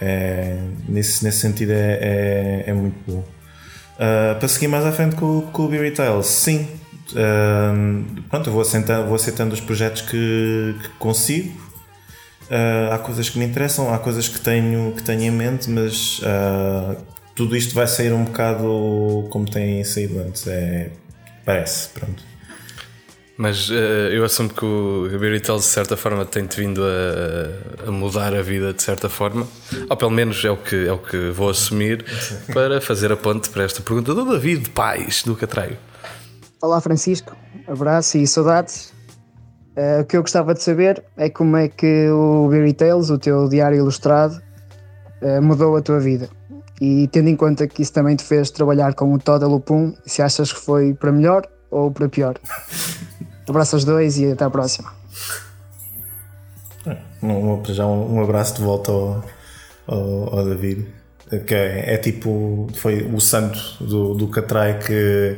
É, 0.00 0.58
nesse, 0.88 1.22
nesse 1.22 1.38
sentido, 1.38 1.72
é, 1.72 1.98
é, 2.00 2.64
é 2.68 2.72
muito 2.72 2.96
bom. 3.06 3.18
Uh, 3.18 4.36
para 4.38 4.48
seguir 4.48 4.68
mais 4.68 4.84
à 4.84 4.90
frente 4.90 5.14
com, 5.14 5.42
com 5.42 5.64
o 5.64 5.68
Be 5.68 5.78
Retail, 5.78 6.22
sim. 6.22 6.66
Uh, 7.12 8.22
pronto, 8.30 8.48
eu 8.48 8.52
vou 8.52 8.62
aceitando, 8.62 9.06
vou 9.06 9.14
aceitando 9.14 9.54
os 9.54 9.60
projetos 9.60 10.00
que, 10.00 10.74
que 10.82 10.88
consigo 10.98 11.61
Uh, 12.50 12.92
há 12.92 12.98
coisas 12.98 13.30
que 13.30 13.38
me 13.38 13.44
interessam, 13.44 13.92
há 13.92 13.98
coisas 13.98 14.28
que 14.28 14.38
tenho, 14.40 14.92
que 14.92 15.02
tenho 15.02 15.22
em 15.22 15.30
mente, 15.30 15.70
mas 15.70 16.18
uh, 16.20 16.96
tudo 17.34 17.56
isto 17.56 17.74
vai 17.74 17.86
sair 17.86 18.12
um 18.12 18.24
bocado 18.24 19.26
como 19.30 19.50
tem 19.50 19.82
saído 19.84 20.20
antes. 20.20 20.46
É, 20.46 20.90
parece, 21.44 21.88
pronto. 21.88 22.32
Mas 23.36 23.70
uh, 23.70 23.72
eu 23.72 24.24
assumo 24.24 24.50
que 24.50 24.64
o 24.64 25.08
Beauty 25.18 25.40
Tales 25.40 25.62
de 25.62 25.68
certa 25.68 25.96
forma 25.96 26.24
tem-te 26.24 26.60
vindo 26.60 26.82
a, 26.84 27.88
a, 27.88 27.90
mudar 27.90 28.34
a 28.34 28.42
vida 28.42 28.72
de 28.72 28.82
certa 28.82 29.08
forma, 29.08 29.48
ou 29.88 29.96
pelo 29.96 30.10
menos 30.10 30.44
é 30.44 30.50
o 30.50 30.56
que, 30.56 30.86
é 30.86 30.92
o 30.92 30.98
que 30.98 31.30
vou 31.30 31.48
assumir 31.48 32.04
para 32.52 32.80
fazer 32.80 33.10
a 33.10 33.16
ponte 33.16 33.48
para 33.48 33.64
esta 33.64 33.80
pergunta 33.80 34.14
do 34.14 34.24
David 34.30 34.70
Pais 34.70 35.22
do 35.22 35.34
Catraio. 35.34 35.78
Olá 36.60 36.80
Francisco, 36.80 37.34
abraço 37.66 38.18
e 38.18 38.26
saudades. 38.26 38.91
Uh, 39.76 40.02
o 40.02 40.04
que 40.04 40.16
eu 40.16 40.20
gostava 40.20 40.52
de 40.52 40.62
saber 40.62 41.02
é 41.16 41.30
como 41.30 41.56
é 41.56 41.68
que 41.68 42.08
o 42.10 42.48
Berry 42.48 42.74
Tales, 42.74 43.08
o 43.08 43.18
teu 43.18 43.48
diário 43.48 43.78
ilustrado, 43.78 44.40
uh, 45.22 45.42
mudou 45.42 45.76
a 45.76 45.82
tua 45.82 45.98
vida. 45.98 46.28
E 46.80 47.08
tendo 47.08 47.28
em 47.28 47.36
conta 47.36 47.66
que 47.66 47.80
isso 47.80 47.92
também 47.92 48.16
te 48.16 48.24
fez 48.24 48.50
trabalhar 48.50 48.94
com 48.94 49.14
o 49.14 49.18
Toda 49.18 49.46
Lupum, 49.46 49.94
se 50.04 50.20
achas 50.20 50.52
que 50.52 50.60
foi 50.60 50.92
para 50.92 51.12
melhor 51.12 51.46
ou 51.70 51.90
para 51.90 52.08
pior. 52.08 52.34
abraço 53.48 53.76
aos 53.76 53.84
dois 53.84 54.18
e 54.18 54.32
até 54.32 54.44
à 54.44 54.50
próxima. 54.50 54.92
Um, 57.22 57.62
já 57.66 57.86
um, 57.86 58.16
um 58.16 58.22
abraço 58.22 58.56
de 58.56 58.62
volta 58.62 58.90
ao, 58.90 59.24
ao, 59.86 60.38
ao 60.38 60.44
David, 60.44 60.86
que 61.46 61.54
é, 61.54 61.94
é, 61.94 61.98
tipo, 61.98 62.66
foi 62.74 63.02
o 63.02 63.20
santo 63.20 63.58
do, 63.80 64.14
do 64.14 64.28
Catrai 64.28 64.78
que 64.78 65.36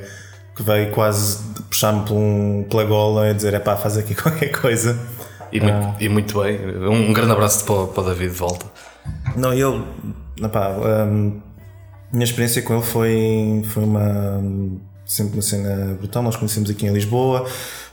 que 0.55 0.63
veio 0.63 0.91
quase 0.93 1.39
puxar-me 1.69 2.05
um, 2.13 2.67
pela 2.69 2.85
gola 2.85 3.31
e 3.31 3.35
dizer: 3.35 3.55
é 3.55 3.59
pá, 3.59 3.77
faz 3.77 3.97
aqui 3.97 4.15
qualquer 4.17 4.49
coisa. 4.49 4.99
E 5.53 5.61
muito, 5.61 5.77
ah. 5.77 5.97
e 6.01 6.09
muito 6.09 6.43
bem. 6.43 6.59
Um, 6.89 7.13
grande 7.13 7.33
abraço 7.33 7.65
para, 7.65 7.87
para 7.87 8.03
o 8.03 8.07
David 8.07 8.33
de 8.33 8.39
volta. 8.39 8.67
Não, 9.37 9.53
eu. 9.53 9.87
Epá, 10.43 10.71
um, 10.71 11.41
minha 12.13 12.25
experiência 12.25 12.63
com 12.63 12.75
ele 12.75 12.83
foi, 12.83 13.63
foi 13.67 13.85
uma. 13.85 14.43
Sempre 15.07 15.35
uma 15.35 15.43
cena 15.43 15.95
brutal. 15.95 16.23
Nós 16.23 16.37
conhecemos 16.37 16.71
aqui 16.71 16.87
em 16.87 16.93
Lisboa, 16.93 17.47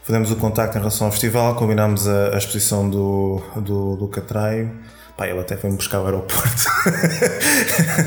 fizemos 0.04 0.32
o 0.32 0.36
contacto 0.38 0.78
em 0.78 0.80
relação 0.80 1.08
ao 1.08 1.12
festival, 1.12 1.56
combinámos 1.56 2.08
a, 2.08 2.34
a 2.34 2.38
exposição 2.38 2.90
do, 2.90 3.42
do, 3.58 3.96
do 3.98 4.08
Catraio. 4.08 4.72
Pá, 5.18 5.28
ele 5.28 5.40
até 5.40 5.58
foi-me 5.58 5.76
buscar 5.76 5.98
ao 5.98 6.06
aeroporto. 6.06 6.64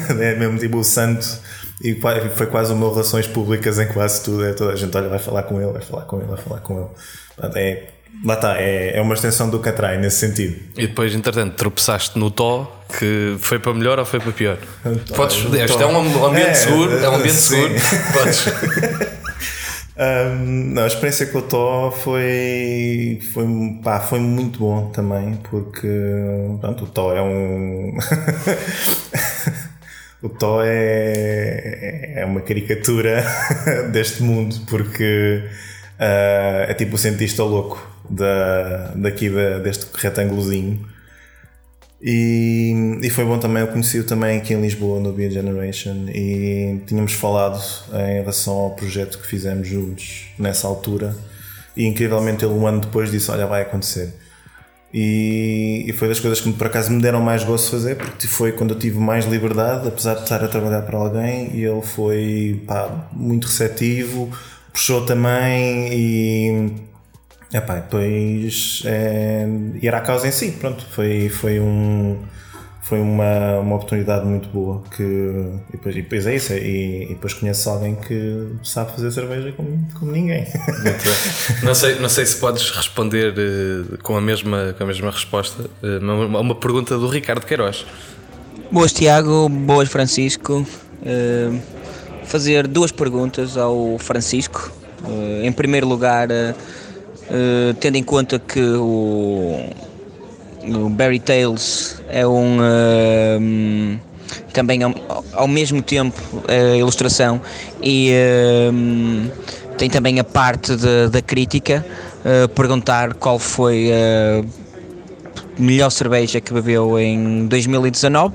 é 0.19 0.35
mesmo 0.37 0.59
tipo 0.59 0.79
o 0.79 0.85
santo 0.85 1.39
e 1.83 1.99
foi 2.35 2.47
quase 2.47 2.73
o 2.73 2.77
meu 2.77 2.91
relações 2.91 3.27
públicas 3.27 3.79
em 3.79 3.87
quase 3.89 4.23
tudo. 4.23 4.45
É 4.45 4.53
toda 4.53 4.73
a 4.73 4.77
gente 4.77 4.97
olha, 4.97 5.09
vai 5.09 5.19
falar 5.19 5.43
com 5.45 5.61
ele, 5.61 5.73
vai 5.73 5.83
falar 5.83 6.03
com 6.03 6.19
ele, 6.19 6.27
vai 6.27 6.39
falar 6.39 6.61
com 6.61 6.79
ele. 6.79 6.89
É, 7.57 7.83
lá 8.25 8.35
está, 8.35 8.61
é, 8.61 8.97
é 8.97 9.01
uma 9.01 9.15
extensão 9.15 9.51
do 9.51 9.59
Catrai 9.59 9.99
nesse 9.99 10.19
sentido. 10.19 10.57
E 10.77 10.87
depois, 10.87 11.15
entretanto, 11.15 11.55
tropeçaste 11.55 12.19
no 12.19 12.31
Tó, 12.31 12.71
que 12.99 13.37
foi 13.39 13.59
para 13.59 13.75
melhor 13.75 13.99
ou 13.99 14.05
foi 14.05 14.21
para 14.21 14.33
pior? 14.33 14.59
Podes 15.17 15.37
escolher, 15.37 15.65
isto 15.65 15.83
é 15.83 15.87
um 15.87 16.27
ambiente 16.27 16.51
é, 16.51 16.55
seguro, 16.55 16.97
é 16.97 17.09
um 17.09 17.15
ambiente 17.17 17.35
sim. 17.35 17.57
seguro. 17.57 17.75
Podes. 18.13 19.15
Um, 19.97 20.73
não, 20.75 20.83
a 20.83 20.87
experiência 20.89 21.27
com 21.27 21.39
o 21.39 21.43
Tó 21.43 21.93
foi, 21.93 23.21
foi, 23.33 23.47
pá, 23.83 24.01
foi 24.01 24.19
muito 24.19 24.59
bom 24.59 24.91
também, 24.91 25.39
porque 25.49 25.87
pronto, 26.61 26.85
o 26.85 26.87
Tó 26.89 27.15
é 27.15 27.23
um. 27.23 27.97
o 30.25 30.29
Tó 30.31 30.63
é, 30.63 32.15
é 32.17 32.25
uma 32.25 32.41
caricatura 32.41 33.23
deste 33.93 34.23
mundo, 34.23 34.57
porque 34.67 35.43
uh, 36.01 36.71
é 36.71 36.73
tipo 36.75 36.95
o 36.95 36.99
cientista 36.99 37.45
louco 37.45 37.87
da, 38.09 38.93
daqui 38.97 39.29
da, 39.29 39.59
deste 39.59 39.87
retângulozinho. 39.95 40.89
E, 42.01 42.99
e 43.03 43.11
foi 43.11 43.25
bom 43.25 43.39
também, 43.39 43.63
eu 43.63 43.69
conheci-o 43.69 44.05
também 44.05 44.39
aqui 44.39 44.55
em 44.55 44.61
Lisboa 44.61 44.99
no 44.99 45.13
Be 45.13 45.31
Generation 45.31 46.07
e 46.09 46.81
tínhamos 46.87 47.13
falado 47.13 47.63
em 47.93 48.21
relação 48.21 48.55
ao 48.55 48.71
projeto 48.71 49.19
que 49.19 49.27
fizemos 49.27 49.69
juntos 49.69 50.29
nessa 50.39 50.67
altura 50.67 51.17
e 51.77 51.87
incrivelmente 51.87 52.45
ele 52.45 52.53
um 52.53 52.67
ano 52.67 52.81
depois 52.81 53.11
disse, 53.11 53.31
olha 53.31 53.47
vai 53.47 53.63
acontecer 53.63 54.13
e, 54.97 55.87
e, 55.89 55.93
foi 55.93 56.07
das 56.07 56.21
coisas 56.21 56.41
que 56.41 56.53
por 56.53 56.69
acaso 56.69 56.93
me 56.93 57.03
deram 57.03 57.21
mais 57.21 57.43
gosto 57.43 57.65
de 57.65 57.71
fazer, 57.73 57.97
porque 57.97 58.29
foi 58.29 58.53
quando 58.53 58.75
eu 58.75 58.79
tive 58.79 58.97
mais 58.97 59.25
liberdade, 59.25 59.89
apesar 59.89 60.15
de 60.15 60.23
estar 60.23 60.45
a 60.45 60.47
trabalhar 60.47 60.83
para 60.83 60.97
alguém, 60.97 61.51
e 61.53 61.65
ele 61.65 61.83
foi 61.83 62.63
pá, 62.65 63.09
muito 63.13 63.49
receptivo, 63.49 64.31
puxou 64.73 65.05
também 65.05 65.89
e. 65.93 66.73
Epá, 67.53 67.77
depois 67.77 68.83
é, 68.85 69.49
e 69.83 69.89
era 69.89 69.99
a 69.99 70.01
causa 70.01 70.29
em 70.29 70.33
si, 70.33 70.53
pronto, 70.53 70.87
foi, 70.91 71.29
foi 71.29 71.59
um 71.59 72.17
foi 72.85 73.01
uma, 73.01 73.61
uma 73.61 73.77
oportunidade 73.77 74.27
muito 74.27 74.47
boa 74.51 74.83
que 74.95 75.03
e 75.03 75.73
depois, 75.73 75.97
e 75.97 76.03
depois 76.03 76.27
é 76.27 76.37
isso 76.37 76.53
e, 76.53 77.05
e 77.05 77.09
depois 77.15 77.33
conheço 77.33 77.71
alguém 77.71 77.95
que 77.95 78.47
sabe 78.63 78.93
fazer 78.93 79.11
cerveja 79.11 79.53
como, 79.53 79.89
como 79.99 80.13
ninguém. 80.13 80.47
Não 81.63 81.75
sei 81.75 81.99
não 81.99 82.11
sei 82.11 82.27
se 82.27 82.37
podes 82.37 82.71
responder 82.71 83.33
uh, 83.33 83.99
com 84.03 84.17
a 84.17 84.21
mesma 84.21 84.75
com 84.77 84.85
a 84.85 84.87
mesma 84.87 85.11
resposta 85.11 85.63
uh, 85.83 85.99
uma, 85.99 86.41
uma 86.41 86.55
pergunta 86.55 86.99
do 86.99 87.09
Ricardo 87.09 87.47
Queiroz. 87.47 87.87
Boas 88.71 88.93
Tiago. 88.93 89.49
Boas 89.49 89.89
Francisco. 89.89 90.67
Uh, 91.01 91.59
fazer 92.25 92.67
duas 92.67 92.93
perguntas 92.93 93.57
ao 93.57 93.99
Francisco. 93.99 94.71
Em 95.43 95.53
primeiro 95.53 95.87
lugar 95.87 96.29
tendo 97.79 97.97
em 97.97 98.03
conta 98.03 98.39
que 98.39 98.61
o 98.61 99.69
o 100.69 100.89
Barry 100.89 101.21
Tales 101.21 102.03
é 102.09 102.27
um, 102.27 102.59
uh, 102.59 104.01
também 104.53 104.83
ao, 104.83 104.95
ao, 105.33 105.49
mesmo 105.49 105.83
tempo 105.83 106.21
a 106.49 106.77
ilustração 106.77 107.41
e 107.83 108.13
uh, 108.13 109.31
tem 109.77 109.91
também 109.91 110.19
a 110.21 110.25
parte 110.25 110.77
de, 110.77 111.09
da 111.09 111.21
crítica 111.21 111.85
uh, 112.21 112.49
perguntar 112.49 113.15
qual 113.15 113.39
foi 113.39 113.91
a 113.93 114.45
melhor 115.59 115.91
cerveja 115.91 116.41
que 116.41 116.53
bebeu 116.53 116.99
em 116.99 117.47
2019 117.47 118.35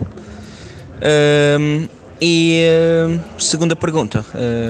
e 2.22 2.66
segunda 3.38 3.78
pergunta, 3.78 4.26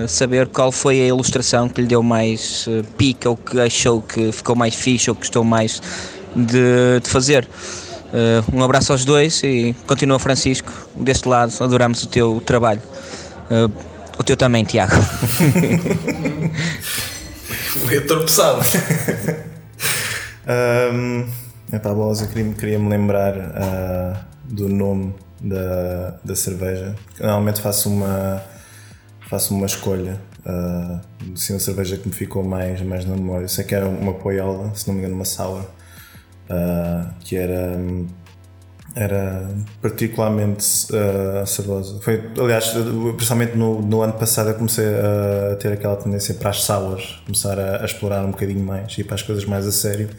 saber 0.07 0.47
qual 0.47 0.71
foi 0.71 1.01
a 1.01 1.07
ilustração 1.07 1.67
que 1.67 1.81
lhe 1.81 1.87
deu 1.87 2.03
mais 2.03 2.67
pica 2.95 3.27
ou 3.27 3.35
que 3.35 3.59
achou 3.59 4.03
que 4.03 4.31
ficou 4.31 4.55
mais 4.55 4.75
fixe 4.75 5.09
ou 5.09 5.15
que 5.15 5.21
gostou 5.21 5.43
mais 5.43 5.81
de, 6.35 6.99
de 7.01 7.09
fazer. 7.09 7.47
Uh, 8.09 8.43
um 8.57 8.63
abraço 8.63 8.91
aos 8.91 9.05
dois 9.05 9.43
e 9.43 9.75
continua 9.85 10.17
Francisco, 10.17 10.71
deste 10.95 11.27
lado, 11.27 11.53
adoramos 11.59 12.03
o 12.03 12.07
teu 12.07 12.41
trabalho. 12.43 12.81
Uh, 13.51 13.71
o 14.17 14.23
teu 14.23 14.35
também, 14.35 14.63
Tiago. 14.63 14.95
Foi 17.85 17.97
atropeçado. 17.99 18.61
um, 20.93 21.27
epá, 21.71 21.93
bolas, 21.93 22.21
eu 22.21 22.27
queria, 22.27 22.53
queria 22.53 22.79
me 22.79 22.89
lembrar 22.89 23.35
uh, 23.37 24.17
do 24.43 24.67
nome 24.67 25.13
da, 25.39 26.19
da 26.23 26.35
cerveja. 26.35 26.95
Normalmente 27.19 27.61
faço 27.61 27.89
uma, 27.89 28.43
faço 29.29 29.53
uma 29.55 29.67
escolha. 29.67 30.19
Uh, 30.45 30.99
assim, 31.33 31.55
a 31.55 31.59
cerveja 31.59 31.95
que 31.95 32.07
me 32.07 32.13
ficou 32.13 32.43
mais, 32.43 32.81
mais 32.81 33.05
na 33.05 33.15
memória. 33.15 33.45
Eu 33.45 33.49
sei 33.49 33.63
que 33.63 33.75
era 33.75 33.87
uma 33.87 34.13
poiola, 34.15 34.73
se 34.75 34.87
não 34.87 34.95
me 34.95 35.01
engano, 35.01 35.15
uma 35.15 35.25
sour 35.25 35.63
uh, 36.49 37.13
que 37.19 37.35
era 37.35 37.77
era 38.95 39.47
particularmente 39.81 40.65
uh, 40.91 41.45
saborosa. 41.45 41.99
Foi, 42.01 42.21
aliás, 42.37 42.73
principalmente 43.15 43.55
no, 43.55 43.81
no, 43.81 44.01
ano 44.01 44.13
passado 44.13 44.49
eu 44.49 44.55
comecei 44.55 44.85
a 44.85 45.55
ter 45.55 45.71
aquela 45.71 45.95
tendência 45.95 46.33
para 46.33 46.49
as 46.49 46.63
salas, 46.63 47.21
começar 47.25 47.57
a, 47.59 47.81
a 47.81 47.85
explorar 47.85 48.25
um 48.25 48.31
bocadinho 48.31 48.63
mais 48.63 48.97
e 48.97 49.03
para 49.03 49.15
as 49.15 49.21
coisas 49.21 49.45
mais 49.45 49.67
a 49.67 49.71
sério. 49.71 50.09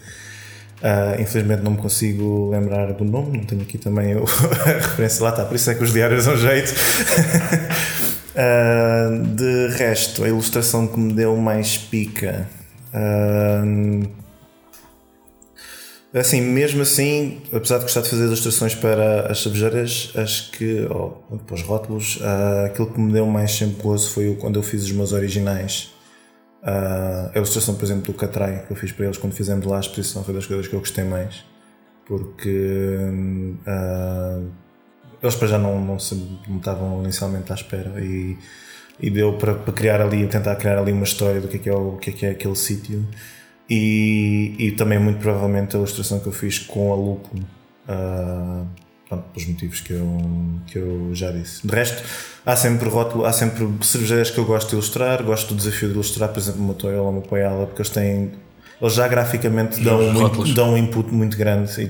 Uh, 0.81 1.20
infelizmente 1.20 1.62
não 1.62 1.72
me 1.72 1.76
consigo 1.76 2.49
lembrar 2.49 2.95
do 2.95 3.05
nome, 3.05 3.37
não 3.37 3.45
tenho 3.45 3.61
aqui 3.61 3.76
também 3.76 4.14
a 4.16 4.78
referência 4.78 5.22
lá 5.22 5.28
está, 5.28 5.45
por 5.45 5.55
isso 5.55 5.70
é 5.70 5.74
que 5.74 5.85
os 5.85 5.93
diários 5.93 6.24
são 6.24 6.35
jeito. 6.39 6.72
uh, 8.35 9.26
de 9.37 9.68
resto, 9.76 10.24
a 10.24 10.28
ilustração 10.28 10.87
que 10.87 10.99
me 10.99 11.12
deu 11.12 11.37
mais 11.37 11.76
pica. 11.76 12.49
Uh, 12.95 14.20
assim, 16.12 16.40
mesmo 16.40 16.82
assim, 16.82 17.40
apesar 17.52 17.78
de 17.78 17.84
gostar 17.84 18.00
de 18.00 18.11
fazer 18.11 18.24
ilustrações 18.24 18.74
para 18.74 19.30
as 19.30 19.42
cervejeiras, 19.42 20.12
acho 20.16 20.50
que, 20.50 20.86
oh, 20.90 21.36
para 21.38 21.54
os 21.54 21.62
rótulos, 21.62 22.18
aquilo 22.66 22.92
que 22.92 22.98
me 23.00 23.12
deu 23.12 23.26
mais 23.26 23.52
sempre 23.52 23.80
gozo 23.82 24.11
foi 24.11 24.36
quando 24.40 24.58
eu 24.58 24.62
fiz 24.62 24.84
os 24.84 24.92
meus 24.92 25.12
originais. 25.12 25.92
Uh, 26.62 27.30
a 27.32 27.36
ilustração, 27.36 27.74
por 27.74 27.84
exemplo, 27.84 28.12
do 28.12 28.12
Catrai 28.12 28.66
que 28.66 28.72
eu 28.72 28.76
fiz 28.76 28.92
para 28.92 29.06
eles 29.06 29.16
quando 29.16 29.32
fizemos 29.32 29.64
lá 29.64 29.78
a 29.78 29.80
exposição 29.80 30.22
foi 30.22 30.34
das 30.34 30.46
coisas 30.46 30.68
que 30.68 30.74
eu 30.74 30.80
gostei 30.80 31.04
mais. 31.04 31.44
Porque 32.04 32.96
uh, 33.66 34.50
eles 35.22 35.34
para 35.36 35.48
já 35.48 35.58
não, 35.58 35.80
não, 35.80 35.98
se, 35.98 36.14
não 36.48 36.58
estavam 36.58 37.02
inicialmente 37.02 37.50
à 37.52 37.54
espera 37.54 38.00
e, 38.00 38.36
e 38.98 39.11
deu 39.11 39.34
para, 39.34 39.54
para, 39.54 39.72
criar 39.72 40.00
ali, 40.00 40.26
tentar 40.26 40.56
criar 40.56 40.78
ali 40.78 40.92
uma 40.92 41.04
história 41.04 41.40
do 41.40 41.48
que 41.48 41.56
é, 41.56 41.61
que 41.61 41.68
é, 41.68 41.74
o, 41.74 41.96
que 41.96 42.11
é, 42.11 42.12
que 42.12 42.26
é 42.26 42.30
aquele 42.30 42.56
sítio 42.56 43.06
e, 43.71 44.53
e 44.59 44.73
também 44.73 44.99
muito 44.99 45.21
provavelmente 45.21 45.77
a 45.77 45.79
ilustração 45.79 46.18
que 46.18 46.27
eu 46.27 46.33
fiz 46.33 46.59
com 46.59 46.93
a 46.93 46.97
Lupo 46.97 47.29
uh, 47.37 48.66
pronto, 49.09 49.25
pelos 49.33 49.49
motivos 49.49 49.81
que 49.81 49.93
eu, 49.93 50.21
que 50.66 50.77
eu 50.77 51.11
já 51.12 51.31
disse. 51.31 51.64
De 51.64 51.73
resto, 51.73 52.03
há 52.45 52.57
sempre 52.57 52.89
rótulo, 52.89 53.25
há 53.25 53.33
sempre 53.33 53.68
cervejeiras 53.83 54.31
que 54.31 54.39
eu 54.39 54.45
gosto 54.45 54.71
de 54.71 54.75
ilustrar, 54.75 55.23
gosto 55.23 55.55
do 55.55 55.57
desafio 55.57 55.89
de 55.89 55.95
ilustrar, 55.95 56.31
por 56.31 56.41
exemplo, 56.41 56.61
uma 56.61 56.75
Toyota 56.75 57.03
ou 57.03 57.11
uma 57.11 57.21
Poyala, 57.21 57.66
porque 57.66 57.83
eles 57.83 57.91
têm. 57.91 58.33
Eles 58.83 58.95
já 58.95 59.07
graficamente 59.07 59.79
dão, 59.83 60.01
um, 60.01 60.55
dão 60.55 60.73
um 60.73 60.77
input 60.77 61.12
muito 61.12 61.37
grande 61.37 61.83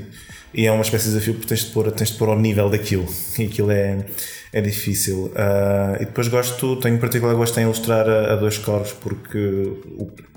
e, 0.52 0.62
e, 0.62 0.66
é 0.66 0.72
uma 0.72 0.82
espécie 0.82 1.04
de 1.04 1.12
desafio 1.12 1.34
porque 1.34 1.46
tens 1.46 1.60
de 1.60 1.70
pôr, 1.70 1.88
tens 1.92 2.10
de 2.10 2.18
pôr 2.18 2.28
ao 2.30 2.36
nível 2.36 2.68
daquilo 2.68 3.06
e 3.38 3.44
aquilo 3.44 3.70
é, 3.70 4.04
é 4.52 4.60
difícil. 4.60 5.26
Uh, 5.26 5.94
e 6.02 6.04
depois 6.06 6.26
gosto, 6.26 6.76
tenho 6.76 6.98
particular 6.98 7.32
gosto 7.34 7.58
em 7.60 7.62
ilustrar 7.62 8.08
a, 8.08 8.32
a 8.32 8.36
dois 8.36 8.58
corvos 8.58 8.92
porque 8.92 9.72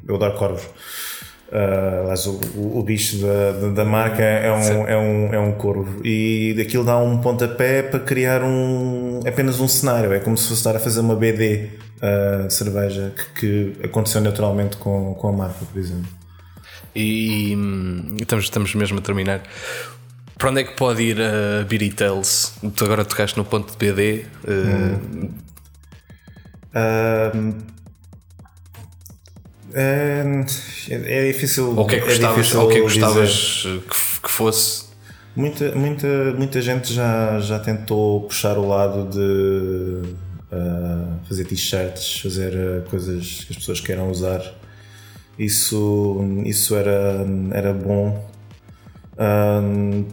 eu 0.07 0.15
adoro 0.15 0.37
corvos. 0.37 0.63
Uh, 1.53 2.57
o, 2.57 2.79
o, 2.79 2.83
bicho 2.83 3.19
da, 3.19 3.69
da, 3.69 3.85
marca 3.85 4.23
é 4.23 4.51
um, 4.51 4.87
é, 4.87 4.97
um, 4.97 5.33
é 5.35 5.39
um 5.39 5.51
corvo 5.51 6.01
e 6.03 6.59
aquilo 6.59 6.83
dá 6.83 6.97
um 6.97 7.19
pontapé 7.19 7.83
para 7.83 7.99
criar 7.99 8.41
um, 8.41 9.19
apenas 9.23 9.59
um 9.59 9.67
cenário. 9.67 10.11
É 10.13 10.19
como 10.19 10.35
se 10.35 10.47
fosse 10.47 10.61
estar 10.61 10.75
a 10.75 10.79
fazer 10.79 11.01
uma 11.01 11.15
BD 11.15 11.69
uh, 12.01 12.49
cerveja 12.49 13.13
que, 13.35 13.75
que, 13.75 13.85
aconteceu 13.85 14.19
naturalmente 14.19 14.77
com, 14.77 15.13
com 15.13 15.27
a 15.27 15.31
marca, 15.31 15.63
por 15.71 15.79
exemplo. 15.79 16.09
E, 16.95 17.53
e 17.53 18.21
estamos, 18.23 18.45
estamos 18.45 18.73
mesmo 18.73 18.97
a 18.97 19.01
terminar. 19.03 19.43
Para 20.39 20.49
onde 20.49 20.61
é 20.61 20.63
que 20.63 20.75
pode 20.75 21.03
ir 21.03 21.21
a 21.21 21.63
Beery 21.65 21.91
Tales? 21.91 22.55
Tu 22.75 22.83
agora 22.83 23.05
tocaste 23.05 23.37
no 23.37 23.45
ponto 23.45 23.71
de 23.71 23.77
BD. 23.77 24.25
Uh... 24.43 25.29
Hum. 27.35 27.72
É, 29.73 30.23
é 30.89 31.27
difícil. 31.31 31.75
Ou 31.75 31.83
o 31.83 31.87
que 31.87 31.95
é 31.95 31.99
que 31.99 32.05
gostavas, 32.05 32.55
é 32.55 32.67
que, 32.67 32.77
é 32.77 32.81
gostavas 32.81 33.63
que, 33.63 34.21
que, 34.21 34.31
fosse? 34.31 34.83
Muita, 35.35 35.73
muita, 35.73 36.07
muita 36.37 36.61
gente 36.61 36.93
já, 36.93 37.39
já 37.39 37.57
tentou 37.59 38.21
puxar 38.21 38.57
o 38.57 38.67
lado 38.67 39.09
de 39.09 40.13
uh, 40.51 41.19
fazer 41.27 41.45
t-shirts, 41.45 42.19
fazer 42.21 42.53
uh, 42.53 42.89
coisas 42.89 43.45
que 43.45 43.53
as 43.53 43.57
pessoas 43.57 43.79
queiram 43.79 44.11
usar. 44.11 44.43
Isso, 45.39 46.19
isso 46.45 46.75
era, 46.75 47.25
era 47.51 47.73
bom. 47.73 48.29
Uh, 49.13 50.05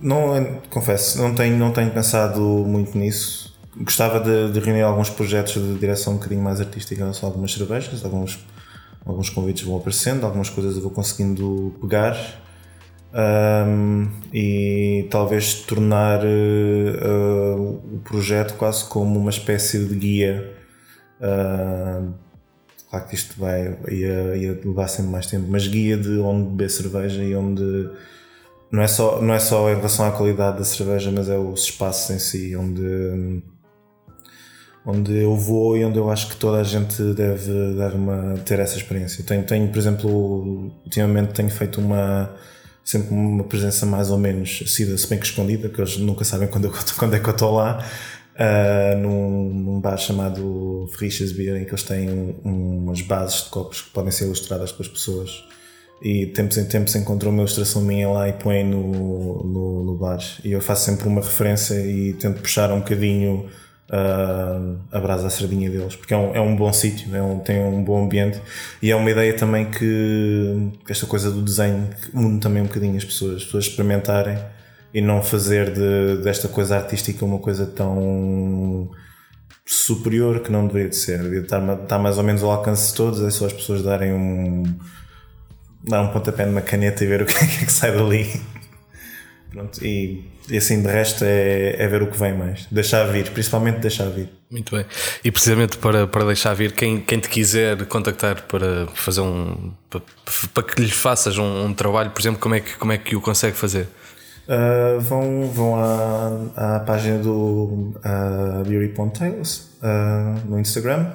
não, 0.00 0.60
confesso, 0.70 1.22
não 1.22 1.34
tenho, 1.34 1.56
não 1.56 1.70
tenho 1.70 1.90
pensado 1.90 2.40
muito 2.40 2.98
nisso 2.98 3.49
gostava 3.76 4.20
de, 4.20 4.52
de, 4.52 4.60
reunir 4.60 4.82
alguns 4.82 5.10
projetos 5.10 5.54
de 5.54 5.74
direção 5.78 6.14
um 6.14 6.16
bocadinho 6.16 6.42
mais 6.42 6.60
artística 6.60 7.02
em 7.02 7.24
algumas 7.24 7.52
cervejas, 7.52 8.04
alguns, 8.04 8.38
alguns 9.04 9.30
convites 9.30 9.62
vão 9.62 9.76
aparecendo, 9.76 10.24
algumas 10.24 10.50
coisas 10.50 10.76
eu 10.76 10.82
vou 10.82 10.90
conseguindo 10.90 11.74
pegar 11.80 12.16
um, 13.12 14.08
e 14.32 15.06
talvez 15.10 15.54
tornar 15.54 16.20
uh, 16.24 17.60
o 17.94 18.00
projeto 18.04 18.54
quase 18.56 18.84
como 18.84 19.18
uma 19.18 19.30
espécie 19.30 19.84
de 19.84 19.94
guia. 19.96 20.56
Uh, 21.20 22.14
claro 22.88 23.06
que 23.06 23.14
isto 23.14 23.38
vai 23.38 23.76
ia, 23.88 24.36
ia 24.36 24.60
levar 24.64 24.88
sempre 24.88 25.10
mais 25.10 25.26
tempo, 25.26 25.46
mas 25.48 25.66
guia 25.66 25.96
de 25.96 26.18
onde 26.18 26.50
beber 26.50 26.70
cerveja 26.70 27.22
e 27.22 27.34
onde 27.34 27.90
não 28.70 28.82
é 28.82 28.86
só 28.86 29.20
não 29.20 29.34
é 29.34 29.40
só 29.40 29.68
em 29.70 29.74
relação 29.74 30.06
à 30.06 30.12
qualidade 30.12 30.58
da 30.58 30.64
cerveja, 30.64 31.10
mas 31.10 31.28
é 31.28 31.36
os 31.36 31.64
espaços 31.64 32.10
em 32.10 32.18
si 32.20 32.56
onde 32.56 33.42
onde 34.84 35.16
eu 35.16 35.36
vou 35.36 35.76
e 35.76 35.84
onde 35.84 35.98
eu 35.98 36.10
acho 36.10 36.28
que 36.28 36.36
toda 36.36 36.58
a 36.58 36.64
gente 36.64 37.02
deve 37.14 37.74
dar 37.76 37.94
uma, 37.94 38.34
ter 38.38 38.58
essa 38.58 38.76
experiência. 38.76 39.24
Tenho, 39.24 39.44
tenho, 39.44 39.68
por 39.68 39.78
exemplo, 39.78 40.72
ultimamente 40.84 41.32
tenho 41.32 41.50
feito 41.50 41.80
uma 41.80 42.34
sempre 42.84 43.14
uma 43.14 43.44
presença 43.44 43.86
mais 43.86 44.10
ou 44.10 44.18
menos 44.18 44.62
assida, 44.64 44.96
se 44.96 45.06
bem 45.08 45.18
que 45.18 45.26
escondida, 45.26 45.68
que 45.68 45.80
eles 45.80 45.96
nunca 45.98 46.24
sabem 46.24 46.48
quando, 46.48 46.66
eu, 46.66 46.72
quando 46.98 47.14
é 47.14 47.20
que 47.20 47.28
eu 47.28 47.32
estou 47.32 47.54
lá, 47.54 47.86
uh, 48.34 48.98
num, 48.98 49.54
num, 49.54 49.80
bar 49.80 49.96
chamado 49.96 50.88
Friches 50.94 51.32
Beer, 51.32 51.56
em 51.56 51.64
que 51.64 51.70
eles 51.70 51.82
têm 51.82 52.10
um, 52.10 52.78
umas 52.78 53.00
bases 53.02 53.44
de 53.44 53.50
copos 53.50 53.82
que 53.82 53.90
podem 53.90 54.10
ser 54.10 54.24
ilustradas 54.24 54.72
pelas 54.72 54.88
pessoas. 54.88 55.44
E 56.02 56.26
tempos 56.28 56.56
em 56.56 56.64
tempos 56.64 56.96
encontram 56.96 57.30
uma 57.30 57.42
ilustração 57.42 57.82
minha 57.82 58.08
lá 58.08 58.26
e 58.26 58.32
põem 58.32 58.64
no, 58.64 59.44
no, 59.44 59.84
no 59.84 59.94
bar. 59.98 60.18
E 60.42 60.52
eu 60.52 60.60
faço 60.60 60.86
sempre 60.86 61.06
uma 61.06 61.20
referência 61.20 61.74
e 61.74 62.14
tento 62.14 62.40
puxar 62.40 62.72
um 62.72 62.78
bocadinho 62.78 63.46
uh, 63.90 64.78
a 64.90 65.00
brasa 65.00 65.26
a 65.26 65.30
sardinha 65.30 65.68
deles, 65.68 65.96
porque 65.96 66.14
é 66.14 66.16
um, 66.16 66.34
é 66.34 66.40
um 66.40 66.56
bom 66.56 66.72
sítio, 66.72 67.14
é 67.14 67.22
um, 67.22 67.38
tem 67.40 67.60
um 67.62 67.82
bom 67.82 68.04
ambiente 68.04 68.40
e 68.80 68.90
é 68.90 68.96
uma 68.96 69.10
ideia 69.10 69.34
também 69.36 69.70
que, 69.70 70.70
que 70.84 70.92
esta 70.92 71.06
coisa 71.06 71.30
do 71.30 71.42
desenho 71.42 71.90
une 72.14 72.40
também 72.40 72.62
um 72.62 72.66
bocadinho 72.66 72.96
as 72.96 73.04
pessoas, 73.04 73.36
as 73.36 73.44
pessoas 73.44 73.64
experimentarem 73.66 74.38
e 74.94 75.00
não 75.00 75.22
fazer 75.22 75.72
de, 75.72 76.22
desta 76.22 76.48
coisa 76.48 76.76
artística 76.76 77.24
uma 77.24 77.38
coisa 77.38 77.66
tão 77.66 78.90
superior 79.66 80.40
que 80.40 80.50
não 80.50 80.66
deveria 80.66 80.88
de 80.88 80.96
ser, 80.96 81.18
deveria 81.18 81.42
estar, 81.42 81.82
estar 81.82 81.98
mais 81.98 82.18
ou 82.18 82.24
menos 82.24 82.42
ao 82.42 82.50
alcance 82.50 82.90
de 82.90 82.96
todos, 82.96 83.22
é 83.22 83.30
só 83.30 83.46
as 83.46 83.52
pessoas 83.52 83.82
darem 83.82 84.12
um 84.12 84.64
dar 85.82 86.02
um 86.02 86.08
pontapé 86.08 86.44
numa 86.44 86.60
caneta 86.60 87.02
e 87.04 87.06
ver 87.06 87.22
o 87.22 87.26
que 87.26 87.32
é 87.32 87.46
que 87.46 87.72
sai 87.72 87.92
dali. 87.92 88.28
Pronto, 89.50 89.84
e 89.84 90.24
e 90.50 90.56
assim, 90.56 90.82
de 90.82 90.88
resto, 90.88 91.24
é, 91.24 91.76
é 91.78 91.86
ver 91.86 92.02
o 92.02 92.08
que 92.08 92.18
vem 92.18 92.36
mais. 92.36 92.66
Deixar 92.70 93.04
vir, 93.04 93.30
principalmente 93.30 93.78
deixar 93.78 94.06
vir. 94.06 94.28
Muito 94.50 94.74
bem. 94.74 94.84
E 95.22 95.30
precisamente 95.30 95.78
para, 95.78 96.08
para 96.08 96.24
deixar 96.24 96.54
vir, 96.54 96.72
quem, 96.72 97.00
quem 97.00 97.20
te 97.20 97.28
quiser 97.28 97.86
contactar 97.86 98.42
para 98.42 98.88
fazer 98.88 99.20
um. 99.20 99.72
para, 99.88 100.02
para 100.52 100.62
que 100.64 100.82
lhes 100.82 100.92
faças 100.92 101.38
um, 101.38 101.66
um, 101.66 101.72
trabalho, 101.72 102.10
por 102.10 102.20
exemplo, 102.20 102.40
como 102.40 102.56
é 102.56 102.60
que, 102.60 102.76
como 102.76 102.90
é 102.90 102.98
que 102.98 103.14
o 103.14 103.20
consegue 103.20 103.56
fazer? 103.56 103.86
Uh, 104.48 104.98
vão 105.00 105.48
vão 105.48 105.76
à, 105.76 106.76
à 106.76 106.80
página 106.80 107.18
do 107.18 107.94
uh, 108.04 108.64
Beauty.tales 108.66 109.70
uh, 109.80 110.48
no 110.48 110.58
Instagram 110.58 111.12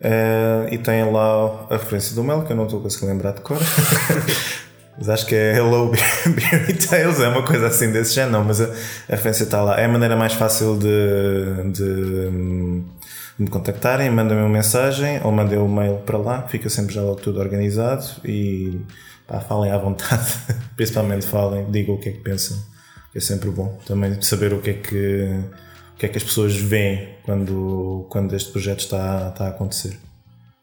uh, 0.00 0.72
e 0.72 0.78
têm 0.78 1.10
lá 1.10 1.66
a 1.68 1.76
referência 1.76 2.14
do 2.14 2.22
mail 2.22 2.42
que 2.42 2.52
eu 2.52 2.56
não 2.56 2.66
estou 2.66 2.80
conseguindo 2.80 3.10
lembrar 3.10 3.32
de 3.32 3.40
cor. 3.40 3.58
Mas 4.98 5.08
acho 5.08 5.26
que 5.26 5.34
é 5.34 5.56
Hello 5.56 5.90
Beery 6.26 6.74
Tales, 6.74 7.20
é 7.20 7.28
uma 7.28 7.42
coisa 7.42 7.66
assim 7.66 7.92
desse 7.92 8.14
género, 8.14 8.32
não, 8.32 8.44
mas 8.44 8.60
a, 8.60 8.70
a 9.08 9.30
está 9.30 9.62
lá. 9.62 9.78
É 9.78 9.84
a 9.84 9.88
maneira 9.88 10.16
mais 10.16 10.32
fácil 10.32 10.78
de, 10.78 11.72
de, 11.72 12.30
de 13.34 13.42
me 13.42 13.48
contactarem, 13.48 14.10
mandem-me 14.10 14.42
uma 14.42 14.48
mensagem 14.48 15.20
ou 15.22 15.30
mandem 15.30 15.58
um 15.58 15.68
mail 15.68 15.98
para 15.98 16.16
lá, 16.16 16.42
fica 16.48 16.70
sempre 16.70 16.94
já 16.94 17.02
logo 17.02 17.20
tudo 17.20 17.38
organizado 17.40 18.04
e 18.24 18.80
pá, 19.26 19.40
falem 19.40 19.70
à 19.70 19.78
vontade, 19.78 20.26
principalmente 20.76 21.26
falem, 21.26 21.70
digam 21.70 21.96
o 21.96 21.98
que 21.98 22.08
é 22.08 22.12
que 22.12 22.20
pensam, 22.20 22.56
que 23.12 23.18
é 23.18 23.20
sempre 23.20 23.50
bom 23.50 23.78
também 23.86 24.20
saber 24.22 24.54
o 24.54 24.60
que 24.60 24.70
é 24.70 24.74
que, 24.74 25.40
o 25.94 25.98
que, 25.98 26.06
é 26.06 26.08
que 26.08 26.16
as 26.16 26.24
pessoas 26.24 26.56
veem 26.56 27.16
quando, 27.22 28.06
quando 28.08 28.34
este 28.34 28.50
projeto 28.50 28.80
está, 28.80 29.28
está 29.28 29.44
a 29.44 29.48
acontecer. 29.48 29.98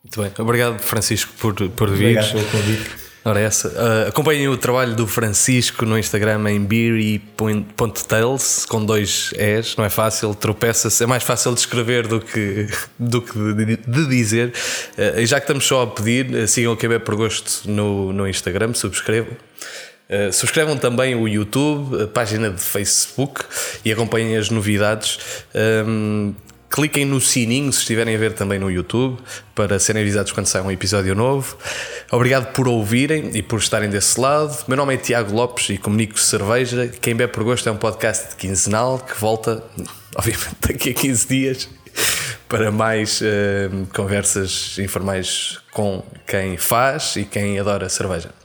Muito 0.03 0.21
bem, 0.21 0.31
obrigado 0.39 0.79
Francisco 0.79 1.31
por, 1.39 1.53
por 1.69 1.91
vir. 1.91 2.17
Obrigado 2.17 2.31
pelo 2.31 2.45
convite. 2.45 3.03
Ora, 3.26 3.39
essa. 3.39 3.69
Uh, 3.69 4.09
acompanhem 4.09 4.49
o 4.49 4.57
trabalho 4.57 4.93
do 4.95 5.07
Francisco 5.07 5.86
no 5.86 5.97
Instagram 5.97 6.49
em 6.49 6.59
beery.tales 6.59 8.65
com 8.65 8.86
dois 8.86 9.34
S, 9.38 9.78
não 9.78 9.86
é 9.86 9.89
fácil, 9.89 10.36
tropeça-se, 10.36 11.03
é 11.03 11.07
mais 11.07 11.24
fácil 11.24 11.53
de 11.53 11.61
escrever 11.61 12.05
do 12.05 12.19
que, 12.19 12.67
do 12.99 13.21
que 13.21 13.53
de, 13.53 13.78
de 13.78 14.09
dizer. 14.09 14.51
Uh, 14.97 15.21
e 15.21 15.26
já 15.26 15.39
que 15.39 15.45
estamos 15.45 15.65
só 15.65 15.84
a 15.84 15.88
pedir, 15.88 16.36
uh, 16.36 16.45
sigam 16.47 16.74
o 16.74 16.78
QB 16.78 16.99
por 16.99 17.15
gosto 17.15 17.69
no, 17.69 18.11
no 18.11 18.28
Instagram, 18.28 18.74
subscrevam. 18.74 19.32
Uh, 20.09 20.34
subscrevam 20.34 20.78
também 20.78 21.15
o 21.15 21.26
YouTube, 21.26 22.03
a 22.03 22.07
página 22.07 22.49
de 22.49 22.61
Facebook 22.61 23.45
e 23.86 23.91
acompanhem 23.91 24.36
as 24.36 24.49
novidades. 24.49 25.17
Um, 25.55 26.36
cliquem 26.74 27.05
no 27.05 27.21
sininho 27.21 27.71
se 27.71 27.82
estiverem 27.82 28.15
a 28.15 28.17
ver 28.17 28.34
também 28.34 28.57
no 28.57 28.71
YouTube 28.71 29.21
para 29.53 29.78
serem 29.78 30.01
avisados 30.01 30.32
quando 30.32 30.47
sai 30.47 30.59
um 30.63 30.71
episódio 30.71 31.13
novo. 31.13 31.55
Obrigado 32.11 32.51
por 32.51 32.67
ouvirem 32.67 33.30
e 33.36 33.43
por 33.43 33.59
estarem 33.59 33.91
desse 33.91 34.19
lado. 34.19 34.57
Meu 34.67 34.76
nome 34.76 34.95
é 34.95 34.97
Tiago 34.97 35.32
Lopes 35.36 35.69
e 35.69 35.78
comunico 35.78 36.19
cerveja. 36.19 36.88
Quem 36.99 37.15
bebe 37.15 37.32
por 37.32 37.43
gosto 37.43 37.69
é 37.69 37.71
um 37.71 37.78
podcast 37.78 38.36
quinzenal 38.38 38.97
que 38.97 39.15
volta, 39.21 39.63
obviamente, 40.17 40.55
daqui 40.67 40.89
a 40.89 40.93
15 40.95 41.28
dias 41.28 41.69
para 42.49 42.71
mais 42.71 43.21
uh, 43.21 43.88
conversas 43.93 44.76
informais 44.80 45.59
com 45.71 46.03
quem 46.26 46.57
faz 46.57 47.15
e 47.17 47.24
quem 47.24 47.59
adora 47.59 47.88
cerveja. 47.88 48.42